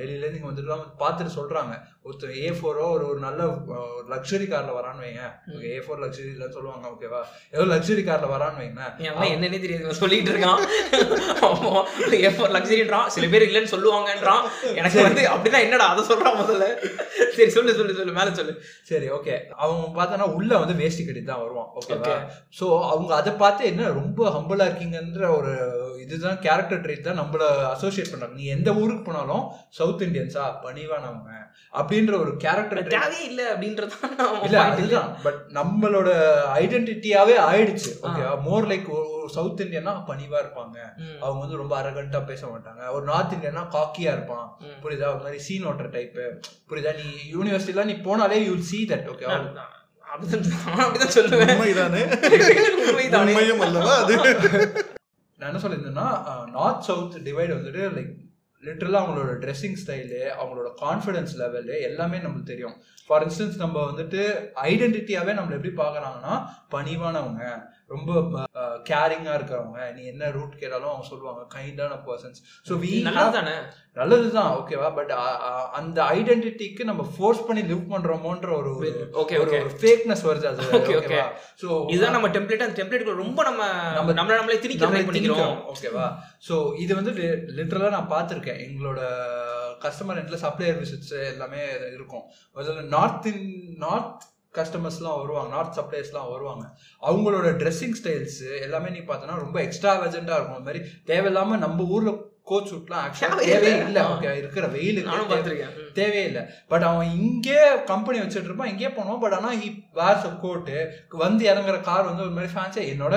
டெல்லியிலேருந்து 0.00 0.40
இங்கே 0.40 0.40
இங்க 0.40 0.52
வந்துட்டு 0.52 0.98
பார்த்துட்டு 0.98 1.36
சொல்கிறாங்க 1.36 1.74
ஒருத்தர் 2.04 2.36
ஏ 2.42 2.50
ஃபோரோ 2.58 2.84
ஒரு 2.96 3.04
ஒரு 3.08 3.20
நல்ல 3.24 3.40
லக்ஸரி 4.12 4.46
கார்ல 4.52 4.70
வரான்னு 4.76 5.02
வைங்க. 5.04 5.24
ஏ 5.70 5.80
ஃபோர் 5.84 6.00
லக்ஸரி 6.04 6.28
இல்லைன்னு 6.34 6.56
சொல்லுவாங்க 6.56 6.86
ஓகேவா 6.92 7.20
ஏதோ 7.54 7.64
லக்ஸரி 7.72 8.02
கார்ல 8.06 8.28
வரான்னு 8.32 8.60
வைங்க. 8.62 8.84
நீ 9.00 9.06
அவன் 9.10 9.32
என்னன்னே 9.34 9.58
தெரியாது 9.64 10.00
சொல்லிட்டு 10.00 10.32
இருக்கான். 10.34 10.62
எஃபோர் 12.30 12.54
லக்ஸரின்றான் 12.56 13.10
சில 13.16 13.26
பேர் 13.32 13.46
இல்லைன்னு 13.48 13.72
சொல்லுவாங்கன்றான். 13.74 14.46
எனக்கு 14.80 14.98
வந்து 15.08 15.24
அப்படின்னா 15.34 15.60
என்னடா 15.66 15.88
அதை 15.92 16.04
சொல்றான் 16.10 16.38
முதல்ல. 16.40 16.68
சரி 17.36 17.50
சொல்லு 17.56 17.76
சொல்லு 17.80 17.98
சொல்லு 17.98 18.16
மேல 18.20 18.32
சொல்லு. 18.40 18.54
சரி 18.90 19.08
ஓகே 19.18 19.36
அவன் 19.62 19.94
பார்த்தானா 20.00 20.28
உள்ள 20.38 20.52
வந்து 20.62 20.76
வேஷ்டி 20.82 21.04
கட்டி 21.04 21.24
தான் 21.24 21.42
வருவான் 21.44 21.70
ஓகேவா. 21.80 22.16
ஸோ 22.60 22.66
அவங்க 22.92 23.12
அதை 23.20 23.34
பார்த்து 23.44 23.70
என்ன 23.72 23.92
ரொம்ப 24.00 24.30
ஹம்பிளா 24.38 24.68
இருக்கீங்கன்ற 24.70 25.28
ஒரு 25.38 25.54
இதுதான் 26.06 26.40
கேரக்டர் 26.48 26.82
ட்ரேட் 26.84 27.06
தான் 27.08 27.20
நம்மள 27.22 27.44
அசோசியேட் 27.74 28.12
பண்றாங்க. 28.12 28.36
நீ 28.40 28.46
எந்த 28.56 28.70
ஊருக்கு 28.82 29.04
போனாலும் 29.08 29.44
சவுத் 29.80 30.06
இந்தியன்ஸா 30.08 30.46
பணிவானவங்க 30.66 31.32
அப்படின்ற 31.90 32.20
ஒரு 32.20 32.36
கேரக்டர் 32.36 32.86
தேவையே 32.86 33.24
இல்ல 33.24 33.54
அப்படின்றது 33.54 33.90
இல்ல 34.42 34.62
அதுதான். 34.62 35.16
பட் 35.22 35.40
நம்மளோட 35.52 36.08
ஐடென்டிட்டியாவே 36.60 37.36
ஆயிடுச்சு. 37.50 37.90
ஓகேவா 38.02 38.40
மோர் 38.42 38.66
லைக் 38.66 38.90
சவுத் 39.26 39.60
இந்தியனா 39.60 39.92
பணிவா 40.08 40.38
இருப்பாங்க. 40.42 40.76
அவங்க 41.20 41.40
வந்து 41.40 41.56
ரொம்ப 41.56 41.74
அரகண்டா 41.82 42.26
பேச 42.26 42.46
மாட்டாங்க. 42.46 42.90
ஒரு 42.92 43.04
நார்த் 43.04 43.32
இந்தியனா 43.32 43.64
காக்கியா 43.76 44.10
இருப்பான். 44.16 44.46
புரியுதா? 44.82 45.08
ஒரு 45.14 45.22
மாதிரி 45.22 45.38
சீன் 45.38 45.66
ஓட்டுற 45.66 45.90
டைப் 45.90 46.18
புரியுதா? 46.70 46.94
நீ 47.00 47.08
யூனிவர்சிட்டிலாம் 47.34 47.90
நீ 47.92 47.96
போனாலே 48.06 48.38
யூ 48.48 48.54
see 48.70 48.82
that 48.92 49.04
ஓகேவா 49.12 49.38
அப்படிதான் 50.12 51.14
சொல்லுவேன். 51.16 51.50
உண்மைதானே? 51.56 52.00
உண்மைதானே. 52.86 53.34
அது? 53.98 54.16
நான் 55.40 55.48
என்ன 55.50 55.60
சொல்லியிருந்தேன்னா 55.62 56.06
நார்த் 56.50 56.82
சவுத் 56.82 57.14
டிவைட் 57.24 57.54
வந்துட்டு 57.56 57.82
லைக் 57.96 58.10
லிட்ரலாக 58.64 59.04
அவங்களோட 59.04 59.32
ட்ரெஸ்ஸிங் 59.42 59.78
ஸ்டைலு 59.82 60.22
அவங்களோட 60.40 60.68
கான்ஃபிடென்ஸ் 60.80 61.34
லெவலு 61.38 61.80
எல்லாமே 61.80 62.18
நம்மளுக்கு 62.18 62.50
தெரியும். 62.52 62.76
ஃபார் 63.06 63.26
இன்ஸ்டன்ஸ் 63.26 63.56
நம்ம 63.56 63.90
வந்துட்டு 63.90 64.22
ஐடென்டிட்டியாகவே 64.54 65.32
நம்மளை 65.38 65.56
எப்படி 65.58 65.72
பார்க்குறாங்கன்னா 65.76 66.34
பணிவானவங்க. 66.70 67.44
ரொம்ப 67.90 68.10
கேரிங்காக 68.88 69.36
இருக்கிறவங்க. 69.36 69.78
நீ 69.92 70.02
என்ன 70.06 70.30
ரூட் 70.30 70.58
கேட்டாலும் 70.58 70.90
அவங்க 70.90 71.06
சொல்லுவாங்க 71.06 71.42
கைண்டான 71.54 71.94
பர்சன்ஸ் 72.04 72.38
ஸோ 72.66 72.74
வி 72.82 72.90
நல்லதுதானே? 73.06 73.54
நல்லதுதான் 73.94 74.50
ஓகேவா 74.56 74.88
பட் 74.94 75.12
அந்த 75.72 75.98
ஐடென்டிட்டிக்கு 76.14 76.82
நம்ம 76.84 77.02
ஃபோர்ஸ் 77.14 77.46
பண்ணி 77.46 77.62
லிவ் 77.62 77.84
பண்றோமோன்ற 77.90 78.50
ஒரு 78.56 78.72
Okay, 79.22 79.38
ஒரு 79.38 79.50
ஃபேக்னஸ் 79.80 80.24
வருது 80.24 80.46
அது 80.46 80.62
okay. 80.78 80.96
ஓகேவா 81.00 81.26
ஸோ 81.62 81.68
இதுதான் 81.90 82.16
நம்ம 82.16 82.28
டெம்ப்ளேட் 82.28 82.64
அந்த 82.66 82.78
டெம்ப்ளேட் 82.80 83.22
ரொம்ப 83.22 83.40
நம்ம 83.42 83.60
நம்ம- 83.96 84.14
நம்மள 84.14 84.38
நம்மளே 84.38 84.58
திணிக்க 84.58 84.86
ட்ரை 84.86 85.02
பண்ணிக்கிறோம். 85.08 85.56
ஓகேவா 85.72 86.06
ஸோ 86.48 86.54
இது 86.78 86.92
வந்து 86.94 87.14
லிட்டரலாக 87.58 87.90
நான் 87.90 88.12
பார்த்துருக்கேன். 88.12 88.62
எங்களோட 88.66 89.00
கஸ்டமர் 89.82 90.20
எண்ட்ல 90.20 90.38
சப்ளையர் 90.40 90.80
விசிட்ஸ் 90.80 91.14
எல்லாமே 91.28 91.62
இருக்கும். 91.90 92.24
அதில் 92.56 92.88
நார்த் 92.88 93.26
இன் 93.26 93.46
நார்த் 93.78 94.24
கஸ்டமர்ஸ்லாம் 94.54 95.20
வருவாங்க 95.20 95.54
நார்த் 95.54 95.78
சப்ளைஸ்லாம் 95.78 96.30
வருவாங்க. 96.30 96.64
அவங்களோட 97.02 97.48
ட்ரெஸ்ஸிங் 97.60 97.94
ஸ்டைல்ஸ் 98.02 98.60
எல்லாமே 98.60 98.90
நீ 98.90 98.98
பார்த்தோன்னா 98.98 99.36
ரொம்ப 99.36 99.62
எக்ஸ்ட்ரா 99.62 99.94
வெஜெண்டாக 100.02 100.38
இருக்கும். 100.38 100.58
அது 100.60 100.68
மாதிரி 100.68 100.84
தேவையில்லாமல் 101.04 101.58
நம்ம 101.58 101.84
ஊரில் 101.84 102.29
கோச் 102.50 102.70
சூட்லாம் 102.72 103.02
ஆக்சுவலாக 103.04 103.46
தேவையே 103.50 103.78
இல்ல. 103.86 104.00
ஓகே 104.12 104.34
இருக்கிற 104.42 104.66
வெயிலுக்கு. 104.76 105.16
தேவையே 106.00 106.24
இல்லை. 106.30 106.42
பட் 106.72 106.86
அவன் 106.90 107.14
இங்கே 107.22 107.60
கம்பெனி 107.92 108.18
வச்சுட்டு 108.22 108.48
இருப்பான். 108.50 108.72
இங்கே 108.74 108.90
போனோம். 108.98 109.22
பட் 109.24 109.36
ஆனால் 109.38 109.58
ஹி 109.62 109.70
வேர்ஸ் 110.00 110.28
அ 110.30 110.34
கோட்டு 110.44 110.76
வந்து 111.24 111.44
இறங்குற 111.52 111.78
கார் 111.88 112.08
வந்து 112.10 112.26
ஒரு 112.26 112.36
மாதிரி 112.36 112.54
ஃபேன்ஸே 112.54 112.84
என்னோட 112.92 113.16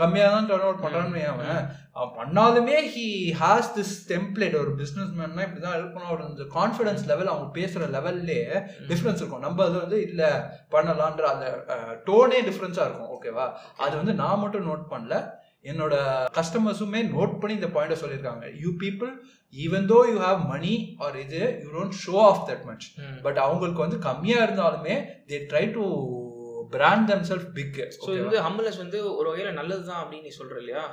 கம்மியாக 0.00 0.34
தான் 0.36 0.50
டர்ன் 0.50 0.66
அவுட் 0.66 0.84
பண்ணுறான்னு 0.84 1.22
அவன். 1.34 1.62
அவன் 2.00 2.14
பண்ணாலுமே 2.18 2.76
ஹி 2.92 3.06
ஹாஸ் 3.40 3.72
திஸ் 3.78 3.94
டெம்ப்ளேட் 4.12 4.54
ஒரு 4.60 4.70
பிஸ்னஸ் 4.78 5.10
மேன்னா 5.18 5.44
இப்படி 5.46 5.62
தான் 5.64 5.78
இருக்கணும். 5.80 6.12
ஒரு 6.14 6.22
இந்த 6.30 6.44
கான்ஃபிடன்ஸ் 6.58 7.02
லெவல் 7.10 7.32
அவங்க 7.32 7.48
பேசுகிற 7.58 7.88
லெவல்லே 7.96 8.40
டிஃப்ரென்ஸ் 8.90 9.20
இருக்கும். 9.20 9.44
நம்ம 9.46 9.64
அது 9.66 9.76
வந்து 9.84 9.98
இல்லை 10.08 10.30
பண்ணலான்ற 10.74 11.26
அந்த 11.34 11.46
டோனே 12.08 12.40
டிஃப்ரென்ஸாக 12.48 12.88
இருக்கும். 12.88 13.12
ஓகேவா 13.16 13.46
அது 13.84 13.94
வந்து 14.00 14.14
நான் 14.22 14.42
மட்டும் 14.44 14.68
நோட் 14.70 14.90
பண்ணல. 14.94 15.16
என்னோட 15.64 15.94
கஸ்டமர்ஸுமே 16.38 17.00
நோட் 17.12 17.38
பண்ணி 17.40 17.54
இந்த 17.58 17.70
பாயிண்ட்டை 17.74 17.98
சொல்லியிருக்காங்க. 18.00 18.44
You 18.62 18.70
people 18.82 19.12
even 19.54 19.86
though 19.90 19.98
you 20.10 20.16
have 20.24 20.40
money 20.50 20.74
or 21.04 21.16
இது 21.24 21.40
you 21.62 21.68
don't 21.74 21.96
show 22.04 22.16
off 22.28 22.42
that 22.48 22.64
much. 22.68 22.86
But 23.26 23.40
அவங்களுக்கு 23.44 23.84
வந்து 23.84 23.98
கம்மியாக 24.08 24.46
இருந்தாலுமே 24.46 24.96
they 25.30 25.38
try 25.50 25.64
to 25.76 25.84
brand 26.72 27.08
them 27.10 27.26
self 27.30 27.48
big 27.56 27.78
so 27.96 28.06
இது 28.10 28.22
வந்து 28.22 28.44
ஹம்பிள்னஸ் 28.44 28.82
வந்து 28.82 28.98
ஒரு 29.18 29.26
வகையில 29.30 29.50
நல்லதுதான் 29.58 30.00
அப்படின்னு 30.02 30.26
நீ 30.28 30.32
சொல்ற 30.38 30.54
இல்லையா? 30.62 30.84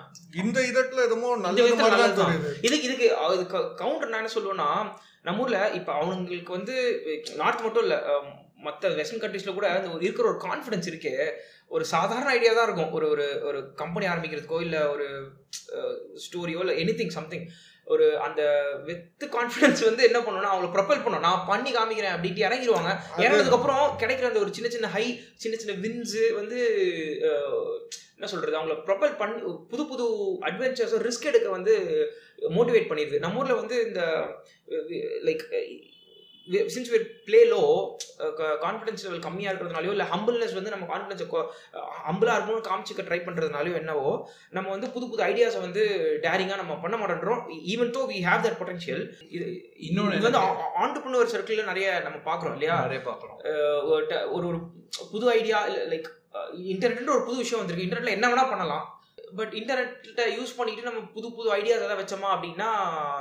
இந்த 0.42 0.60
இதட்டுல 0.72 1.06
எதுமோ 1.08 1.30
இந்த 1.32 1.46
நல்லது 1.48 2.18
தான் 2.20 2.34
இதுக்கு 2.68 2.88
இதுக்கு 2.88 3.08
அது 3.26 3.44
கவுண்டர் 3.82 4.12
நான் 4.12 4.22
என்ன 4.24 4.34
சொல்லுவேன்னா 4.36 4.70
நம்ம 5.26 5.44
ஊர்ல 5.44 5.62
இப்ப 5.80 5.90
அவங்களுக்கு 6.00 6.58
வந்து 6.58 6.76
நார்த் 7.38 7.66
மட்டும் 7.66 7.86
இல்ல 7.88 7.96
மத்த 8.66 8.90
வெஸ்டர்ன் 8.96 9.24
கண்ட்ரீஸ்ல 9.24 9.54
கூட 9.54 9.68
இருக்கிற 10.00 10.26
ஒரு 10.32 10.40
கான்ஃபிடன்ஸ் 10.46 10.90
இருக்கே. 10.92 11.14
ஒரு 11.76 11.84
சாதாரண 11.94 12.30
ஐடியா 12.36 12.52
தான் 12.54 12.68
இருக்கும். 12.68 12.94
ஒரு 12.98 13.08
ஒரு 13.14 13.26
ஒரு 13.50 13.60
கம்பெனி 13.82 14.06
ஆரம்பிக்கிறதுக்கோ 14.12 14.60
இல்ல 14.68 14.78
ஒரு 14.94 15.08
ஸ்டோரியோ 16.26 16.62
இல்ல 16.66 16.76
எனி 16.84 16.94
திங் 17.00 17.18
சம்திங் 17.18 17.46
ஒரு 17.94 18.08
அந்த 18.26 18.42
வெத்து 18.88 19.26
கான்ஃபிடன்ஸ் 19.36 19.82
வந்து 19.88 20.04
என்ன 20.08 20.20
பண்ணணும்னா 20.20 20.52
அவங்களை 20.52 20.70
ப்ரொபல் 20.76 21.04
பண்ணும். 21.04 21.26
நான் 21.28 21.46
பண்ணி 21.52 21.72
காமிக்கிறேன் 21.78 22.16
அப்படின்ட்டு 22.16 22.46
இறங்கிடுவாங்க 22.48 22.90
இறங்கினதுக்கு 23.24 23.60
அப்புறம் 23.60 23.86
கிடைக்கிற 24.02 24.30
அந்த 24.32 24.42
ஒரு 24.46 24.54
சின்ன 24.58 24.70
சின்ன 24.76 24.90
ஹை 24.96 25.06
சின்ன 25.44 25.58
சின்ன 25.62 25.76
வின்ஸ் 25.86 26.18
வந்து 26.40 26.60
என்ன 28.18 28.30
சொல்றது? 28.32 28.58
அவங்கள 28.60 28.76
ப்ரொபல் 28.88 29.14
பண்ணி 29.20 29.38
புது 29.72 29.84
புது 29.92 30.06
அட்வென்ச்சர்ஸ் 30.48 30.96
ரிஸ்க் 31.08 31.30
எடுக்க 31.32 31.48
வந்து 31.58 31.74
மோட்டிவேட் 32.58 32.90
பண்ணிடுது. 32.90 33.24
நம்ம 33.26 33.40
ஊர்ல 33.42 33.56
வந்து 33.62 33.78
இந்த 33.88 34.02
like 35.28 35.46
since 36.52 36.92
we 36.92 37.06
play 37.26 37.50
low 37.52 37.96
confidence 38.62 39.04
level 39.04 39.20
கம்மியாக 39.20 39.58
இருக்கிறதுனாலயோ 39.58 39.90
இல்லை 39.90 40.06
ஹம்பிள்னஸ் 40.06 40.54
வந்து 40.54 40.70
நம்ம 40.70 40.98
கான்ஃபிடன்ஸ் 40.98 41.46
ஹம்பிளாக 42.12 42.38
இருக்கணும்னு 42.38 42.68
காமிச்சிக்க 42.68 43.02
ட்ரை 43.02 43.20
பண்ணுறதுனாலயோ 43.20 43.74
என்னவோ 43.74 44.30
நம்ம 44.50 44.70
வந்து 44.70 44.90
புது 44.90 45.10
புது 45.10 45.24
ஐடியாஸை 45.24 45.60
வந்து 45.60 45.86
டேரிங்காக 46.22 46.56
நம்ம 46.56 46.76
பண்ண 46.76 46.98
மாட்டேன்றோம். 46.98 47.44
Even 47.68 47.92
though 47.92 48.02
we 48.08 48.28
have 48.28 48.46
that 48.46 48.58
potential 48.60 49.12
இது 49.30 49.70
இன்னொன்னு 49.92 50.16
இது 50.16 50.32
வந்து 50.32 50.40
ஆண்டர்பிரினர் 50.84 51.28
சர்க்கிளில் 51.28 51.64
நிறைய 51.64 52.00
நம்ம 52.00 52.34
பார்க்குறோம் 52.34 52.52
இல்லையா? 52.52 52.82
நிறைய 52.82 53.10
பார்க்குறோம். 53.10 53.88
ஒரு 53.88 54.06
ட- 54.06 54.32
ஒரு 54.32 54.60
புது 55.12 55.30
ஐடியா 55.30 55.68
லைக் 55.68 56.06
இன்டர்நெட்னு 56.58 57.10
ஒரு 57.10 57.24
புது 57.24 57.38
விஷயம் 57.38 57.66
வந்திருக்கு. 57.66 57.96
இன்டர்நெட்ல 57.96 58.10
என்ன 58.10 58.28
வேணா 58.28 58.50
பண்ணலாம். 58.50 58.99
பட் 59.36 59.54
இன்டர்நெட்டை 59.54 60.26
யூஸ் 60.38 60.58
பண்ணிட்டு 60.58 60.82
நம்ம 60.82 61.00
புது 61.14 61.34
புது 61.34 61.56
ஐடியாஸ் 61.56 61.80
எதாவது 61.80 62.04
வச்சோமா 62.04 62.30
அப்படின்னா 62.34 62.70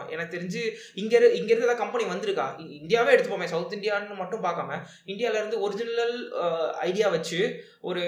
எனக்கு 0.09 0.39
தெரிஞ்சு 0.39 0.71
இங்கே 0.95 1.19
இரு- 1.19 1.33
இங்க 1.33 1.55
இருந்து 1.55 1.69
ஏதாவது 1.69 1.77
கம்பெனி 1.77 2.05
வந்திருக்கா? 2.05 2.61
இந்தியாவே 2.61 3.15
எடுத்துப்போமே 3.15 3.45
சவுத் 3.45 3.73
இந்தியான்னு 3.73 4.15
மட்டும் 4.15 4.43
பார்க்காம 4.43 4.81
இந்தியாவிலேருந்து 5.07 5.61
ஒரிஜினல் 5.61 6.33
ஐடியா 6.79 7.09
வச்சு 7.09 7.65
ஒரு 7.81 8.03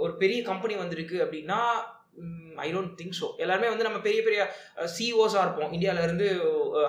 ஒரு 0.00 0.16
பெரிய 0.16 0.42
கம்பெனி 0.42 0.74
வந்திருக்கு 0.74 1.24
அப்படின்னா 1.24 1.60
ஐ 2.56 2.74
டோன்ட் 2.74 2.96
திங்க் 2.96 3.18
ஸோ 3.20 3.36
எல்லாருமே 3.36 3.68
வந்து 3.68 3.84
நம்ம 3.84 3.98
பெரிய 3.98 4.22
பெரிய 4.22 4.54
சிஓஸாக 4.98 5.40
இருப்போம். 5.40 5.72
இந்தியாவிலேருந்து 5.72 6.28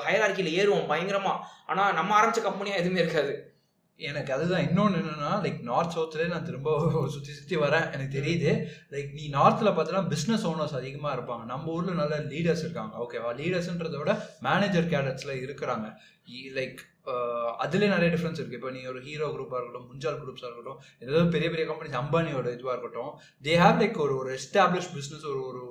இருந்து 0.06 0.64
ஏறுவோம் 0.64 0.88
பயங்கரமாக 0.88 1.46
ஆனால் 1.66 1.94
நம்ம 1.94 2.14
ஆரம்பித்த 2.14 2.42
கம்பெனியாக 2.42 2.82
எதுவுமே 2.82 3.02
இருக்காது. 3.02 3.53
எனக்கு 4.00 4.34
அதுதான் 4.34 4.66
இன்னொன்று 4.68 5.00
என்னன்னா 5.00 5.32
லைக் 5.44 5.60
நார்த் 5.62 5.96
சவுத்லேயே 5.96 6.28
நான் 6.28 6.46
திரும்ப 6.46 6.70
சுற்றி 7.16 7.34
சுற்றி 7.34 7.58
வரேன். 7.58 7.86
எனக்கு 7.94 8.16
தெரியுது. 8.20 8.52
லைக் 8.92 9.12
நீ 9.14 9.26
நார்த்தில் 9.30 9.76
பார்த்தோன்னா 9.76 10.02
பிஸ்னஸ் 10.14 10.48
ஓனர்ஸ் 10.52 10.80
அதிகமாக 10.80 11.16
இருப்பாங்க. 11.18 11.46
நம்ம 11.46 11.72
ஊரில் 11.72 11.94
நல்ல 11.94 12.16
லீடர்ஸ் 12.32 12.64
இருக்காங்க. 12.66 12.94
ஓகேவா 13.04 13.32
லீடர்ஸ்ன்றதை 13.42 14.00
விட 14.00 14.16
மேனேஜர் 14.40 14.92
கேடட்ஸில் 14.94 15.44
இருக்கிறாங்க. 15.46 15.88
லைக் 16.58 16.82
அதுலேயே 17.64 17.88
நிறைய 17.88 18.10
டிஃப்ரென்ஸ் 18.14 18.40
இருக்குது 18.40 18.60
இப்போ 18.60 18.70
நீ 18.70 18.82
ஒரு 18.86 19.00
ஹீரோ 19.00 19.26
குரூப்பாக 19.28 19.58
இருக்கட்டும் 19.58 19.88
முஞ்சால் 19.90 20.20
குரூப்ஸாக 20.22 20.50
இருக்கட்டும் 20.50 20.80
ஏதாவது 21.00 21.32
பெரிய 21.32 21.50
பெரிய 21.50 21.66
கம்பெனிஸ் 21.72 22.00
அம்பானியோட 22.02 22.48
இதுவாக 22.56 22.76
இருக்கட்டும் 22.76 23.12
தே 23.44 23.56
ஹேவ் 23.64 23.82
லைக் 23.82 23.98
ஒரு 23.98 24.14
ஒரு 24.18 24.30
எஸ்டாப்ளிஷ் 24.40 24.92
பிஸ்னஸ் 24.96 25.26
ஒரு 25.32 25.42
ஒரு 25.50 25.64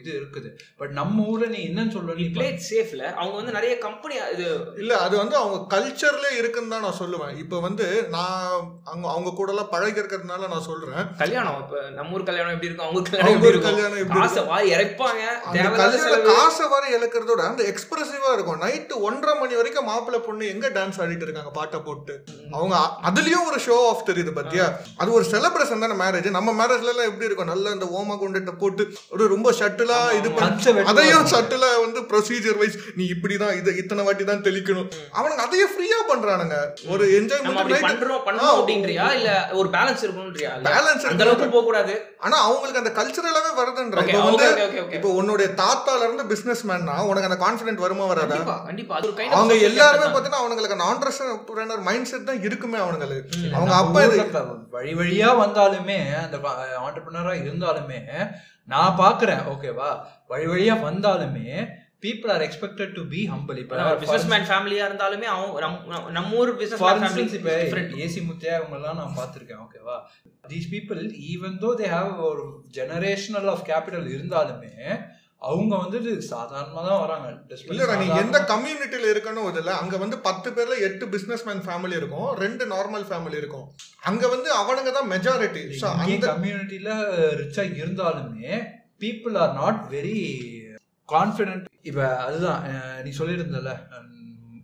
இது 0.00 0.10
இருக்குது. 0.20 0.50
பட் 0.80 0.92
நம்ம 0.98 1.26
ஊரில் 1.32 1.52
நீ 1.54 1.60
என்னன்னு 1.68 1.94
சொல்ற 1.96 2.14
நீ 2.20 2.26
சேஃப்ல 2.70 3.04
அவங்க 3.20 3.36
வந்து 3.36 3.56
நிறைய 3.58 3.74
கம்பெனி 3.86 4.14
இது 4.34 4.46
இல்ல 4.82 4.92
அது 5.06 5.14
வந்து 5.16 5.36
அவங்க 5.36 5.58
கல்ச்சர்ல 5.76 6.26
இருக்குன்னு 6.40 6.72
தான் 6.74 6.84
நான் 6.86 7.00
சொல்லுவேன். 7.00 7.34
இப்ப 7.44 7.60
வந்து 7.66 7.86
நான் 8.16 8.42
அவங்க 8.84 9.06
அவங்க 9.14 9.30
கூட 9.40 9.48
எல்லாம் 9.52 9.72
பழகி 9.74 10.00
இருக்கிறதுனால 10.02 10.48
நான் 10.54 10.66
சொல்றேன். 10.68 11.00
கல்யாணம் 11.22 11.58
இப்ப 11.62 11.82
நம்ம 11.96 12.16
ஊர் 12.16 12.28
கல்யாணம் 12.30 12.54
எப்படி 12.54 12.68
இருக்கும்? 12.68 12.88
அவங்க 12.88 13.02
கல்யாணம் 13.10 13.34
எப்படி 13.34 13.52
இருக்கும்? 13.52 13.70
கல்யாணம் 13.70 14.00
எப்படி 14.02 14.20
காசை? 14.20 14.44
வாரி 14.52 14.68
இறைப்பாங்க. 14.76 15.22
அந்த 15.50 16.20
காசை 16.30 16.66
வர 16.74 16.84
இழக்கிறதோட 16.98 17.42
அந்த 17.50 17.62
எக்ஸ்பிரசிவா 17.72 18.32
இருக்கும். 18.36 18.60
நைட்டு 18.64 18.94
ஒன்றரை 19.08 19.34
மணி 19.40 19.54
வரைக்கும் 19.60 19.88
மாப்பிள்ளை 19.90 20.20
பொண்ணு 20.26 20.52
எங்க 20.54 20.68
டான்ஸ் 20.78 21.00
ஆடிட்டு 21.04 21.26
இருக்காங்க? 21.28 21.52
பாட்டை 21.58 21.80
போட்டு. 21.88 22.16
அவங்க 22.56 22.76
அதுலயும் 23.10 23.46
ஒரு 23.50 23.60
ஷோ 23.66 23.76
ஆஃப் 23.90 24.06
தெரியுது 24.10 24.34
பாத்தியா? 24.38 24.66
அது 25.00 25.12
ஒரு 25.18 25.26
செலிப்ரேஷன் 25.32 25.84
தானே 25.84 25.98
மேரேஜ் 26.04 26.30
நம்ம 26.38 26.56
மேரேஜ்ல 26.60 26.92
எல்லாம் 26.94 27.10
எப்படி 27.10 27.28
இருக்கும்? 27.28 27.52
நல்ல 27.52 27.76
இந்த 27.76 27.88
ஓம 28.00 28.18
குண்டத்தை 28.22 28.54
போட்டு 28.64 28.84
ஒரு 29.14 29.26
ரொம்ப 29.34 29.52
ஷட்டிலா 29.78 29.98
இது. 30.18 30.28
அதையும் 30.90 31.26
சட்டுல 31.32 31.64
வந்து 31.82 32.00
ப்ரொசீஜர் 32.10 32.58
வைஸ் 32.60 32.76
நீ 32.98 33.04
இப்படிதான் 33.14 33.54
இதை 33.60 33.72
இத்தனை 33.82 34.02
வாட்டி 34.06 34.24
தான் 34.30 34.42
தெளிக்கணும். 34.46 34.88
அவனுங்க 35.18 35.42
அதையே 35.46 35.66
ஃப்ரீயா 35.72 35.98
பண்றானுங்க. 36.10 36.56
ஒரு 36.92 37.04
பண்றோம் 37.88 38.24
பண்ணணும் 38.26 38.54
அப்படின்றியா? 38.58 39.06
இல்ல 39.18 39.30
ஒரு 39.60 39.68
பேலன்ஸ் 39.76 40.02
இருக்கணும்ன்றியா? 40.04 40.52
பேலன்ஸ் 40.68 41.06
அந்த 41.10 41.24
அளவுக்கு 41.26 41.48
போக 41.54 41.64
கூடாது 41.68 41.94
ஆனா 42.26 42.36
அவங்களுக்கு 42.48 42.82
அந்த 42.82 42.92
கல்ச்சரலாவே 42.98 43.50
வருதுன்ற. 43.60 44.04
இப்போ 44.06 44.22
வந்து 44.28 44.46
ஓகே 44.48 44.64
ஓகே 44.68 44.80
ஓகே 44.84 44.96
இப்போ 44.98 45.10
உன்னுடைய 45.20 45.48
தாத்தால 45.62 46.06
இருந்து 46.08 46.26
பிசினஸ் 46.32 46.64
மேன்னா 46.70 46.96
உனக்கு 47.10 47.30
அந்த 47.30 47.38
கான்பிடன்ட் 47.44 47.84
வருமா 47.86 48.06
வராதா? 48.12 48.38
கண்டிப்பா 48.70 48.96
அது 48.98 49.08
ஒரு 49.10 49.28
அவங்க 49.38 49.54
எல்லாருமே. 49.70 50.08
பாத்தீங்கன்னா 50.14 50.42
அவங்களுக்கு 50.42 50.76
அந்த 50.78 50.88
ஆண்டர்பிரினர் 50.90 51.86
மைண்ட் 51.90 52.10
செட் 52.12 52.28
தான் 52.30 52.42
இருக்குமே 52.48 52.78
அவங்களுக்கு. 52.84 53.18
அவங்க 53.56 53.74
அப்பா 53.82 54.02
வழி 54.76 54.92
வழியா 55.00 55.30
வந்தாலுமே 55.44 55.98
அந்த 56.24 56.36
ஆண்டர்பிரினரா 56.86 57.34
இருந்தாலுமே 57.44 58.00
நான் 58.68 58.96
பாக்குறேன் 58.98 59.42
ஓகேவா 59.52 59.90
வழி 60.26 60.46
வழியா 60.48 60.74
வந்தாலுமே 60.82 61.50
people 62.02 62.30
are 62.30 62.44
expected 62.44 62.92
to 62.92 63.02
be 63.06 63.20
humble 63.26 63.58
இப்ப 63.58 63.76
பிசினஸ் 64.02 64.26
மேன் 64.32 64.46
ஃபேமிலியா 64.48 64.84
இருந்தாலுமே 64.88 65.28
அவங்க 65.30 65.62
நம்ம- 66.10 66.34
ஊர் 66.36 66.50
பிசினஸ் 66.56 66.82
மேன் 66.82 67.00
இன்ஸ்டன்ஸ் 67.04 67.34
இப்ப 67.38 67.54
ஏசி 68.04 68.20
முத்தையா 68.26 68.54
அவங்க 68.56 68.76
எல்லாம் 68.76 69.00
நான் 69.00 69.16
பார்த்திருக்கேன். 69.16 69.62
ஓகேவா 69.64 69.96
these 70.48 70.68
people 70.70 71.00
even 71.30 71.56
though 71.58 71.70
they 71.76 71.88
have 71.92 72.12
ஒரு 72.28 72.44
ஜெனரேஷனல் 72.76 73.48
ஆஃப் 73.48 73.64
கேபிட்டல் 73.66 74.08
இருந்தாலுமே 74.14 74.72
அவங்க 75.42 75.74
வந்துட்டு 75.82 76.12
சாதாரணமா 76.30 76.80
தான் 76.86 77.02
வராங்க. 77.02 77.26
இல்லடா 77.72 77.96
நீ 78.00 78.06
எந்த 78.22 78.38
கம்யூனிட்டில 78.52 79.10
இருக்கணும் 79.12 79.48
இதுல 79.50 79.74
அங்க 79.82 79.96
வந்து 80.02 80.16
பத்து 80.26 80.48
பேர்ல 80.56 80.78
எட்டு 80.86 81.04
பிசினஸ் 81.14 81.44
மேன் 81.48 81.62
ஃபேமிலி 81.66 81.94
இருக்கும். 82.00 82.28
ரெண்டு 82.42 82.64
நார்மல் 82.72 83.06
ஃபேமிலி 83.10 83.36
இருக்கும். 83.42 83.66
அங்க 84.10 84.28
வந்து 84.34 84.50
அவனுங்க 84.62 84.92
தான் 84.98 85.10
மெஜாரிட்டி 85.14 85.62
அந்த 86.04 86.26
கம்யூனிட்டியில 86.32 86.90
ரிச்சா 87.42 87.64
இருந்தாலுமே 87.82 88.52
people 89.04 89.36
are 89.44 89.54
not 89.62 89.80
very 89.96 90.18
confident 91.08 91.66
இப்ப 91.90 92.00
அதுதான் 92.26 92.62
நீ 93.04 93.12
சொல்லியிருந்தல 93.20 93.72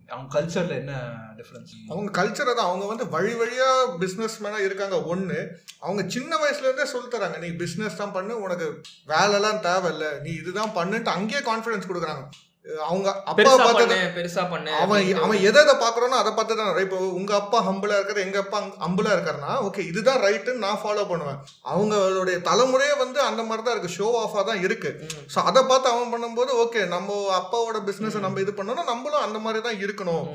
அவங்க 0.09 0.27
கல்ச்சர்ல 0.35 0.75
என்ன 0.83 0.95
டிஃபரன்ஸ் 1.39 1.73
அவங்க 1.91 2.09
கல்ச்சரை 2.19 2.53
தான். 2.53 2.69
அவங்க 2.69 2.85
வந்து 2.93 3.07
வழி 3.15 3.33
வழியா 3.41 3.69
பிசினஸ் 4.03 4.39
மேனா 4.45 4.61
இருக்காங்க. 4.67 4.97
ஒண்ணு 5.13 5.39
அவங்க 5.85 6.03
சின்ன 6.15 6.39
வயசுல 6.43 6.67
இருந்தே 6.69 6.89
சொல்லி 6.93 7.09
தராங்க. 7.09 7.39
நீ 7.45 7.51
பிசினஸ் 7.63 8.01
தான் 8.01 8.15
பண்ணு 8.17 8.41
உனக்கு 8.47 8.67
வேலைலாம் 9.13 9.63
தேவையில்ல. 9.69 10.07
நீ 10.25 10.33
இதுதான் 10.41 10.75
பண்ணுன்ட்டு 10.79 11.15
அங்கேயே 11.19 11.43
கான்ஃபிடன்ஸ் 11.51 11.89
கொடுக்குறாங்க. 11.91 12.25
அவங்க 12.85 13.07
அப்பா 13.31 13.51
பார்த்து 13.59 13.97
பெருசா 14.15 14.43
பண்ணு. 14.51 14.71
அவன் 14.83 15.19
அவன் 15.25 15.43
எதை 15.47 15.59
எதை 15.63 15.73
பாக்குறானோ 15.83 16.15
அதை 16.21 16.31
பார்த்து 16.37 16.53
தான். 16.59 16.79
இப்போ 16.85 16.99
உங்க 17.17 17.31
அப்பா 17.39 17.57
ஹம்பிளா 17.67 17.97
இருக்காரு 17.97 18.23
எங்க 18.27 18.37
அப்பா 18.43 18.59
ஹம்பிளா 18.85 19.11
இருக்காருன்னா 19.15 19.51
ஓகே 19.67 19.81
இதுதான் 19.89 20.19
ரைட்டுன்னு 20.25 20.63
நான் 20.65 20.81
ஃபாலோ 20.83 21.03
பண்ணுவேன். 21.11 21.39
அவங்களுடைய 21.73 22.37
தலைமுறையே 22.49 22.95
வந்து 23.03 23.21
அந்த 23.29 23.41
மாதிரி 23.49 23.65
தான் 23.65 23.75
இருக்கு. 23.75 23.95
ஷோ 23.99 24.07
ஆஃபா 24.23 24.43
தான் 24.49 24.63
இருக்கு. 24.67 24.91
ஸோ 25.33 25.45
அதை 25.51 25.63
பார்த்து 25.71 25.93
அவன் 25.93 26.11
பண்ணும்போது 26.15 26.53
ஓகே 26.63 26.83
நம்ம 26.95 27.21
அப்பாவோட 27.41 27.81
பிசினஸ் 27.89 28.23
நம்ம 28.27 28.41
இது 28.45 28.57
பண்ணோம்னா 28.59 28.91
நம்மளும் 28.93 29.25
அந்த 29.27 29.41
மாதிரி 29.45 29.61
தான் 29.67 29.81
இருக்கணும். 29.85 30.25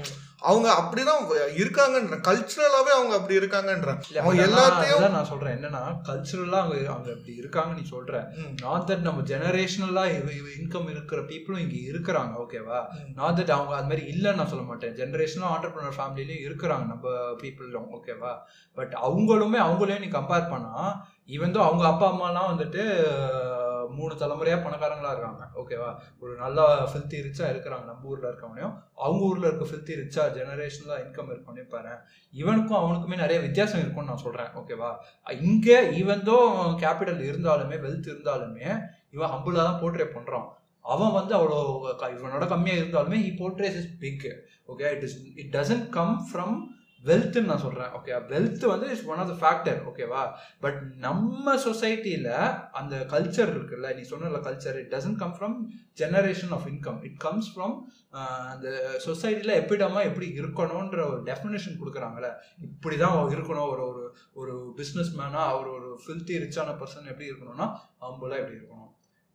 அவங்க 0.42 0.68
அப்படிதான் 0.72 1.22
இருக்காங்கன்ற 1.62 2.16
கல்ச்சுரலாவே 2.28 2.92
அவங்க 2.98 3.14
அப்படி 3.14 3.38
இருக்காங்கன்ற. 3.38 3.90
இல்ல, 4.08 4.20
அவங்க 4.20 4.42
எல்லாத்தையும் 4.46 5.10
நான் 5.10 5.24
சொல்றேன். 5.24 5.56
என்னன்னா 5.56 5.82
கல்ச்சுரலா 6.08 6.60
அவங்க 6.62 6.78
அவங்க 6.88 7.10
அப்படி 7.12 7.34
இருக்காங்க 7.36 7.74
நீ 7.74 7.88
சொல்ற. 7.90 8.14
நாட் 8.60 8.88
தட் 8.90 9.06
நம்ம 9.08 9.22
ஜெனரேஷனலா 9.22 10.04
இன்கம் 10.60 10.90
இருக்கிற 10.90 11.20
பீப்புளும் 11.20 11.62
இங்க 11.64 11.78
இருக்கிறாங்க 11.90 12.32
ஓகேவா. 12.44 12.80
நாட் 13.14 13.38
தட் 13.38 13.50
அவங்க 13.50 13.74
அது 13.74 13.88
மாதிரி 13.88 14.02
இல்லைன்னு 14.12 14.34
நான் 14.34 14.48
சொல்ல 14.48 14.64
மாட்டேன். 14.64 14.96
ஜெனரேஷனல் 14.96 15.50
ஆண்டர்பிரினர் 15.54 15.98
ஃபேமிலிலையும் 15.98 16.46
இருக்கிறாங்க 16.48 16.86
நம்ம 16.86 17.08
பீப்புளும் 17.42 17.90
ஓகேவா 17.98 18.32
பட் 18.78 18.92
அவங்களுமே 19.02 19.58
அவங்களையும் 19.66 20.04
நீ 20.04 20.06
கம்பேர் 20.06 20.50
பண்ணா 20.50 21.06
ஈவன் 21.30 21.54
தோ 21.54 21.58
அவங்க 21.58 21.86
அப்பா 21.86 22.06
அம்மாலாம் 22.12 22.50
வந்துட்டு 22.52 22.82
மூணு 23.90 24.14
தலைமுறையா 24.14 24.58
பணக்காரங்களா 24.58 25.10
இருக்காங்க. 25.10 25.42
ஓகேவா 25.56 25.90
ஒரு 26.20 26.34
நல்லா 26.36 26.92
ஃபில்த்தி 26.92 27.22
ரிச்சா 27.26 27.44
இருக்கிறாங்க. 27.52 27.84
நம்ம 27.84 28.02
ஊர்ல 28.02 28.28
இருக்கவனையும் 28.28 28.74
அவங்க 28.96 29.24
ஊர்ல 29.24 29.46
இருக்க 29.46 29.64
ஃபில்த்தி 29.64 29.96
ரிச்சா 29.96 30.26
ஜெனரேஷனலா 30.36 30.96
இன்கம் 31.04 31.30
இருக்கவனே 31.30 31.68
பாரு 31.68 31.88
இவனுக்கும் 32.32 32.80
அவனுக்குமே 32.82 33.16
நிறைய 33.16 33.40
வித்தியாசம் 33.40 33.80
இருக்கும்னு 33.80 34.10
நான் 34.10 34.24
சொல்றேன். 34.24 34.50
ஓகேவா 34.54 34.90
இங்க 35.40 35.82
ஈவன் 35.92 36.24
தோ 36.24 36.36
கேபிட்டல் 36.82 37.22
இருந்தாலுமே 37.30 37.78
வெல்த் 37.86 38.10
இருந்தாலுமே 38.12 38.80
இவன் 39.10 39.30
ஹம்புலா 39.30 39.54
தான் 39.54 39.80
போர்ட்ரே 39.80 40.06
பண்றான். 40.14 40.48
அவன் 40.82 41.12
வந்து 41.12 41.34
அவ்வளோ 41.36 41.58
க- 41.96 42.10
இவனோட 42.10 42.44
கம்மியாக 42.48 42.80
இருந்தாலுமே 42.80 43.18
he 43.20 43.32
portrays 43.38 43.78
is 43.80 43.98
big 43.98 44.26
okay 44.68 44.82
it 44.82 45.02
is 45.02 45.16
it 45.34 45.56
doesn't 45.56 45.88
come 45.88 46.28
from 46.32 46.54
வெல்த்னு 47.04 47.40
நான் 47.40 47.58
சொல்கிறேன் 47.58 47.88
ஓகே 47.88 48.26
வெல்த் 48.28 48.66
வந்து 48.66 48.90
is 48.90 49.04
one 49.04 49.18
of 49.18 49.30
the 49.32 49.36
factor 49.42 49.78
ஓகேவா 49.90 50.22
பட் 50.60 50.80
நம்ம 50.96 51.56
சொசைட்டியில் 51.56 52.30
அந்த 52.72 53.06
கல்ச்சர் 53.10 53.52
இருக்குல்ல 53.54 53.94
நீ 53.94 54.02
சொன்ன 54.02 54.28
culture 54.28 54.74
it 54.74 54.94
doesn't 54.94 55.16
come 55.16 55.36
from 55.38 55.56
generation 55.98 56.50
of 56.50 56.66
income 56.66 57.02
it 57.02 57.16
comes 57.16 57.50
from 57.54 57.74
அந்த 58.50 58.98
சொசைட்டியில் 59.06 59.58
எப்பிடமா 59.60 60.04
எப்படி 60.04 60.28
இருக்கணுன்ற 60.40 61.00
ஒரு 61.08 61.22
டெஃபினேஷன் 61.22 61.80
கொடுக்குறாங்கல்ல. 61.80 62.30
இப்படிதான் 62.68 63.34
இருக்கணும் 63.34 63.68
ஒரு 63.68 63.84
ஒரு 63.86 64.16
ஒரு 64.32 64.74
பிஸ்னஸ் 64.76 65.12
மேனாக 65.16 65.50
அவர் 65.52 65.66
ஒரு 65.66 66.00
ஃபில்த்தி 66.06 66.34
ரிச்சான 66.44 66.76
பர்சன் 66.80 67.10
எப்படி 67.12 67.30
இருக்கணும்னா 67.30 67.68
அவங்களா 68.00 68.38
எப்படி 68.42 68.58
இருக்கணும்? 68.58 68.89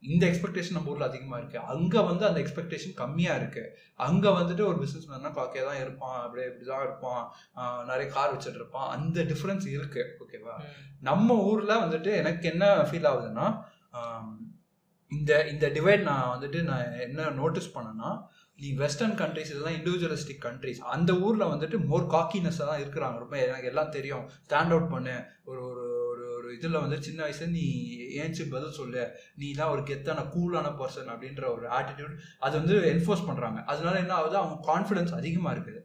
இந்த 0.07 0.27
எக்ஸ்பெக்டேஷன் 0.27 0.71
நம்ம 0.71 0.89
ஊர்ல 0.89 1.05
அதிகமா 1.05 1.37
இருக்கு. 1.37 1.59
அங்க 1.59 2.01
வந்து 2.01 2.25
அந்த 2.25 2.39
எக்ஸ்பெக்டேஷன் 2.39 2.93
கம்மியா 2.93 3.35
இருக்கு. 3.35 3.77
அங்க 3.95 4.29
வந்துட்டு 4.29 4.65
ஒரு 4.65 4.79
பிசினஸ் 4.79 5.09
மேனா 5.09 5.29
காக்கே 5.29 5.63
தான் 5.63 5.79
இருப்பான். 5.79 6.21
அப்படியே 6.21 6.47
இப்படிதான் 6.47 6.83
இருப்பான். 6.83 7.33
ஆஹ் 7.55 7.85
நிறைய 7.85 8.11
கார் 8.11 8.37
வச்சுட்டு 8.37 8.55
இருப்பான் 8.55 8.97
அந்த 8.97 9.21
டிஃபரன்ஸ் 9.21 9.67
இருக்கு. 9.67 10.17
ஓகேவா 10.19 10.61
நம்ம 11.01 11.35
ஊர்ல 11.35 11.75
வந்துட்டு 11.75 12.15
எனக்கு 12.15 12.49
என்ன 12.49 12.75
ஃபீல் 12.75 13.07
ஆகுதுன்னா 13.07 13.61
இந்த 15.09 15.47
இந்த 15.47 15.69
டிவைட் 15.69 16.01
நான் 16.01 16.39
வந்துட்டு 16.39 16.63
நான் 16.63 16.91
என்ன 16.91 17.29
நோட்டீஸ் 17.29 17.77
பண்ணேன்னா 17.77 18.27
நீ 18.57 18.73
வெஸ்டர்ன் 18.73 19.17
கண்ட்ரிஸ் 19.17 19.45
இதெல்லாம் 19.45 19.73
இண்டிவிஜுவலிஸ்டிக் 19.73 20.45
கண்ட்ரிஸ் 20.45 20.77
அந்த 20.77 21.13
ஊர்ல 21.13 21.45
வந்துட்டு 21.45 21.85
மோர் 21.85 22.03
காக்கினஸ்ஸாக 22.03 22.57
தான் 22.57 22.81
இருக்கிறாங்க. 22.81 23.17
ரொம்ப 23.17 23.45
எனக்கு 23.45 23.67
எல்லாம் 23.67 23.91
தெரியும். 23.91 24.29
ஸ்டாண்ட் 24.49 24.71
அவுட் 24.71 24.89
பண்ணு. 24.89 25.23
ஒரு 25.45 25.61
ஒரு 25.69 26.03
ஒரு 26.45 26.53
இதில் 26.57 26.81
வந்து 26.81 26.97
சின்ன 27.01 27.19
வயசுல 27.25 27.47
நீ 27.49 27.65
ஏன்ச்சு 28.21 28.43
பதில் 28.53 28.77
சொல்லு. 28.79 29.03
நீ 29.35 29.47
தான் 29.51 29.71
ஒரு 29.75 29.81
கெத்தான 29.81 30.23
கூலான 30.33 30.67
பர்சன் 30.79 31.11
அப்படின்ற 31.13 31.43
ஒரு 31.55 31.65
ஆட்டிடியூட் 31.77 32.15
அது 32.39 32.53
வந்து 32.61 32.75
என்ஃபோர்ஸ் 32.93 33.27
பண்ணுறாங்க 33.27 33.59
அதனால 33.73 33.95
என்ன 33.99 34.13
ஆகுது? 34.13 34.37
அவங்க 34.41 34.57
கான்ஃபிடன்ஸ் 34.71 35.13
அதிகமாக 35.19 35.55
இருக்குது. 35.55 35.81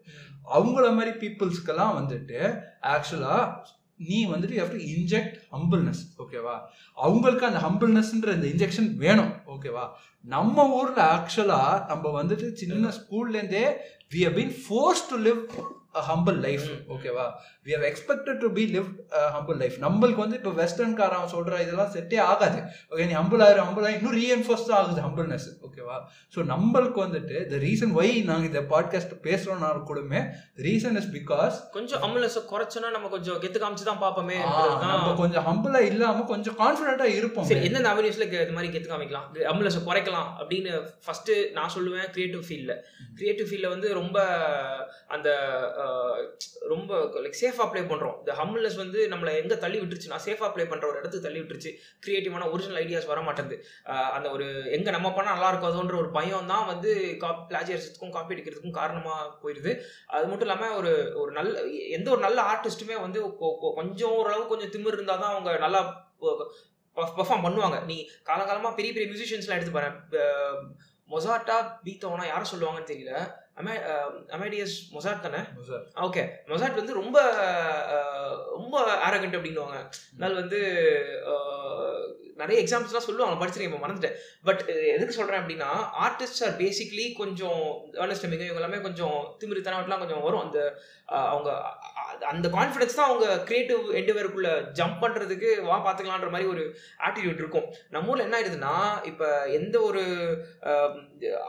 அவங்கள 0.56 0.86
மாதிரி 0.98 1.12
பீப்புள்ஸ்க்கெல்லாம் 1.22 1.96
வந்துட்டு 2.00 2.40
ஆக்சுவலாக 2.94 3.44
நீ 4.08 4.18
வந்துட்டு 4.28 4.54
யூ 4.58 4.66
டு 4.66 4.82
இன்ஜெக்ட் 4.92 5.34
ஹம்பிள்னஸ் 5.56 6.02
ஓகேவா 6.22 6.54
அவங்களுக்கு 6.96 7.44
அந்த 7.48 7.60
ஹம்பிள்னஸ்ன்ற 7.66 8.34
இந்த 8.38 8.46
இன்ஜெக்ஷன் 8.52 8.88
வேணும் 9.04 9.32
ஓகேவா 9.54 9.84
நம்ம 10.24 10.64
ஊரில் 10.78 11.02
ஆக்சுவலாக 11.16 11.74
நம்ம 11.86 12.22
வந்துட்டு 12.22 12.46
சின்ன 12.52 12.92
ஸ்கூல்லேருந்தே 12.98 13.66
we 14.14 14.22
have 14.26 14.38
been 14.40 14.54
force 14.64 15.04
to 15.10 15.18
live 15.18 15.42
humble 15.94 16.38
life. 16.46 16.66
ஓகேவா 16.94 17.24
we? 17.66 17.70
Have 17.76 17.86
expected 17.90 18.38
to 18.42 18.48
be 18.58 18.64
live 18.74 18.88
humble 19.36 19.58
life 19.62 19.76
நம்மளுக்கு 19.84 20.22
வந்து 20.24 20.36
இப்போ 20.40 20.52
வெஸ்டர்ன் 20.60 20.94
காரன் 21.00 21.32
சொல்ற 21.34 21.60
இதெல்லாம் 21.64 21.92
செட்டே 21.96 22.18
ஆகாது. 22.30 22.60
ஓகே 22.92 23.06
நீ 23.10 23.14
ஹம்பிள் 23.20 23.42
ஆயிரம் 23.46 23.66
ஹம்பிள் 23.68 23.86
ஆயிரம் 23.86 23.98
இன்னும் 24.00 24.16
ரீஎன்ஃபோர்ஸ் 24.20 24.66
தான் 24.68 24.78
ஆகுது 24.80 25.02
ஹம்பிள்னஸ் 25.06 25.48
ஓகேவா 25.68 25.96
ஸோ 26.34 26.44
நம்மளுக்கு 26.52 27.00
வந்துட்டு 27.06 27.36
த 27.52 27.58
ரீசன் 27.66 27.94
ஒய் 28.00 28.12
நாங்கள் 28.30 28.50
இந்த 28.50 28.62
பாட்காஸ்ட் 28.74 29.14
பேசுகிறோம்னா 29.26 29.70
கூடமே 29.90 30.22
ரீசன் 30.68 30.98
இஸ் 31.00 31.10
பிகாஸ் 31.18 31.56
கொஞ்சம் 31.76 32.02
அம்புலன்ஸ் 32.08 32.38
குறைச்சோன்னா 32.52 32.90
நம்ம 32.96 33.10
கொஞ்சம் 33.16 33.40
கெத்து 33.44 33.60
காமிச்சு 33.64 33.88
தான் 33.90 34.02
பார்ப்போமே 34.04 34.38
நம்ம 34.84 35.14
கொஞ்சம் 35.22 35.46
ஹம்பிளா 35.48 35.82
இல்லாம 35.90 36.24
கொஞ்சம் 36.32 36.56
கான்ஃபிடென்ட்டா 36.62 37.08
இருப்போம். 37.18 37.48
சரி 37.50 37.66
எந்தெந்த 37.68 37.92
அவென்யூஸ்ல 37.92 38.26
இது 38.28 38.56
மாதிரி 38.56 38.72
கெத்து 38.74 38.92
காமிக்கலாம்? 38.92 39.26
அம்புலன்ஸை 39.52 39.82
குறைக்கலாம் 39.88 40.28
அப்படின்னு 40.40 40.72
ஃபர்ஸ்ட் 41.04 41.30
நான் 41.58 41.74
சொல்லுவேன் 41.76 42.08
கிரியேட்டிவ் 42.14 42.44
ஃபீல்டில் 42.48 42.76
கிரியேட்டிவ் 43.18 43.48
ஃபீல்டில் 43.50 43.74
வந்து 43.74 43.88
ரொம்ப 44.00 44.18
அந்த 45.16 45.28
ரொம்ப 46.72 46.98
லைக் 47.22 47.38
சேஃபாக 47.40 47.66
ப்ளே 47.72 47.80
பண்ணுறோம் 47.90 48.16
இந்த 48.22 48.32
ஹம்லஸ் 48.40 48.76
வந்து 48.82 48.98
நம்மளை 49.12 49.32
எங்கே 49.42 49.56
தள்ளி 49.64 49.78
விட்டுருச்சு 49.80 50.10
நான் 50.12 50.24
சேஃபாக 50.26 50.50
ப்ளே 50.54 50.64
பண்ணுற 50.70 50.86
ஒரு 50.90 51.00
இடத்துக்கு 51.00 51.26
தள்ளி 51.26 51.40
விட்டுருச்சு. 51.40 51.70
க்ரியேட்டிவான 52.04 52.48
ஒரிஜினல் 52.52 52.80
ஐடியாஸ் 52.82 53.10
வர 53.12 53.20
மாட்டேங்குது. 53.28 53.58
அந்த 54.16 54.26
ஒரு 54.36 54.46
எங்கே 54.76 54.94
நம்ம 54.96 55.08
பண்ணால் 55.16 55.36
நல்லா 55.36 55.50
இருக்காதோன்ற 55.52 55.96
ஒரு 56.02 56.10
பயம் 56.18 56.50
தான் 56.52 56.68
வந்து 56.72 56.90
காப் 57.24 57.42
பிளாஜியர்ஸுக்கும் 57.50 58.14
காப்பி 58.16 58.34
அடிக்கிறதுக்கும் 58.36 58.78
காரணமாக 58.80 59.28
போயிடுது 59.42 59.74
அது 60.16 60.26
மட்டும் 60.30 60.48
இல்லாமல் 60.48 60.76
ஒரு 60.80 60.92
ஒரு 61.22 61.32
நல்ல 61.38 61.54
எந்த 61.98 62.08
ஒரு 62.16 62.22
நல்ல 62.26 62.40
ஆர்டிஸ்ட்டுமே 62.52 62.98
வந்து 63.06 63.20
கொஞ்சம் 63.80 64.16
ஓரளவு 64.20 64.44
கொஞ்சம் 64.52 64.72
திமிர் 64.76 64.98
இருந்தால் 64.98 65.22
தான் 65.24 65.34
அவங்க 65.34 65.52
நல்லா 65.66 65.82
பர்ஃபார்ம் 66.96 67.44
பண்ணுவாங்க. 67.46 67.76
நீ 67.90 67.96
காலங்காலமாக 68.28 68.76
பெரிய 68.78 68.92
பெரிய 68.94 69.08
மியூசிஷியன்ஸ்லாம் 69.10 69.58
எடுத்து 69.58 69.76
பாரு 69.76 69.90
மொசாட்டா 71.12 71.54
பீத்தோனா 71.84 72.24
யாரும் 72.26 72.50
சொல்லுவாங்கன்னு 72.50 72.90
தெரியல. 72.90 73.12
அமேடியஸ் 73.68 74.76
மொசாட் 74.92 75.20
தானே? 75.20 75.42
ஓகே. 75.94 76.28
மொசாட் 76.46 76.74
வந்து 76.74 76.94
ரொம்ப 76.94 77.18
ரொம்ப 78.50 78.94
ஆரகண்ட் 78.94 79.38
அப்படின்னுவாங்க. 79.38 79.78
அதனால 80.14 80.40
வந்து 80.40 80.60
நிறைய 82.36 82.62
எக்ஸாம்பிள்ஸ்லாம் 82.62 83.08
சொல்லுவாங்க. 83.08 83.46
படிச்சிருக்கேன் 83.46 83.72
இப்போ 83.72 83.86
மறந்துட்டேன். 83.86 84.14
பட் 84.44 84.66
எதுக்கு 84.66 85.12
சொல்கிறேன் 85.12 85.40
அப்படின்னா 85.40 85.68
ஆர்டிஸ்ட் 86.04 86.44
ஆர் 86.46 86.56
பேசிக்லி 86.58 87.16
கொஞ்சம் 87.16 87.60
ஏர்னஸ்ட் 87.92 88.28
மிக 88.28 88.44
இவங்க 88.44 88.60
எல்லாமே 88.62 88.80
கொஞ்சம் 88.80 89.36
திமிரித்தனம்லாம் 89.40 89.98
கொஞ்சம் 89.98 90.22
வரும். 90.22 90.40
அந்த 90.40 90.80
அவங்க 91.04 91.50
அந்த 92.30 92.46
கான்ஃபிடன்ஸ் 92.56 92.96
தான் 92.98 93.10
அவங்க 93.10 93.26
கிரியேட்டிவ் 93.48 93.82
எண்டுவருக்குள்ள 94.00 94.50
ஜம்ப் 94.78 94.98
பண்ணுறதுக்கு 95.02 95.48
வா 95.68 95.76
பார்த்துக்கலான்ற 95.86 96.30
மாதிரி 96.34 96.48
ஒரு 96.54 96.62
ஆட்டிடியூட் 97.06 97.40
இருக்கும். 97.42 97.66
நம்ம 97.94 98.10
ஊரில் 98.12 98.26
என்ன 98.26 98.38
ஆயிடுதுன்னா 98.38 98.74
இப்போ 99.10 99.28
எந்த 99.58 99.76
ஒரு 99.88 100.02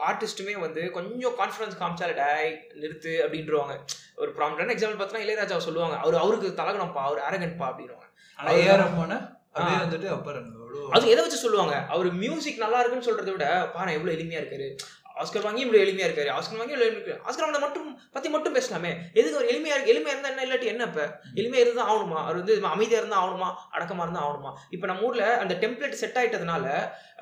ஆர்டிஸ்ட்டுமே 0.08 0.54
வந்து 0.66 0.84
கொஞ்சம் 0.98 1.36
கான்ஃபிடன்ஸ் 1.42 1.78
காமிச்சாலே 1.82 2.16
டேய் 2.22 2.52
நிறுத்து 2.82 3.14
அப்படின்றவாங்க. 3.26 3.76
ஒரு 4.22 4.32
ப்ராம்டான 4.38 4.74
எக்ஸாம்பிள் 4.76 4.98
பார்த்தோன்னா 5.00 5.26
இளையராஜா 5.26 5.58
சொல்லுவாங்க. 5.68 5.98
அவர் 6.04 6.22
அவருக்கு 6.24 6.58
தலகணம்ப்பா 6.62 7.04
அவர் 7.10 7.26
அரகன்ப்பா 7.28 7.68
அப்படின்னுவாங்க. 7.70 8.08
ஆனா 8.38 8.50
ஏஆர் 8.62 8.82
ரஹ்மான 8.84 9.14
அப்படியே 9.54 9.78
வந்துட்டு 9.84 10.08
அப்புறம் 10.16 10.44
எவ்வளோ 10.58 10.82
அது 10.96 11.10
எதை 11.12 11.20
வச்சு 11.24 11.44
சொல்லுவாங்க? 11.44 11.74
அவர் 11.94 12.08
மியூசிக் 12.22 12.62
நல்லா 12.62 12.78
இருக்குன்னு 12.80 13.08
சொல்றதை 13.08 13.32
விட 13.34 13.46
பாரு 13.74 13.96
எவ்வளவு 13.96 14.14
எளிமையா 14.16 14.40
இருக்காரு. 14.42 14.68
ஆஸ்கர் 15.16 15.44
வாங்கி 15.44 15.62
இவ்வளவு 15.62 15.84
எளிமையா 15.84 16.06
இருக்காரு. 16.06 16.30
ஆஸ்கர் 16.32 16.58
வாங்கி 16.58 16.74
இவ்வளவு 16.74 16.88
எளிமையா 16.88 17.02
இருக்காரு. 17.02 17.22
ஆஸ்கர் 17.26 17.44
வாங்க 17.44 17.60
மட்டும் 17.60 17.86
பத்தி 18.12 18.28
மட்டும் 18.28 18.56
பேசலாமே. 18.56 18.90
எதுக்கு 19.14 19.36
அவர் 19.36 19.50
எளிமையா 19.50 19.74
இருக்கு 19.74 19.92
எளிமையா 19.92 20.14
இருந்தா 20.14 20.32
என்ன 20.32 20.44
இல்லாட்டி 20.44 20.70
என்ன 20.70 20.86
இப்ப? 20.88 21.04
எளிமையா 21.36 21.62
இருந்தா 21.62 21.84
ஆகணுமா? 21.88 22.20
அவர் 22.22 22.40
வந்து 22.40 22.54
அமைதியா 22.70 23.00
இருந்தா 23.00 23.20
ஆகணுமா? 23.20 23.48
அடக்கமா 23.74 24.04
இருந்தா 24.04 24.22
ஆகணுமா? 24.22 24.52
இப்ப 24.70 24.86
நம்ம 24.86 25.02
ஊர்ல 25.02 25.26
அந்த 25.38 25.56
டெம்ப்ளேட் 25.62 26.00
செட் 26.00 26.18
ஆயிட்டதுனால 26.18 26.66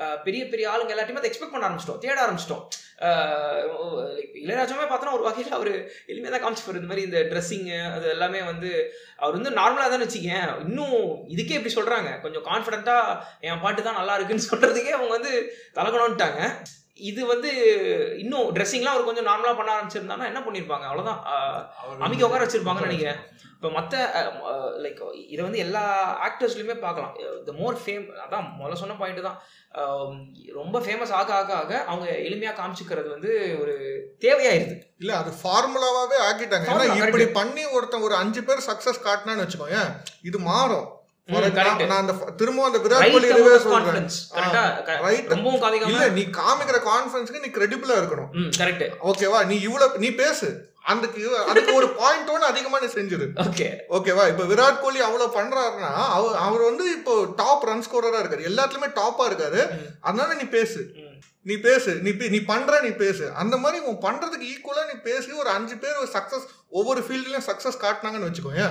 அஹ், 0.03 0.19
பெரிய 0.23 0.43
பெரிய 0.49 0.67
ஆளுங்க 0.71 0.95
எல்லாத்தையுமே 0.95 1.21
அதை 1.21 1.31
எக்ஸ்பெக்ட் 1.31 1.53
பண்ண 1.53 1.67
ஆரம்பிச்சிட்டோம். 1.67 2.01
தேட 2.01 2.19
ஆரம்பிச்சிட்டோம். 2.23 2.63
லைக் 4.11 4.35
இளையராஜாவே 4.41 4.87
பார்த்தோன்னா 4.87 5.17
ஒரு 5.17 5.27
வகையில் 5.27 5.57
அவர் 5.57 5.71
எளிமையாக 6.09 6.33
தான் 6.33 6.43
காமிச்சு 6.43 6.75
இந்த 6.75 6.91
மாதிரி 6.91 7.07
இந்த 7.07 7.21
ட்ரெஸ்ஸிங்கு 7.31 7.79
அது 7.91 8.07
எல்லாமே 8.11 8.41
வந்து 8.45 8.71
அவர் 9.19 9.37
வந்து 9.37 9.53
நார்மலாக 9.53 9.91
தான் 9.91 10.05
வச்சுக்கேன். 10.05 10.49
இன்னும் 10.65 10.97
இதுக்கே 11.29 11.57
இப்படி 11.59 11.75
சொல்கிறாங்க 11.75 12.11
கொஞ்சம் 12.23 12.47
கான்ஃபிடென்ட்டாக 12.47 13.17
என் 13.49 13.63
பாட்டு 13.63 13.83
தான் 13.83 13.99
நல்லா 13.99 14.17
இருக்குன்னு 14.17 14.49
சொல்கிறதுக்கே 14.49 14.93
அவங்க 14.93 15.15
வந்து 15.15 15.33
தலகணும்ட்டாங்க 15.75 16.41
இது 17.11 17.21
வந்து 17.31 17.51
இன்னும் 18.23 18.49
ட்ரெஸ்ஸிங்லாம் 18.57 18.95
அவர் 18.95 19.09
கொஞ்சம் 19.09 19.29
நார்மலாக 19.29 19.59
பண்ண 19.59 19.71
ஆரம்பிச்சிருந்தாங்கன்னா 19.75 20.31
என்ன 20.31 20.41
பண்ணியிருப்பாங்க 20.47 20.87
அவ்வளோதான் 20.89 21.23
அமைக்க 22.07 22.27
உட்கார 22.27 22.45
வச்சிருப்பாங்கன்னு 22.45 22.91
நினைக்கிறேன். 22.91 23.21
இப்போ 23.55 23.71
மற்ற 23.77 23.95
லைக் 24.85 25.01
இதை 25.33 25.41
வந்து 25.47 25.63
எல்லா 25.65 25.83
ஆக்டர்ஸ்லையுமே 26.27 26.77
பார்க்கலாம். 26.85 27.15
த 27.49 27.55
மோர் 27.63 27.81
ஃபேம் 27.83 28.05
அதான் 28.25 28.47
முதல்ல 28.59 28.81
சொன்ன 28.83 28.97
பாயிண்ட் 29.01 29.27
தான். 29.29 29.41
ரொம்ப 30.61 30.77
ஃபேமஸ் 30.85 31.13
ஆக 31.19 31.33
ஆக 31.41 31.51
ஆக 31.63 31.73
அவங்க 31.91 32.07
எளிமையாக 32.29 32.59
காமிச்சிக்கிறது 32.61 33.09
வந்து 33.17 33.33
ஒரு 33.63 33.75
தேவையாயிருது. 34.25 34.77
இல்ல 35.03 35.13
அது 35.23 35.33
ஃபார்முலாவாவே 35.43 36.21
ஆக்கிட்டாங்க. 36.29 36.87
இப்படி 37.03 37.29
பண்ணி 37.41 37.65
ஒருத்தன் 37.77 38.07
ஒரு 38.09 38.17
அஞ்சு 38.23 38.43
பேர் 38.49 38.67
சக்சஸ் 38.71 39.05
காட்டினான்னு 39.09 39.45
வச்சுக்கோங்க 39.45 39.83
இது 40.31 40.41
மாறும். 40.51 40.89
நீ 46.13 46.23
காமிக்கிற 46.23 46.79
கான்ஃபிடன்ஸ்க்கு 46.91 47.45
நீ 47.45 47.49
கிரெடிபிளா 47.49 47.97
இருக்கணும். 48.01 48.31
கரெக்ட் 48.59 48.91
ஓகேவா 49.05 49.47
நீ 49.47 49.61
இவ்வளவு 49.61 49.99
நீ 49.99 50.11
பேசு. 50.11 50.69
அதுக்கு 50.83 51.39
அதுக்கு 51.47 51.75
ஒரு 51.75 51.89
பாயிண்ட் 51.89 52.29
ஒன்று 52.29 52.47
அதிகமா 52.47 52.81
நீ 52.81 52.87
செஞ்சிரு. 52.87 53.27
ஓகே 53.35 53.67
ஓகேவா 53.91 54.25
இப்ப 54.29 54.45
விராட் 54.45 54.81
கோலி 54.81 55.01
அவ்வளவு 55.01 55.41
பண்றாருன்னா 55.41 55.91
அவர் 55.95 56.37
அவர் 56.37 56.61
வந்து 56.61 56.93
இப்போ 56.93 57.27
டாப் 57.37 57.63
ரன் 57.63 57.85
ஸ்கோரரா 57.91 58.21
இருக்காரு. 58.23 58.49
எல்லாத்துலயுமே 58.53 58.89
டாப்பா 59.01 59.27
இருக்காரு. 59.31 59.63
அதனால 60.01 60.35
நீ 60.35 60.43
பேசு. 60.43 60.93
நீ 61.43 61.57
பேசு. 61.57 61.95
நீ 61.95 62.11
நீ 62.29 62.41
பண்ற 62.41 62.81
நீ 62.81 62.89
பேசு. 62.89 63.31
அந்த 63.33 63.57
மாதிரி 63.57 63.85
உன் 63.85 64.01
பண்றதுக்கு 64.01 64.49
ஈக்குவலா 64.55 64.87
நீ 64.93 65.01
பேசி 65.03 65.31
ஒரு 65.33 65.49
அஞ்சு 65.49 65.77
பேர் 65.77 66.03
சக்சஸ் 66.13 66.49
ஒவ்வொரு 66.73 67.01
ஃபீல்ட்லயும் 67.01 67.47
சக்சஸ் 67.47 67.83
காட்டினாங்கன்னு 67.83 68.29
வச்சுக்கோங்க. 68.29 68.65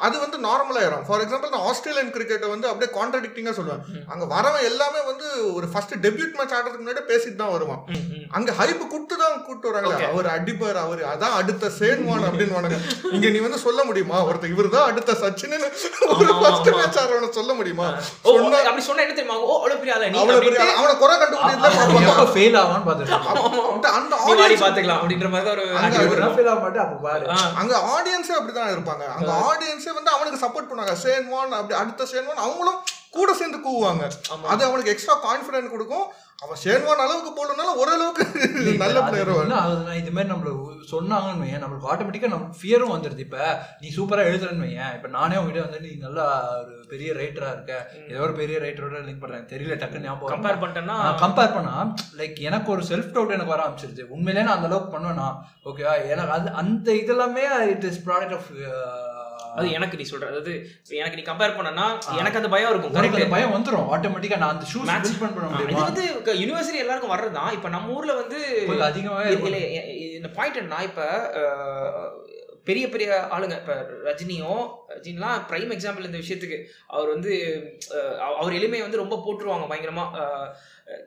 அது 0.00 0.16
வந்து 0.20 0.38
நார்மல் 0.38 0.78
ஆயிரும் 0.78 1.02
ஃபார் 1.06 1.20
எக்ஸாம்பிள் 1.20 1.50
நான் 1.50 1.66
ஆஸ்திரேலியன் 1.66 2.10
கிரிக்கெட்டை 2.14 2.48
வந்து 2.48 2.66
அப்படியே 2.68 2.90
கான்ட்ரடிக்டிங்கா 2.94 3.52
சொல்லுவேன். 3.58 3.82
அங்க 4.06 4.24
வரவன் 4.32 4.64
எல்லாமே 4.64 5.00
வந்து 5.00 5.26
ஒரு 5.54 5.66
ஃபர்ஸ்ட் 5.72 5.94
டெபியூட் 5.96 6.34
மேட்ச் 6.38 6.54
ஆடுறதுக்கு 6.54 6.82
முன்னாடி 6.82 7.02
பேசிட்டு 7.10 7.36
தான் 7.36 7.52
வருவான். 7.52 7.80
அங்க 8.30 8.52
ஹைப் 8.52 8.82
கூட்டு 8.86 9.16
தான் 9.16 9.44
கூட்டு 9.44 9.66
வராங்க. 9.68 9.92
அவர் 10.06 10.28
அடிப்பார் 10.28 10.80
அவர் 10.82 11.02
அதான் 11.04 11.36
அடுத்த 11.40 11.70
சேன்வான் 11.78 12.26
அப்படின்னு 12.28 12.56
வானுங்க 12.56 12.78
இங்க 13.12 13.28
நீ 13.28 13.38
வந்து 13.38 13.58
சொல்ல 13.58 13.84
முடியுமா 13.84 14.18
ஒருத்தர் 14.24 14.54
இவர் 14.54 14.68
தான் 14.68 14.88
அடுத்த 14.90 15.12
சச்சின் 15.22 15.56
ஒரு 16.14 16.32
ஃபர்ஸ்ட். 16.40 16.70
மேட்ச் 16.78 16.98
ஆடுறவன 16.98 17.30
சொல்ல 17.30 17.52
முடியுமா 17.54 17.86
அப்படி 18.64 18.84
சொன்னா 18.84 19.02
என்ன 19.02 19.14
தெரியுமா 19.14 19.38
ஓ 19.42 19.54
அவ்வளவு 19.56 19.78
பெரிய 19.78 19.94
ஆளா 19.96 20.10
பெரிய 20.40 20.66
அவனை 20.74 20.96
குறை. 20.96 21.16
எப்போ 22.04 22.26
ஃபெயில் 22.34 22.58
ஆவான்னு 22.62 22.88
பார்த்துட்டு 22.88 23.16
அந்த 23.94 24.14
audience- 24.24 24.64
பாத்துக்கலாம் 24.64 25.00
அப்படின்ற 25.00 25.30
மாதிரி 25.30 25.50
ஒரு. 26.04 26.22
ஃபெயில் 26.34 26.50
ஆக 26.50 26.60
மாட்டேன் 26.60 26.84
அப்போ 26.86 26.98
பாரு 27.06 27.26
அங்க 27.60 27.74
ஆடியன்ஸே 27.94 28.34
அப்படிதான் 28.40 28.72
இருப்பாங்க. 28.74 29.04
அங்க 29.16 29.32
ஆடியன்ஸே 29.50 29.92
வந்து 29.98 30.10
அவனுக்கு 30.16 30.42
சப்போர்ட் 30.46 30.68
பண்ணுவாங்க. 30.70 30.96
சேன்வான் 31.04 31.56
அப்படி 31.60 31.74
அடுத்த 31.82 32.04
சேன்வான் 32.04 32.44
அவங்களும் 32.46 32.80
கூட 33.10 33.34
சேர்ந்து 33.34 33.58
கூவுவாங்க. 33.66 34.04
அது 34.52 34.64
அவனுக்கு 34.64 34.92
எக்ஸ்ட்ரா 34.92 35.16
கான்ஃபிடன்ட் 35.24 35.70
கொடுக்கும். 35.70 36.06
அவன் 36.42 36.60
சேன்வான் 36.62 37.02
அளவுக்கு 37.02 37.30
போடணும்னாலும் 37.36 37.78
ஓரளவுக்கு 37.82 38.24
நல்ல 38.82 39.00
பிளேயர் 39.08 39.30
ஆகுதுன்னா 39.34 39.92
இது 40.00 40.10
மாதிரி 40.16 40.30
நம்மள 40.32 40.50
சொன்னாங்கன்னு 40.92 41.42
வையன். 41.44 41.62
நம்மளுக்கு 41.62 41.90
ஆட்டோமேட்டிக்கா 41.90 42.30
நம்ம 42.32 42.56
ஃபியரும் 42.60 42.92
வந்துருது. 42.94 43.22
இப்ப 43.26 43.38
நீ 43.82 43.88
சூப்பரா 43.96 44.24
எழுதுறன்னு 44.30 44.64
வையன். 44.66 44.94
இப்ப 44.96 45.08
நானே 45.14 45.38
உங்ககிட்ட 45.40 45.62
வந்து 45.66 45.80
நீ 45.86 45.90
நல்லா 46.06 46.24
ஒரு 46.58 46.74
பெரிய 46.92 47.12
ரைட்டரா 47.20 47.50
இருக்க. 47.54 47.72
ஏதோ 48.10 48.20
ஒரு 48.26 48.34
பெரிய 48.40 48.58
ரைட்டரோட 48.64 49.00
லிங்க் 49.06 49.22
பண்றேன். 49.22 49.46
தெரியல 49.52 49.78
டக்குன்னு 49.82 50.08
ஞாபகம் 50.08 50.34
கம்பேர் 50.34 50.60
பண்ணிட்டேன்னா 50.62 50.98
கம்பேர் 51.24 51.56
பண்ணா 51.56 51.74
லைக் 52.20 52.38
எனக்கு 52.50 52.70
ஒரு 52.76 52.84
செல்ஃப் 52.90 53.14
டவுட் 53.16 53.36
எனக்கு 53.36 53.54
வர 53.54 53.62
ஆரம்பிச்சிருச்சு 53.66 54.10
உண்மையிலே 54.16 54.44
நான் 54.46 54.56
அந்த 54.58 54.70
அளவுக்கு 54.70 54.94
பண்ணுவேனா? 54.96 55.28
ஓகேவா 55.70 55.96
எனக்கு 56.14 56.36
அது 56.38 56.54
அந்த 56.62 56.88
இதெல்லாமே 57.02 57.46
இட் 57.74 57.88
இஸ் 57.92 58.04
ப்ராடக்ட் 58.08 58.36
ஆஃப் 58.40 58.50
அது 59.54 59.66
எனக்கு 59.70 59.96
நீ 59.96 60.04
சொல்ற 60.04 60.26
அதாவது 60.26 60.52
எனக்கு 60.96 61.16
நீ 61.16 61.24
கம்பேர் 61.24 61.56
பண்ணனா 61.56 61.86
எனக்கு 62.16 62.40
அந்த 62.40 62.48
பயம் 62.48 62.70
இருக்கும் 62.70 62.94
கரெக்ட் 62.94 63.18
அந்த 63.18 63.28
பயம் 63.28 63.54
வந்துரும் 63.54 63.88
ஆட்டோமேட்டிக்கா 63.94 64.38
நான் 64.38 64.54
அந்த 64.54 64.66
ஷூஸ் 64.66 64.88
Match- 64.88 65.12
பில்ட் 65.14 65.34
பண்ண 65.34 65.50
இது 65.50 65.60
முடியுமா? 65.60 65.84
வந்து 65.84 66.04
யூனிவர்சிட்டி 66.38 66.82
எல்லாருக்கும் 66.82 67.14
வர்றதுதான். 67.14 67.52
இப்ப 67.52 67.68
நம்ம 67.68 67.94
ஊர்ல 67.94 68.14
வந்து 68.14 68.40
அதிகமாவே 68.88 69.28
இல்ல, 69.40 69.60
இந்த 70.14 70.30
பாயிண்ட் 70.34 70.56
என்ன 70.56 70.82
இப்ப 70.82 71.02
பெரிய 72.68 72.84
பெரிய 72.92 73.08
ஆளுங்க. 73.34 73.54
இப்ப 73.62 73.74
ரஜினியோ 74.08 74.52
ரஜினிலாம் 74.92 75.40
பிரைம் 75.50 75.72
எக்ஸாம்பிள் 75.76 76.06
இந்த 76.08 76.18
விஷயத்துக்கு. 76.22 76.58
அவர் 76.94 77.08
வந்து 77.14 77.32
அவர் 78.40 78.56
எளிமையை 78.60 78.84
வந்து 78.86 79.02
ரொம்ப 79.02 79.18
போட்டுருவாங்க 79.24 79.66
பயங்கரமா. 79.72 80.06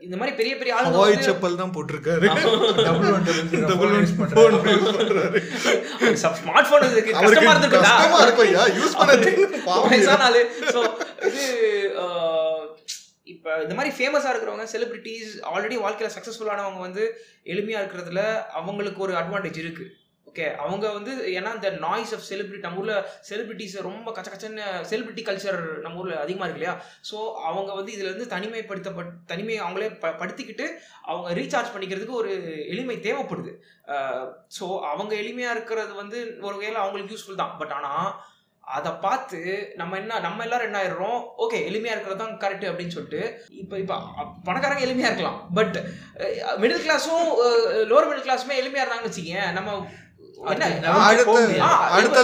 இந்த 0.05 0.15
மாதிரி 0.19 0.33
பெரிய 0.39 0.53
பெரிய 0.59 0.75
ஆளுங்க 0.77 0.97
ஹவாய் 0.99 1.25
செப்பல் 1.27 1.59
தான் 1.61 1.73
போட்டிருக்காரு. 1.75 2.27
டபுள் 2.87 3.11
ஒன் 3.15 3.27
டபுள் 3.71 3.95
use 4.05 4.15
பண்றாரு. 4.21 5.41
ஸ்மார்ட் 6.21 6.71
போன் 6.71 6.87
அவருக்கு 6.87 7.17
கஷ்டமா 7.19 7.51
இருந்திருக்குடா 7.53 7.93
கஷ்டமா 7.97 8.21
இருக்கும். 8.25 8.47
ஐயா 8.49 8.63
யூஸ் 8.79 8.97
பண்ணது. 9.01 9.29
பாவம். 9.67 9.85
ஐயா. 9.85 9.93
வயசான 9.93 10.25
ஆளு 10.29 10.41
ஸோ 10.73 10.81
இது 11.29 11.43
இப்ப 13.33 13.55
இந்த 13.63 13.73
மாதிரி 13.77 13.91
ஃபேமஸா 13.95 14.29
இருக்கிறவங்க 14.33 14.65
செலிபிரிட்டிஸ் 14.73 15.31
ஆல்ரெடி 15.51 15.77
வாழ்க்கையில 15.85 16.09
சக்சஸ்ஃபுல்லானவங்க 16.15 16.81
வந்து 16.87 17.03
எளிமையா 17.53 17.79
இருக்கிறதுல 17.81 18.21
அவங்களுக்கு 18.59 19.01
ஒரு 19.07 19.15
அட்வான்டேஜ் 19.21 19.63
இருக்கு. 19.63 19.85
ஓகே 20.37 20.49
அவங்க 20.63 20.85
வந்து 20.95 21.13
ஏன்னா 21.37 21.51
இந்த 21.57 21.69
நாய்ஸ் 21.85 22.11
ஆஃப் 22.15 22.25
செலிபிரிட்டி 22.27 22.65
நம்ம 22.65 22.81
ஊரில் 22.81 23.07
செலிபிரிட்டிஸ் 23.29 23.75
ரொம்ப 23.87 24.11
கச்ச 24.17 24.29
கச்சன்னு 24.33 24.65
செலிபிரிட்டி 24.89 25.23
கல்ச்சர் 25.29 25.57
நம்ம 25.85 26.01
ஊரில் 26.01 26.21
அதிகமாக 26.23 26.45
இருக்கு 26.47 26.61
இல்லையா? 26.61 26.75
ஸோ 27.09 27.15
அவங்க 27.49 27.71
வந்து 27.79 27.95
இதுலேருந்து 27.95 28.27
தனிமைப்படுத்தப்பட் 28.35 29.11
தனிமையை 29.31 29.59
அவங்களே 29.63 29.89
ப 30.03 30.13
படுத்திக்கிட்டு 30.21 30.67
அவங்க 31.09 31.33
ரீசார்ஜ் 31.41 31.73
பண்ணிக்கிறதுக்கு 31.73 32.19
ஒரு 32.21 32.31
எளிமை 32.75 32.99
தேவைப்படுது. 33.09 33.53
ஸோ 34.59 34.65
அவங்க 34.93 35.13
எளிமையாக 35.23 35.57
இருக்கிறது 35.57 35.93
வந்து 36.03 36.19
ஒரு 36.47 36.55
வகையில் 36.57 36.83
அவங்களுக்கு 36.85 37.13
யூஸ்ஃபுல் 37.15 37.43
தான். 37.43 37.59
பட் 37.61 37.75
ஆனால் 37.79 38.09
அதை 38.77 38.91
பார்த்து 39.03 39.39
நம்ம 39.79 39.97
என்ன 39.99 40.15
நம்ம 40.25 40.43
எல்லாரும் 40.45 40.67
என்ன 40.69 40.79
ஆயிடுறோம்? 40.79 41.19
ஓகே 41.43 41.59
எளிமையாக 41.67 41.95
இருக்கிறது 41.95 42.21
தான் 42.23 42.39
கரெக்ட் 42.41 42.65
அப்படின்னு 42.69 42.95
சொல்லிட்டு 42.95 43.21
இப்போ 43.61 43.75
இப்போ 43.83 43.95
பணக்காரங்க 44.47 44.87
எளிமையாக 44.87 45.11
இருக்கலாம். 45.11 45.37
பட் 45.57 45.77
மிடில் 46.63 46.83
கிளாஸும் 46.87 47.29
லோவர் 47.91 48.09
மிடில் 48.09 48.27
கிளாஸுமே 48.27 48.59
எளிமையாக 48.63 48.83
இருந்தாங்கன்னு 48.83 49.11
வச்சுக்கேன் 49.11 49.55
நம்ம 49.59 49.79
அடுத்த 51.91 52.17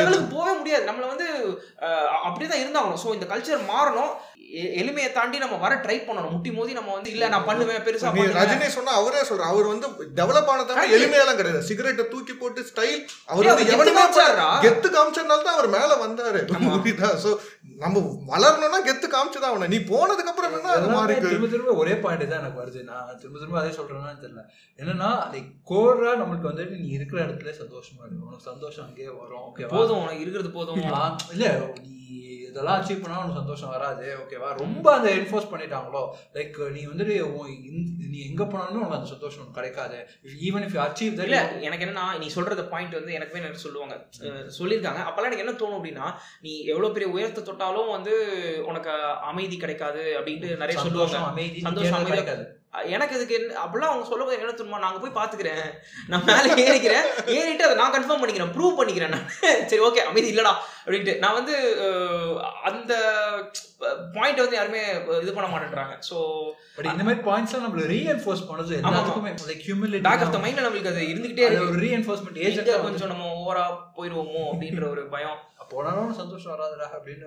லெவலுக்கு 0.00 0.34
போக 0.34 0.54
முடியாது. 0.54 0.86
நம்மள 0.86 1.06
வந்து 1.06 1.26
அஹ், 1.82 2.08
அப்படிதான் 2.26 2.62
இருந்தாகணும். 2.62 3.00
ஸோ 3.04 3.12
இந்த 3.12 3.26
கல்ச்சர் 3.26 3.68
மாறணும். 3.68 4.12
எளிமையை 4.80 5.08
தாண்டி 5.16 5.38
நம்ம 5.42 5.56
வர 5.62 5.72
ட்ரை 5.84 5.96
பண்ணணும். 6.06 6.32
முட்டி 6.34 6.50
மோதி 6.58 6.72
நம்ம 6.78 6.92
வந்து 6.96 7.10
இல்ல 7.14 7.24
நான் 7.32 7.46
பண்ணுவேன் 7.48 7.82
பெருசா 7.86 8.12
ரஜினி 8.38 8.68
சொன்னா 8.76 8.92
அவரே 9.00 9.22
சொல்ற. 9.30 9.44
அவர் 9.52 9.66
வந்து 9.72 9.86
டெவலப் 10.20 10.50
ஆனதால. 10.52 10.84
எளிமையெல்லாம் 10.96 11.38
கிடையாது. 11.40 11.66
சிகரெட்டை 11.70 12.04
தூக்கி 12.12 12.34
போட்டு 12.42 12.60
ஸ்டைல் 12.70 13.02
அவர் 13.32 13.48
வந்து 13.50 13.72
எவனுமே 13.74 14.04
கெத்து 14.66 14.90
காமிச்சதுனால 14.96 15.44
தான் 15.48 15.58
அவர் 15.58 15.68
மேல 15.76 15.98
வந்தாரு. 16.04 16.40
புரியுதா? 16.76 17.10
சோ 17.24 17.32
நம்ம 17.84 18.02
வளரணும்னா 18.32 18.80
கெத்து 18.88 19.08
காமிச்சுதான் 19.14 19.52
அவனை 19.52 19.68
நீ 19.74 19.80
போனதுக்கு 19.92 20.32
அப்புறம் 20.32 20.56
என்ன 20.58 20.72
அது 20.76 20.88
மாறி 20.94 21.16
திரும்ப 21.26 21.50
திரும்ப 21.54 21.74
ஒரே 21.82 21.96
பாயிண்ட் 22.06 22.24
தான் 22.32 22.40
எனக்கு 22.42 22.62
வருது. 22.62 22.80
நான் 22.90 23.12
திரும்ப 23.20 23.38
திரும்ப 23.42 23.60
அதே 23.62 23.74
சொல்றேன்னு 23.78 24.24
தெரியல. 24.24 24.44
என்னன்னா 24.80 25.10
லைக் 25.34 25.52
கோரா 25.72 26.14
நம்மளுக்கு 26.22 26.50
வந்துட்டு 26.52 26.80
நீ 26.84 26.88
இருக்கிற 26.98 27.20
இடத்துல 27.26 27.54
சந்தோஷமா 27.62 28.02
இருக்கும் 28.06 28.28
உனக்கு 28.30 28.50
சந்தோஷம் 28.52 28.86
அங்கேயே 28.88 29.12
வரும். 29.20 29.46
போதும் 29.76 30.02
உனக்கு 30.04 30.24
இருக்கிறது 30.24 30.52
போதும் 30.58 30.82
இல்ல 31.36 31.46
நீ 31.86 31.94
இதெல்லாம் 32.48 32.80
அச்சீவ் 32.80 33.02
பண்ணா 33.02 33.18
உனக்கு 33.18 33.38
சந்தோஷம் 33.40 33.68
வராது. 33.68 34.16
ஓகேவா 34.22 34.58
ரொம்ப 34.58 34.96
அந்த 34.96 35.10
என்ஃபோர்ஸ் 35.10 35.50
பண்ணிட்டாங்களோ? 35.52 36.02
லைக் 36.32 36.70
நீ 36.70 36.86
வந்துட்டு 36.86 37.16
நீ 38.08 38.28
எங்க 38.28 38.44
போனாலுமே 38.44 38.78
உனக்கு 38.80 38.94
அந்த 38.94 39.06
சந்தோஷம் 39.06 39.40
உனக்கு 39.40 39.60
கிடைக்காது. 39.60 40.08
ஈவன் 40.48 40.66
இஃப் 40.66 40.78
அச்சீவ் 40.86 41.22
இல்ல 41.22 41.52
எனக்கு 41.52 41.84
என்னன்னா 41.84 42.18
நீ 42.18 42.28
சொல்றது 42.28 42.64
பாயிண்ட் 42.64 42.92
வந்து 42.92 43.12
எனக்குமே 43.12 43.32
நிறைய 43.32 43.54
சொல்லுவாங்க. 43.54 44.08
சொல்லியிருக்காங்க. 44.58 45.00
அப்பெல்லாம் 45.08 45.30
எனக்கு 45.30 45.44
என்ன 45.46 45.52
தோணும் 45.52 45.80
அப்படின்னா 45.80 46.14
நீ 46.40 46.64
எவ்வளவு 46.64 46.92
பெரிய 46.92 47.10
உயரத்தை 47.12 47.44
தொட்டாலும் 47.44 47.90
வந்து 47.90 48.14
உனக்கு 48.66 48.90
அமைதி 49.30 49.56
கிடைக்காது 49.56 50.16
அப்படின்ட்டு 50.20 50.56
நிறைய 50.56 50.80
சொல்லுவாங்க. 50.80 51.16
அமைதி 51.16 51.60
சந்தோஷம். 51.60 52.04
கிடைக்காது. 52.04 52.57
எனக்கு 52.94 53.16
இதுக்கு 53.16 53.36
அப்படிலாம் 53.62 53.92
அவங்க 53.92 54.06
சொல்லும்போது 54.08 54.38
என்ன 54.38 54.52
தெரியுமா 54.56 54.80
நாங்க 54.84 54.98
போய் 55.02 55.18
பாத்துக்கிறேன் 55.18 55.68
நான் 56.10 56.26
மேலே 56.28 56.48
ஏறிக்கிறேன். 56.64 57.06
ஏறிட்டு 57.36 57.66
அதை 57.66 57.76
நான் 57.80 57.94
கன்ஃபார்ம் 57.94 58.20
பண்ணிக்கிறேன். 58.22 58.52
ப்ரூவ் 58.56 58.78
பண்ணிக்கிறேன் 58.80 59.14
நான். 59.16 59.26
சரி 59.70 59.82
ஓகே 59.86 60.04
அமைதி 60.10 60.30
இல்லடா 60.32 60.52
அப்படின்ட்டு. 60.84 61.14
நான் 61.24 61.38
வந்து 61.38 61.54
அந்த 62.70 62.92
பாயிண்ட் 64.16 64.42
வந்து 64.44 64.58
யாருமே 64.58 64.82
இது 65.22 65.36
பண்ண 65.36 65.48
மாட்டேன்றாங்க. 65.54 65.96
ஸோ 66.10 66.16
பட் 66.76 66.90
இந்த 66.92 67.04
மாதிரி 67.08 67.22
பாயிண்ட்ஸ் 67.30 67.58
நம்மள 67.66 67.88
ரீஎன்ஃபோர்ஸ் 67.96 68.46
பண்ணுது. 68.50 68.76
எல்லாத்துக்குமே. 68.82 69.34
Like 69.50 69.66
humility 69.68 70.06
back 70.08 70.24
of 70.26 70.34
the 70.36 70.40
மைண்ட்ல 70.46 70.66
நம்மளுக்கு 70.66 70.94
அது 70.94 71.10
இருந்துகிட்டே 71.12 71.46
இருக்கு. 71.48 71.68
ஒரு 71.74 71.84
ரீஎன்ஃபோர்ஸ்மெண்ட் 71.86 72.42
ஏஜென்ட் 72.48 72.72
கொஞ்சம் 72.88 73.12
நம்ம 73.14 73.30
ஓவரா 73.38 73.66
போயிருவோமோ 73.98 74.44
அப்படின்ற 74.52 74.86
ஒரு 74.94 75.04
பயம். 75.16 75.38
போனாலும் 75.70 76.12
சந்தோஷம் 76.12 76.52
வராதுடா 76.54 76.86
அப்படின்னு. 76.94 77.26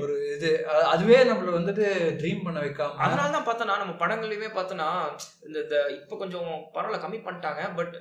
ஒரு- 0.00 0.18
இது 0.30 0.50
அதுவே 0.86 1.18
நம்மள 1.24 1.50
வந்துட்டு 1.56 1.86
ட்ரீம் 2.18 2.44
பண்ண 2.44 2.58
வைக்காம 2.60 2.98
அதனால 2.98 3.30
தான் 3.30 3.46
பார்த்தோன்னா 3.46 3.76
நம்ம 3.76 3.96
படங்கள்லையுமே 3.98 4.50
பார்த்தோன்னா 4.54 4.88
இந்த 5.48 5.60
இப்போ 5.92 6.16
கொஞ்சம் 6.16 6.46
பரவாயில்ல 6.74 7.02
கம்மி 7.02 7.20
பண்ணிட்டாங்க 7.20 7.64
பட் 7.74 7.94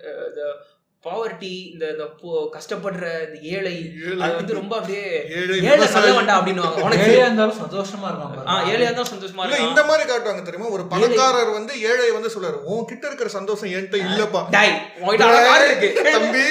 பாவர்ட்டி 1.06 1.72
இந்த 1.74 1.88
இந்த 1.88 2.04
போ- 2.22 2.50
கஷ்டப்படுற 2.54 3.28
இந்த 3.28 3.39
ஏழை 3.41 3.91
ஏழை. 4.06 4.22
அது 4.22 4.36
வந்து 4.36 4.54
ரொம்ப 4.54 4.76
அப்படியே 4.76 5.26
ஏழை. 5.30 5.60
நல்லவன்டா 5.60 6.34
அப்படின்னுவாங்க. 6.39 6.82
உனக்கு 6.82 7.06
ஏழையா 7.06 7.22
இருந்தாலும் 7.22 7.60
சந்தோஷமா 7.60 8.06
இருக்கான் 8.06 8.47
ஆ 8.47 8.54
பாருங்க. 8.56 8.72
ஏழையா 8.72 8.82
இருந்தாலும் 8.82 9.08
சந்தோஷமா 9.08 9.43
இல்ல 9.43 9.56
இருக்கான் 9.56 9.68
இந்த 9.68 9.84
மாதிரி 9.84 10.14
காட்டுவாங்க 10.14 10.41
தெரியுமா? 10.41 10.70
ஒரு 10.70 10.86
பணக்காரர் 10.86 11.50
வந்து 11.50 11.82
ஏழை 11.82 12.12
வந்து 12.12 12.30
சொல்றாரு 12.34 12.60
உன் 12.64 12.86
கிட்ட 12.86 13.08
இருக்கிற 13.08 13.30
சந்தோஷம் 13.30 13.70
என்கிட்ட 13.70 13.97
இல்லப்பா. 13.97 14.43
டாய் 14.52 14.91
உன்கிட்ட 15.02 15.22
அழகா 15.22 15.43
கார் 15.43 15.78
இருக்கு. 15.78 16.10
தம்பி. 16.12 16.41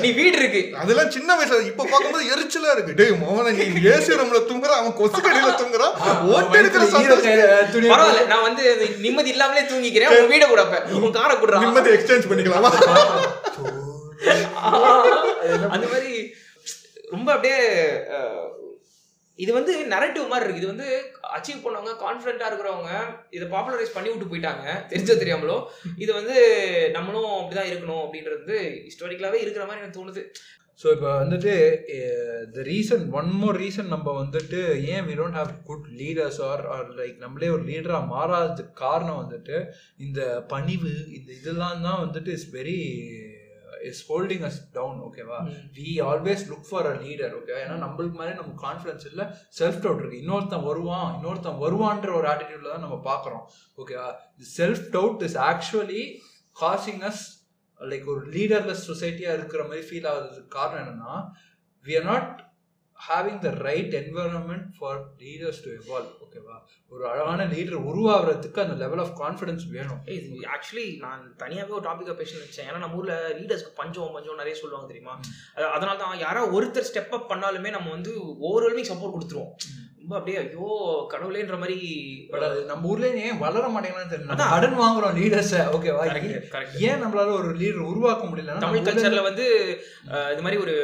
நீ 0.00 0.12
வீடு 0.12 0.38
இருக்கு. 0.38 0.76
அதெல்லாம் 0.78 1.10
சின்ன 1.10 1.34
வயசுல 1.34 1.66
இப்ப 1.66 1.84
பாக்கும்போது 1.84 2.22
எரிச்சலா 2.22 2.72
இருக்கு. 2.72 2.94
டேய் 2.96 3.10
மோகன 3.10 3.52
நீ 3.52 3.62
ஏசி 3.88 4.12
ரூம்ல 4.12 4.40
தூங்குற 4.48 4.72
அவன் 4.80 4.94
கொசு 4.94 5.20
கடையில 5.20 5.52
தூங்குறான் 5.54 6.20
ஓட்டு 6.20 6.58
இருக்கிற 6.58 6.84
சந்தோஷம். 6.84 7.32
பரவாயில்ல 7.72 8.26
நான் 8.26 8.42
வந்து 8.42 8.94
நிம்மதி 8.98 9.30
இல்லாமலே 9.30 9.66
தூங்கிக்கிறேன். 9.66 10.18
உன் 10.18 10.30
வீட 10.30 10.46
கூட 10.48 10.62
உன் 10.92 11.12
காரை 11.12 11.36
கொடுறான் 11.36 11.58
நிம்மதி 11.58 11.90
எக்ஸ்சேஞ்ச் 11.90 12.30
பண்ணிக்கலாமா? 12.30 12.70
அந்த 15.74 15.86
மாதிரி 15.92 16.12
ரொம்ப 17.14 17.28
அப்படியே 17.34 17.58
இது 19.38 19.50
வந்து 19.56 19.72
நரட்டிவ் 19.92 20.30
மாதிரி 20.32 20.44
இருக்கு. 20.44 20.62
இது 20.62 20.72
வந்து 20.74 20.86
அச்சீவ் 21.36 21.64
பண்ணவங்க 21.64 21.92
கான்ஃபிடண்டா 22.04 22.46
இருக்கிறவங்க 22.50 22.92
இதை 23.36 23.46
பாப்புலரைஸ் 23.54 23.96
பண்ணி 23.96 24.08
விட்டு 24.10 24.30
போயிட்டாங்க. 24.30 24.64
தெரிஞ்சோ 24.92 25.14
தெரியாமலோ 25.22 25.56
இது 26.02 26.10
வந்து 26.18 26.36
நம்மளும் 26.96 27.34
அப்படிதான் 27.40 27.70
இருக்கணும் 27.70 28.02
அப்படின்றது 28.04 28.56
ஹிஸ்டாரிக்கலாவே 28.86 29.38
இருக்கிற 29.44 29.64
மாதிரி 29.66 29.82
எனக்கு 29.82 29.98
தோணுது. 29.98 30.22
ஸோ 30.80 30.86
இப்போ 30.92 31.10
வந்துட்டு 31.20 31.52
the 32.54 32.62
reason 32.68 33.04
one 33.14 33.30
more 33.38 33.58
reason 33.60 33.92
நம்ம 33.92 34.12
வந்துட்டு 34.18 34.58
ஏன் 34.90 35.06
we 35.06 35.14
don't 35.18 35.38
have 35.38 35.52
good 35.68 35.86
leaders 36.00 36.40
are 36.48 36.62
are 36.74 36.88
like 36.98 37.16
நம்மளே 37.22 37.48
ஒரு 37.54 37.64
லீடராக 37.68 38.10
மாறாததுக்கு 38.10 38.74
காரணம் 38.82 39.20
வந்துட்டு 39.22 39.56
இந்த 40.06 40.20
பணிவு 40.50 40.90
இந்த 41.16 41.30
இதெல்லாம் 41.38 41.86
தான் 41.86 42.02
வந்துட்டு 42.04 42.32
is 42.36 42.48
very 42.52 42.76
is 43.86 44.02
holding 44.08 44.44
us 44.48 44.60
down 44.72 44.98
ஓகேவா 45.06 45.38
we? 45.74 45.88
Always 46.06 46.44
look 46.50 46.68
for 46.68 46.88
a 46.88 46.94
leader 47.02 47.34
okay 47.38 47.56
ஏன்னா 47.62 47.76
நம்மளுக்கு 47.84 48.18
மேலே 48.20 48.32
நமக்கு 48.34 48.64
கான்ஃபிடன்ஸ் 48.64 49.06
இல்லை 49.10 49.24
செல்ஃப் 49.58 49.80
டவுட் 49.82 50.00
இருக்கு. 50.02 50.22
இன்னொருத்தன் 50.22 50.66
வருவான் 50.68 51.08
இன்னொருத்தன் 51.16 51.60
வருவான்ற 51.62 52.10
ஒரு 52.18 52.28
ஆட்டிடியூட்ல 52.32 52.72
தான் 52.72 52.86
நம்ம 52.86 52.98
பார்க்குறோம் 53.06 53.44
ஓகேவா 53.78 54.08
self 54.54 54.84
doubt 54.94 55.24
is 55.28 55.38
actually 55.48 56.02
causing 56.56 57.02
us 57.04 57.24
like 57.80 58.04
ஒரு 58.04 58.28
லீடர்லெஸ் 58.28 58.76
சொசைட்டியாக 58.88 59.34
இருக்கிற 59.34 59.64
மாதிரி 59.64 59.86
ஃபீல் 59.88 60.04
ஆகுறதுக்கு 60.04 60.48
காரணம் 60.48 60.88
என்னன்னா 60.88 61.30
we 61.84 61.96
are 61.96 62.04
not 62.04 62.44
having 63.08 63.38
the 63.38 63.50
right 63.50 63.94
environment 63.94 64.64
for 64.78 65.04
leaders 65.18 65.62
to 65.64 65.70
evolve 65.70 66.06
ஓகேவா 66.06 66.60
ஒரு 66.88 67.08
அழகான 67.08 67.46
லீடர் 67.46 67.82
உருவாகிறதுக்கு 67.82 68.60
அந்த 68.60 68.74
லெவல் 68.74 68.98
ஆஃப் 68.98 69.20
கான்ஃபிடன்ஸ் 69.20 69.68
வேணும். 69.70 70.04
ஆக்சுவலி 70.28 70.98
நான் 70.98 71.36
தனியாகவே 71.36 71.74
ஒரு 71.74 71.90
டாப்பிக்காக 71.90 72.16
பேச 72.16 72.36
நினச்சேன். 72.36 72.74
ஏன்னா 72.74 72.78
நம்ம 72.78 72.96
ஊரில் 72.96 73.14
லீடர்ஸ்க்கு 73.14 73.68
பஞ்சம் 73.74 74.10
பஞ்சம் 74.12 74.34
நிறைய 74.34 74.54
சொல்லுவாங்க 74.54 74.92
தெரியுமா? 74.92 75.20
அது- 75.54 75.70
அதனால 75.70 75.98
தான் 75.98 76.18
யாரோ 76.18 76.46
ஒருத்தர் 76.46 76.84
ஸ்டெப் 76.92 77.08
அப் 77.08 77.30
பண்ணாலுமே 77.30 77.70
நம்ம 77.70 77.90
வந்து 77.90 78.20
ஓவராலுமே 78.20 78.82
சப்போர்ட் 78.82 79.18
கொடுத்துருவோம். 79.20 79.50
ரொம்ப 80.06 80.18
அப்படியே 80.18 80.38
ஐயோ 80.40 80.66
கடவுளேன்ற 81.12 81.56
மாதிரி 81.60 81.76
நம்ம 82.68 82.88
ஊர்ல 82.90 83.06
ஏன் 83.22 83.40
வளர 83.40 83.62
மாட்டேங்கன்னு 83.68 84.12
தெரியல. 84.12 84.36
கடன் 84.52 84.76
வாங்குறோம் 84.80 85.16
லீடர்ஸை 85.18 85.62
ஓகேவா. 85.76 86.04
ஏன் 86.88 87.02
நம்மளால 87.02 87.32
ஒரு 87.38 87.48
லீடர் 87.60 87.88
உருவாக்க 87.88 88.22
முடியல 88.28 88.54
தமிழ் 88.64 88.86
கல்ச்சர்ல 88.88 89.22
வந்து 89.26 89.46
இது 90.34 90.44
மாதிரி 90.46 90.60
ஒரு 90.64 90.74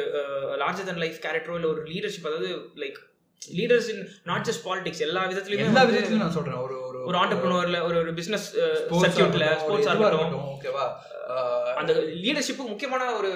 லார்ஜர் 0.63 0.89
தன் 0.89 1.01
லைஃப் 1.03 1.23
கேரக்டரோ 1.25 1.55
இல்ல 1.59 1.69
ஒரு 1.73 1.83
லீடர்ஷிப் 1.91 2.29
அதாவது 2.29 2.49
like 2.83 2.99
leaders 3.41 3.89
in 3.93 4.03
not 4.25 4.45
just 4.49 4.65
politics 4.67 5.05
எல்லா 5.07 5.23
விதத்துலயுமே 5.31 5.69
எல்லா 5.69 5.85
விதத்துலயும் 5.87 6.25
நான் 6.25 6.37
சொல்றேன் 6.37 6.61
ஒரு 6.63 6.77
ஒரு 7.05 7.17
ஆண்டர்பிரினர்ல 7.17 7.81
ஒரு 7.83 7.97
ஒரு 7.97 8.13
பிசினஸ் 8.13 8.45
சர்க்கியூட்ல 8.57 9.45
ஆகட்டும், 9.45 9.63
ஸ்போர்ட்ஸ் 9.63 9.87
இருக்கட்டும், 9.87 10.47
ஓகேவா 10.53 10.85
ஆஹ் 11.33 11.73
அந்த 11.79 11.93
லீடர்ஷிப்பு 12.23 12.63
முக்கியமான 12.71 13.03
ஒரு 13.13 13.29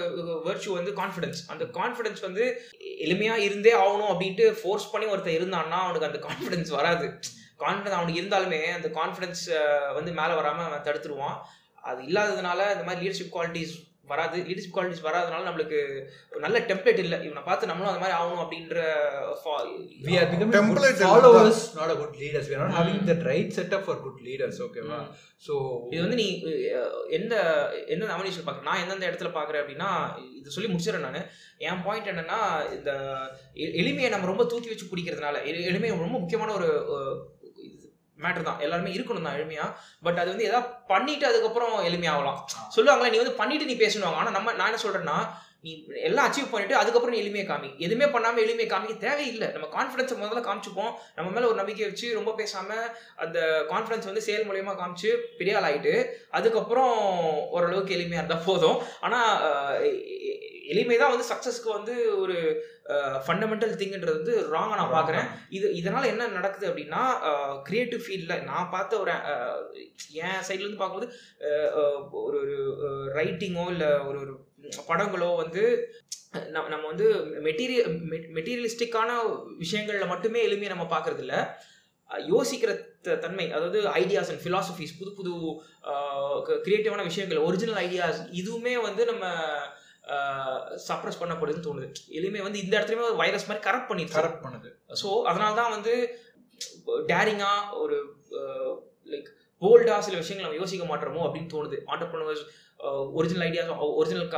வெர்ச்சு 0.46 0.70
வந்து 0.70 0.92
கான்ஃபிடன்ஸ் 0.92 1.42
அந்த 1.48 1.66
கான்ஃபிடன்ஸ் 1.78 2.22
வந்து 2.22 2.46
எளிமையா 3.06 3.36
இருந்தே 3.48 3.74
ஆகணும் 3.76 4.12
அப்படின்ட்டு 4.14 4.46
ஃபோர்ஸ் 4.62 4.92
பண்ணி 4.92 5.08
ஒருத்தர் 5.12 5.38
இருந்தான்னா 5.38 5.80
அவனுக்கு 5.86 6.10
அந்த 6.10 6.20
கான்ஃபிடன்ஸ் 6.28 6.70
வராது. 6.70 7.06
கான்ஃபிடன்ஸ் 7.60 7.98
அவனுக்கு 8.00 8.22
இருந்தாலுமே 8.22 8.62
அந்த 8.74 8.90
கான்ஃபிடன்ஸ் 9.00 9.44
வந்து 9.94 10.12
மேலே 10.12 10.34
வராம 10.40 10.60
அவன் 10.68 10.86
தடுத்துருவான். 10.86 11.38
அது 11.82 12.02
இல்லாததுனால 12.02 12.60
இந்த 12.74 12.84
மாதிரி 12.86 13.02
லீடர்ஷிப் 13.02 13.34
குவாலிட்டிஸ் 13.36 13.76
வராது 14.08 14.38
லீடர்ஷிப் 14.42 14.76
குவாலிட்டிஸ் 14.76 15.06
வராதனால 15.06 15.48
நம்மளுக்கு 15.48 15.80
ஒரு 16.32 16.40
நல்ல 16.40 16.60
டெம்ப்ளேட் 16.62 16.98
இல்லை. 16.98 17.18
இவனை 17.24 17.44
பார்த்து 17.44 17.68
நம்மளும் 17.68 17.92
அந்த 17.92 18.04
மாதிரி 18.04 18.18
ஆகணும் 18.18 18.44
அப்படின்ற 18.44 18.78
fa- 19.44 19.64
we 20.06 20.18
are 20.18 20.28
becoming 20.28 20.52
Template 20.52 20.96
good 20.96 21.06
followers 21.06 21.60
not 21.76 21.90
a 21.90 21.98
good 21.98 22.16
leaders. 22.16 22.46
We 22.50 22.56
are 22.56 22.64
not 22.66 22.74
having 22.74 23.00
the 23.06 23.18
right 23.24 23.52
setup 23.52 23.84
for 23.84 23.98
good 24.04 24.20
leaders 24.22 24.58
ஓகேவா 24.62 25.00
ம். 25.00 25.10
so 25.38 25.56
இது 25.92 26.02
வந்து 26.02 26.16
நீ 26.16 26.28
அஹ், 26.44 26.88
எந்த 27.10 27.34
எந்த 27.88 28.06
நாமினேஷன் 28.06 28.46
பார்க்குற? 28.46 28.62
நான் 28.62 28.82
எந்தெந்த 28.82 29.08
இடத்துல 29.08 29.32
பார்க்குறேன் 29.32 29.64
அப்படின்னா 29.64 29.90
இது 30.36 30.50
சொல்லி 30.50 30.72
முடிச்சிடறேன் 30.72 31.08
நான். 31.08 31.22
என் 31.60 31.84
பாயிண்ட் 31.84 32.08
என்னன்னா 32.08 32.40
இந்த 32.72 32.92
எளிமையை 33.78 34.10
நம்ம 34.10 34.26
ரொம்ப 34.26 34.46
தூக்கி 34.46 34.70
வச்சு 34.70 34.86
பிடிக்கிறதுனால 34.86 35.42
எளி- 35.44 35.64
எளிமை 35.64 35.90
ரொம்ப 35.90 36.18
முக்கியமான 36.18 36.54
ஒரு 36.54 36.70
மேட்டர் 38.24 38.48
தான். 38.50 38.60
எல்லாருமே 38.66 38.94
இருக்கணும் 38.98 39.28
தான் 39.28 39.38
எளிமையா. 39.40 39.66
பட் 40.06 40.22
அது 40.22 40.30
வந்து 40.34 40.48
எதாவது 40.50 40.70
பண்ணிட்டு 40.92 41.26
அதுக்கப்புறம் 41.32 41.76
எளிமையாகலாம். 41.90 42.40
சொல்லுவாங்களே 42.78 43.12
நீ 43.12 43.20
வந்து 43.24 43.40
பண்ணிட்டு 43.42 43.70
நீ 43.72 43.76
பேசணுவாங்க 43.84 44.22
ஆனால் 44.22 44.38
நம்ம 44.40 44.54
நான் 44.54 44.70
என்ன 44.72 44.82
சொல்றேன்னா 44.86 45.20
நீ 45.66 45.72
எல்லாம் 46.08 46.26
அச்சீவ் 46.28 46.52
பண்ணிட்டு 46.52 46.76
அதுக்கப்புறம் 46.80 47.16
நீ 47.16 47.22
எளிமையை 47.24 47.46
காமி. 47.48 47.70
எதுவுமே 47.86 48.06
பண்ணாம 48.06 48.42
எளிமையை 48.44 48.68
காமிக்க 48.74 48.98
தேவையில்லை. 48.98 49.48
நம்ம 49.56 49.70
கான்ஃபிடன்ஸை 49.78 50.16
முதல்ல 50.20 50.44
காமிச்சுப்போம். 50.48 50.92
நம்ம 51.16 51.32
மேல 51.32 51.48
ஒரு 51.48 51.56
நம்பிக்கை 51.56 51.86
வச்சு 51.88 52.14
ரொம்ப 52.14 52.34
பேசாம 52.38 52.70
அந்த 53.16 53.40
கான்ஃபிடன்ஸ் 53.72 54.10
வந்து 54.10 54.26
செயல் 54.28 54.48
மூலயமா 54.50 54.76
காமிச்சு 54.82 55.12
பெரிய 55.40 55.58
ஆள் 55.60 55.90
அதுக்கப்புறம் 56.40 56.96
ஓரளவுக்கு 57.56 57.96
எளிமையா 57.98 58.22
இருந்தா 58.24 58.40
போதும். 58.46 58.80
ஆனா 59.02 59.20
எளிமை 60.74 60.98
தான் 60.98 61.14
வந்து 61.14 61.30
சக்சஸ்க்கு 61.34 61.70
வந்து 61.74 61.94
ஒரு 62.22 62.38
ஃபண்டமெண்டல் 63.26 63.78
திங்ன்றது 63.78 64.18
வந்து 64.18 64.36
ராங்கா 64.52 64.76
நான் 64.80 64.94
பார்க்குறேன். 64.94 65.28
இது 65.50 65.68
இதனால 65.74 66.06
என்ன 66.06 66.28
நடக்குது 66.28 66.70
அப்படின்னா 66.70 67.02
கிரியேட்டிவ் 67.64 68.04
ஃபீல்டில் 68.06 68.44
நான் 68.44 68.70
பார்த்த 68.70 69.00
ஒரு 69.00 69.14
என் 70.22 70.44
சைட்லேருந்து 70.48 70.82
பார்க்கும்போது 70.82 71.10
ஒரு 72.12 72.40
ஒரு 72.40 72.56
ரைட்டிங்கோ 73.16 73.66
இல்லை 73.70 73.90
ஒரு 74.00 74.20
ஒரு 74.20 74.34
படங்களோ 74.88 75.30
வந்து 75.36 75.64
நம்ம 76.52 76.68
நம்ம 76.70 76.86
வந்து 76.88 77.08
மெட்டீரியல் 77.44 77.94
மெட்டீரியலிஸ்டிக்கான 78.36 79.12
விஷயங்களில் 79.58 80.08
மட்டுமே 80.08 80.40
எளிமையை 80.48 80.72
நம்ம 80.74 80.88
பார்க்கறது 80.90 81.24
இல்ல 81.26 81.36
யோசிக்கிற 82.30 82.72
தன்மை 83.20 83.46
அதாவது 83.52 83.80
ஐடியாஸ் 84.02 84.30
அண்ட் 84.30 84.44
ஃபிலாசபிஸ் 84.44 84.98
புது 85.00 85.12
புது 85.14 85.32
கிரியேட்டிவான 86.66 87.04
விஷயங்கள் 87.04 87.46
ஒரிஜினல் 87.48 87.80
ஐடியாஸ் 87.86 88.22
இதுவுமே 88.32 88.74
வந்து 88.82 89.06
நம்ம 89.06 89.26
சப்ரஸ் 90.88 91.20
பண்ணப்படுதுன்னு 91.22 91.68
தோணுது. 91.68 91.88
எளிமை 92.20 92.42
வந்து 92.46 92.62
இந்த 92.64 92.74
இடத்துலயுமே 92.78 93.08
ஒரு 93.10 93.20
வைரஸ் 93.24 93.48
மாதிரி 93.50 93.64
கரெக்ட் 93.68 93.90
பண்ணிடுச்சு. 93.90 94.20
கரெக்ட் 94.20 94.46
பண்ணுது. 94.46 94.70
ஸோ 95.02 95.10
அதனால 95.30 95.52
தான் 95.62 95.74
வந்து 95.76 95.94
டேரிங்கா 97.12 97.52
ஒரு 97.84 97.98
லைக் 99.14 99.30
போல்டா 99.62 99.98
சில 100.08 100.18
விஷயங்கள் 100.22 100.46
நம்ம 100.46 100.60
யோசிக்க 100.62 100.86
மாட்டோமோ 100.92 101.26
அப்படின்னு 101.28 101.54
தோணுது. 101.56 101.78
Entrepreneurs 101.94 102.46
original 103.20 103.46
ideas 103.50 103.72
original 104.00 104.30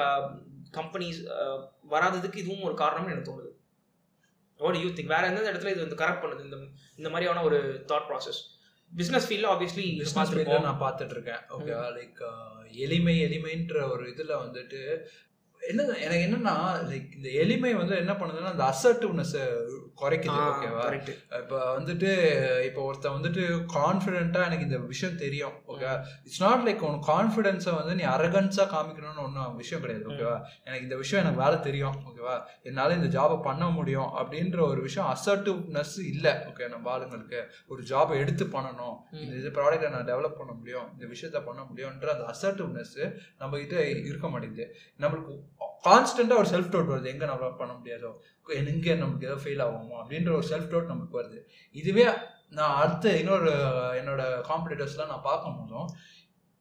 companies 0.78 1.20
வராததுக்கு 1.94 2.42
இதுவும் 2.44 2.68
ஒரு 2.70 2.76
காரணம்னு 2.84 3.14
எனக்கு 3.14 3.30
தோணுது. 3.32 3.50
வாட் 4.60 4.84
யூ 4.84 4.90
திங்க் 4.96 5.14
வேற 5.16 5.28
எந்தெந்த 5.30 5.52
இடத்துல 5.52 5.74
இது 5.74 5.86
வந்து 5.86 6.00
கரெக்ட் 6.02 6.24
பண்ணுது? 6.24 6.46
இந்த 6.48 6.58
இந்த 7.00 7.10
மாதிரியான 7.12 7.44
ஒரு 7.50 7.60
தாட் 7.92 8.08
ப்ராசஸ் 8.12 8.40
பிசினஸ் 8.92 9.28
ஃபீல்டில் 9.28 9.52
ஆப்வியஸ்லி 9.54 9.86
பிஸ்னஸ் 10.02 10.32
நான் 10.68 10.84
பார்த்துட்டு 10.86 11.16
இருக்கேன். 11.18 11.42
ஓகேவா 11.56 11.88
லைக் 11.98 12.22
எளிமை 12.86 13.16
எளிமைன்ற 13.26 13.78
ஒரு 13.94 14.04
இதுல 14.14 14.34
வந்துட்டு 14.46 14.82
என்ன 15.70 15.82
எனக்கு 16.06 16.24
என்னன்னா 16.28 16.54
லைக் 16.90 17.10
இந்த 17.16 17.30
எளிமை 17.42 17.72
வந்து 17.74 17.96
என்ன 17.98 18.14
பண்ணுதுன்னா 18.14 18.54
அந்த 18.54 18.66
அசர்ட்டிவ்னஸ் 18.74 19.36
குறைக்குது 19.98 20.40
ஓகேவா 20.44 20.84
இப்போ 21.40 21.58
வந்துட்டு 21.78 22.10
இப்போ 22.68 22.82
ஒருத்தன் 22.82 23.16
வந்துட்டு 23.18 23.44
கான்ஃபிடென்ட்டாக 23.76 24.48
எனக்கு 24.50 24.68
இந்த 24.70 24.80
விஷயம் 24.86 25.20
தெரியும் 25.24 25.56
ஓகே 25.66 25.90
இட்ஸ் 26.26 26.44
நாட் 26.46 26.64
லைக் 26.68 26.86
உன் 26.90 27.02
கான்ஃபிடென்ஸை 27.10 27.74
வந்து 27.76 27.96
நீ 27.96 28.06
அரகன்ஸாக 28.14 28.68
காமிக்கணும்னு 28.74 29.26
ஒன்றும் 29.26 29.56
விஷயம் 29.56 29.84
கிடையாது 29.84 30.08
ஓகேவா 30.12 30.38
எனக்கு 30.66 30.88
இந்த 30.88 30.98
விஷயம் 30.98 31.24
எனக்கு 31.24 31.44
வேலை 31.44 31.60
தெரியும் 31.60 31.98
ஓகேவா 32.10 32.36
என்னால் 32.64 32.98
இந்த 32.98 33.10
ஜாபை 33.18 33.38
பண்ண 33.42 33.68
முடியும் 33.70 34.10
அப்படின்ற 34.20 34.60
ஒரு 34.72 34.82
விஷயம் 34.82 35.10
அசர்ட்டிவ்னஸ் 35.14 35.96
இல்லை 36.14 36.34
ஓகே 36.50 36.70
நம்ம 36.70 36.90
ஆளுங்களுக்கு. 36.90 37.42
ஒரு 37.68 37.82
ஜாபை 37.84 38.16
எடுத்து 38.24 38.46
பண்ணணும் 38.56 38.98
இந்த 39.22 39.34
இது 39.36 39.50
ப்ராடக்ட்டை 39.50 39.90
நான் 39.90 40.10
டெவலப் 40.12 40.40
பண்ண 40.40 40.52
முடியும் 40.54 40.88
இந்த 40.94 41.06
விஷயத்த 41.14 41.42
பண்ண 41.46 41.62
முடியும்ன்ற 41.70 42.10
அந்த 42.16 42.28
அசர்ட்டிவ்னஸ் 42.34 42.98
நம்ம 43.38 43.54
கிட்ட 43.58 43.76
இருக்க 44.10 44.28
மாட்டேங்குது. 44.30 44.68
நம்மளுக்கு 45.00 45.36
கான்ஸ்டண்ட்டாக 45.88 46.42
ஒரு 46.42 46.50
செல்ஃப் 46.54 46.72
டவுட் 46.74 46.92
வருது. 46.94 47.12
எங்கே 47.14 47.26
நம்மளால 47.26 47.58
பண்ண 47.58 47.74
முடியாதோ? 47.74 48.12
எங்கே 48.72 48.96
நமக்கு 48.96 49.28
ஏதோ 49.28 49.38
ஃபெயில் 49.44 49.64
ஆகுமோ? 49.66 49.96
அப்படின்ற 50.02 50.32
ஒரு 50.38 50.48
செல்ஃப் 50.50 50.72
டவுட் 50.72 50.92
நமக்கு 50.94 51.22
வருது. 51.22 51.40
இதுவே 51.72 52.06
நான் 52.50 52.76
அடுத்த 52.76 53.18
இன்னொரு 53.18 53.52
என்னோட 54.00 54.22
காம்படிட்டர்ஸ்லாம் 54.50 55.12
நான் 55.14 55.28
பார்க்கும் 55.30 55.58
போதும் 55.58 55.90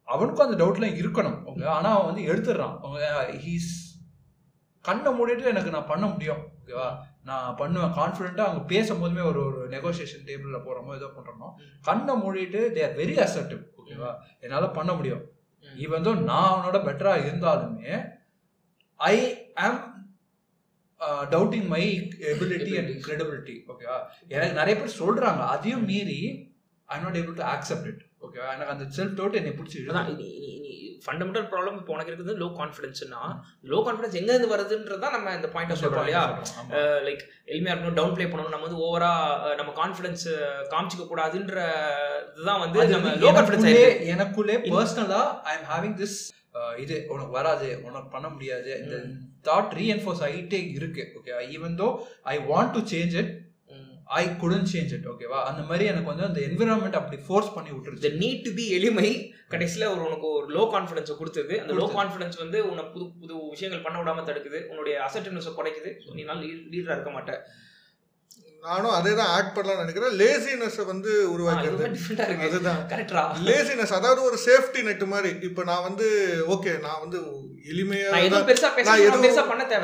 அவனுக்கும் 0.04 0.46
அந்த 0.48 0.64
டவுட்லாம் 0.64 0.98
இருக்கணும். 1.02 1.38
ஓகே 1.48 1.64
ஆனால் 1.64 1.94
அவன் 1.96 2.14
வந்து 2.14 2.24
எடுத்துடுறான். 2.32 2.74
ஹீஸ் 3.44 3.72
கண்ணை 4.80 5.10
மூடிட்டு 5.18 5.44
எனக்கு 5.44 5.70
நான் 5.70 5.90
பண்ண 5.90 6.06
முடியும். 6.06 6.42
ஓகேவா? 6.58 6.88
நான் 7.22 7.56
பண்ணுவேன். 7.56 7.90
கான்ஃபிடென்ட்டாக 7.90 8.48
அவங்க 8.48 8.62
பேசும்போதுமே 8.74 9.22
ஒரு 9.30 9.40
ஒரு 9.46 9.68
நெகோசியேஷன் 9.68 10.26
டேபிளில் 10.28 10.64
போகிறோமோ 10.66 10.94
ஏதோ 10.94 11.08
பண்ணுறோமோ 11.16 11.48
கண்ணை 11.88 12.14
மூடிட்டு 12.22 12.60
தே 12.76 12.82
ஆர் 12.86 12.96
வெரி 13.00 13.16
அசர்ட்டிவ் 13.26 13.60
ஓகேவா? 13.80 14.12
என்னால் 14.40 14.70
பண்ண 14.70 14.92
முடியும். 14.92 15.24
ஈவன் 15.64 16.06
தோ 16.06 16.12
நான் 16.30 16.48
அவனோட 16.52 16.78
பெட்டராக 16.86 17.24
இருந்தாலுமே 17.26 17.92
I 19.00 19.14
am 19.64 19.78
doubting 21.30 21.68
my 21.72 21.84
ability 22.30 22.72
and 22.72 22.88
Ability. 22.88 23.04
Credibility 23.06 23.56
ஓகேவா 23.72 23.98
எனக்கு 24.30 24.58
நிறைய 24.58 24.74
பேர் 24.78 24.98
சொல்றாங்க 24.98 25.42
அதையும் 25.52 25.86
மீறி 25.88 26.20
I 26.88 26.98
not 27.00 27.18
able 27.20 27.36
to 27.36 27.46
accept 27.52 27.88
it 27.90 28.02
ஓகேவா 28.26 28.48
எனக்கு 28.54 28.74
அந்த 28.74 28.86
செல்ஃப் 28.96 29.16
டவுட் 29.18 29.38
என்னை 29.40 29.52
பிடிச்சி 29.54 29.80
ஃபண்டமெண்டல் 31.04 31.44
ப்ராப்ளம் 31.50 31.76
இப்போ 31.78 31.92
உனக்கு 31.94 32.10
இருக்குது 32.10 32.32
லோ 32.40 32.46
கான்ஃபிடன்ஸ்னா 32.56 33.20
லோ 33.64 33.78
கான்ஃபிடன்ஸ் 33.86 34.16
எங்க 34.20 34.30
இருந்து 34.32 34.48
வருதுன்றது 34.52 35.02
தான் 35.04 35.14
நம்ம 35.16 35.34
இந்த 35.36 35.48
பாயிண்ட் 35.52 35.80
சொல்றோம் 35.82 36.02
இல்லையா? 36.04 36.22
லைக் 37.04 37.22
எளிமையா 37.50 37.74
இருக்கணும் 37.74 37.98
டவுன் 37.98 38.16
ப்ளே 38.16 38.26
பண்ணணும் 38.26 38.54
நம்ம 38.54 38.66
வந்து 38.66 38.80
ஓவரா 38.86 39.12
நம்ம 39.60 39.74
கான்ஃபிடன்ஸ் 39.78 40.24
காமிச்சிக்க 40.72 41.06
கூடாதுன்ற 41.06 41.58
இதுதான் 42.30 42.62
வந்து 42.64 42.88
நம்ம 42.94 43.14
லோ 43.22 43.30
கான்ஃபிடன்ஸ் 43.30 43.70
எனக்குள்ளே 44.14 44.56
பர்சனலா 44.66 45.22
ஐ 45.46 45.54
எம் 45.54 45.68
ஹேவிங் 45.72 45.96
திஸ் 46.02 46.18
இது 46.84 46.96
உனக்கு 47.14 47.32
வராது 47.38 47.68
உனக்கு 47.88 48.08
பண்ண 48.14 48.28
முடியாது. 48.36 48.70
இந்த 48.84 48.96
தாட் 49.48 49.74
ரீஎன்ஃபோர்ஸ் 49.80 50.24
ஆகிட்டே 50.28 50.60
இருக்கு 50.78 51.04
okay 51.18 51.34
even 51.56 51.76
though 51.82 51.88
I 52.34 52.36
want 52.52 52.74
to 52.76 52.82
change 52.94 53.16
it. 53.22 53.32
I 54.18 54.22
couldn't 54.42 54.68
change 54.72 54.92
it 54.96 55.06
ஓகேவா 55.12 55.38
அந்த 55.48 55.62
மாதிரி 55.70 55.84
எனக்கு 55.92 56.10
வந்து 56.10 56.26
அந்த 56.28 56.40
என்விரான்மெண்ட் 56.48 56.98
அப்படி 57.00 57.16
ஃபோர்ஸ் 57.26 57.50
பண்ணி 57.56 57.70
விட்டுருச்சு. 57.72 58.10
Need 58.22 58.38
to 58.46 58.52
be 58.58 58.64
எளிமை 58.76 59.08
கடைசியில் 59.52 59.90
ஒரு 59.94 60.02
உனக்கு 60.06 60.26
ஒரு 60.36 60.46
லோ 60.56 60.62
கான்ஃபிடன்ஸை 60.74 61.14
கொடுத்தது. 61.18 61.54
அந்த 61.62 61.74
லோ. 61.80 61.86
கான்ஃபிடன்ஸ் 61.98 62.38
வந்து 62.42 62.58
உன்னை 62.70 62.84
புது 62.94 63.04
புது 63.22 63.34
விஷயங்கள் 63.54 63.84
பண்ண 63.86 63.96
விடாம 64.02 64.24
தடுக்குது. 64.28 64.60
உன்னுடைய 64.70 64.94
அசர்டிவ்னஸை 65.06 65.52
குறைக்குது. 65.58 65.92
ஸோ 66.04 66.14
நீ 66.18 66.24
நாள் 66.30 66.42
லீடராக 66.72 66.96
இருக்க 66.96 67.12
மாட்டேன் 67.18 67.42
நானும் 68.64 68.94
அதே 68.98 69.10
தான் 69.18 69.30
ஆட் 69.34 69.52
பண்ணலாம்னு 69.56 69.82
நினைக்கிறேன். 69.82 70.14
லேசினஸ் 70.20 70.78
வந்து 70.92 71.10
உருவாக்குறது. 71.34 71.84
அதுதான். 72.46 72.80
லேசினஸ் 73.48 73.92
அதாவது 73.98 74.20
ஒரு 74.28 74.38
சேஃப்டி 74.46 74.80
நெட் 74.88 75.04
மாதிரி. 75.12 75.30
இப்போ 75.48 75.62
நான் 75.70 75.86
வந்து 75.88 76.06
ஓகே 76.54 76.72
நான் 76.86 77.02
வந்து 77.04 77.18
எளிமையா 77.72 78.10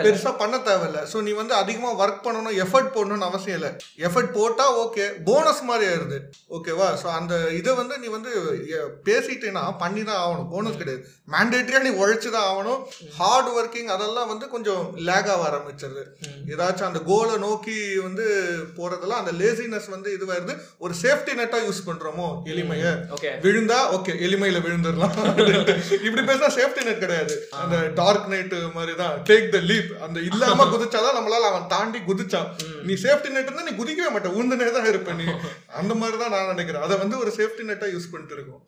பெருசா 0.06 0.32
பண்ண 0.42 0.56
தேவையில்ல. 0.68 1.00
ஸோ 1.12 1.16
நீ 1.26 1.32
வந்து 1.40 1.54
அதிகமா 1.62 1.90
ஒர்க் 2.02 2.24
பண்ணணும் 2.26 2.58
எஃபர்ட் 2.64 2.90
போடணும்னு 2.96 3.28
அவசியம் 3.30 3.58
இல்லை. 3.58 3.70
எஃபர்ட் 4.08 4.30
போட்டா 4.38 4.66
ஓகே 4.84 5.06
போனஸ் 5.28 5.62
மாதிரி 5.70 5.86
ஆயிருது 5.90 6.18
ஓகேவா 6.58 6.88
ஸோ 7.02 7.08
அந்த 7.18 7.34
இதை 7.60 7.74
வந்து 7.80 7.96
நீ 8.04 8.10
வந்து 8.16 8.32
பேசிட்டேன்னா 9.08 9.64
பண்ணி 9.84 10.04
தான் 10.10 10.22
ஆகணும். 10.24 10.50
போனஸ் 10.54 10.80
கிடையாது. 10.82 11.02
மேண்டேட்டரியா 11.34 11.82
நீ 11.86 11.92
உழைச்சு 12.02 12.28
தான் 12.36 12.48
ஆகணும். 12.50 12.80
ஹார்ட் 13.20 13.52
ஒர்க்கிங் 13.58 13.92
அதெல்லாம் 13.96 14.30
வந்து 14.34 14.48
கொஞ்சம் 14.56 14.84
லேக் 15.10 15.30
ஆக 15.36 15.44
ஆரம்பிச்சிருது. 15.50 16.04
ஏதாச்சும் 16.54 16.90
அந்த 16.90 17.02
கோலை 17.10 17.36
நோக்கி 17.46 17.78
வந்து 18.08 18.28
போறதெல்லாம் 18.78 19.20
அந்த 19.22 19.32
லேசினஸ் 19.32 19.88
வந்து 19.88 20.08
இதுவாயிருது. 20.16 20.54
ஒரு 20.78 20.94
சேஃப்டி 21.02 21.32
நெட்டா 21.40 21.58
யூஸ் 21.66 21.80
பண்றோமோ 21.86 22.28
எளிமையை. 22.52 22.92
விழுந்தா 23.44 23.78
ஓகே 23.96 24.14
எளிமையில 24.26 24.60
விழுந்துடலாம். 24.66 25.14
இப்படி 26.06 26.22
பேசினா 26.30 26.50
சேஃப்டி 26.58 26.84
நெட் 26.84 26.98
கிடையாது. 26.98 27.48
அந்த 27.50 27.76
டார்க் 28.00 28.28
நைட் 28.28 28.56
மாதிரி 28.74 28.94
தான் 28.96 29.22
டேக் 29.30 29.50
த 29.56 29.60
லீப் 29.70 29.92
அந்த 30.06 30.20
இல்லாம 30.20 30.64
குதிச்சாதான் 30.64 31.18
நம்மளால 31.18 31.50
அவன் 31.52 31.66
தாண்டி 31.66 31.98
குதிச்சான். 31.98 32.50
நீ 32.82 32.94
சேஃப்டி 32.94 33.30
நெட் 33.36 33.48
இருந்தா 33.50 33.68
நீ 33.70 33.76
குதிக்கவே 33.82 34.10
மாட்ட. 34.16 34.32
உந்துனே 34.40 34.70
தான் 34.72 34.90
இருப்ப 34.92 35.12
நீ. 35.12 35.24
அந்த 35.80 35.94
மாதிரி 35.94 36.18
தான் 36.18 36.30
நான் 36.30 36.46
நினைக்கிறேன். 36.46 36.82
அதை 36.82 36.96
வந்து 36.96 37.18
ஒரு 37.18 37.32
சேஃப்டி 37.36 37.64
நெட்டா 37.70 37.88
யூஸ் 37.94 38.10
பண்ணிட்டு 38.12 38.34
இருக்கோம். 38.34 38.62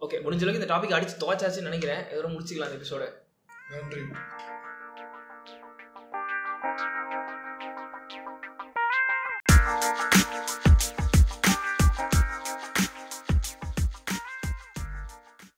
ஓகே 0.00 0.18
முடிஞ்ச 0.24 0.44
அளவுக்கு 0.44 0.62
இந்த 0.62 0.72
டாபிக் 0.74 0.96
அடிச்சு 0.98 1.20
துவச்சாச்சுன்னு 1.24 1.70
நினைக்கிறேன். 1.70 2.04
எதோ 2.10 2.28
முடிச்சுக்கலாம் 2.28 2.70
இந்த 2.70 2.80
எபிசோட 2.80 3.04
நன்றி. 3.72 4.02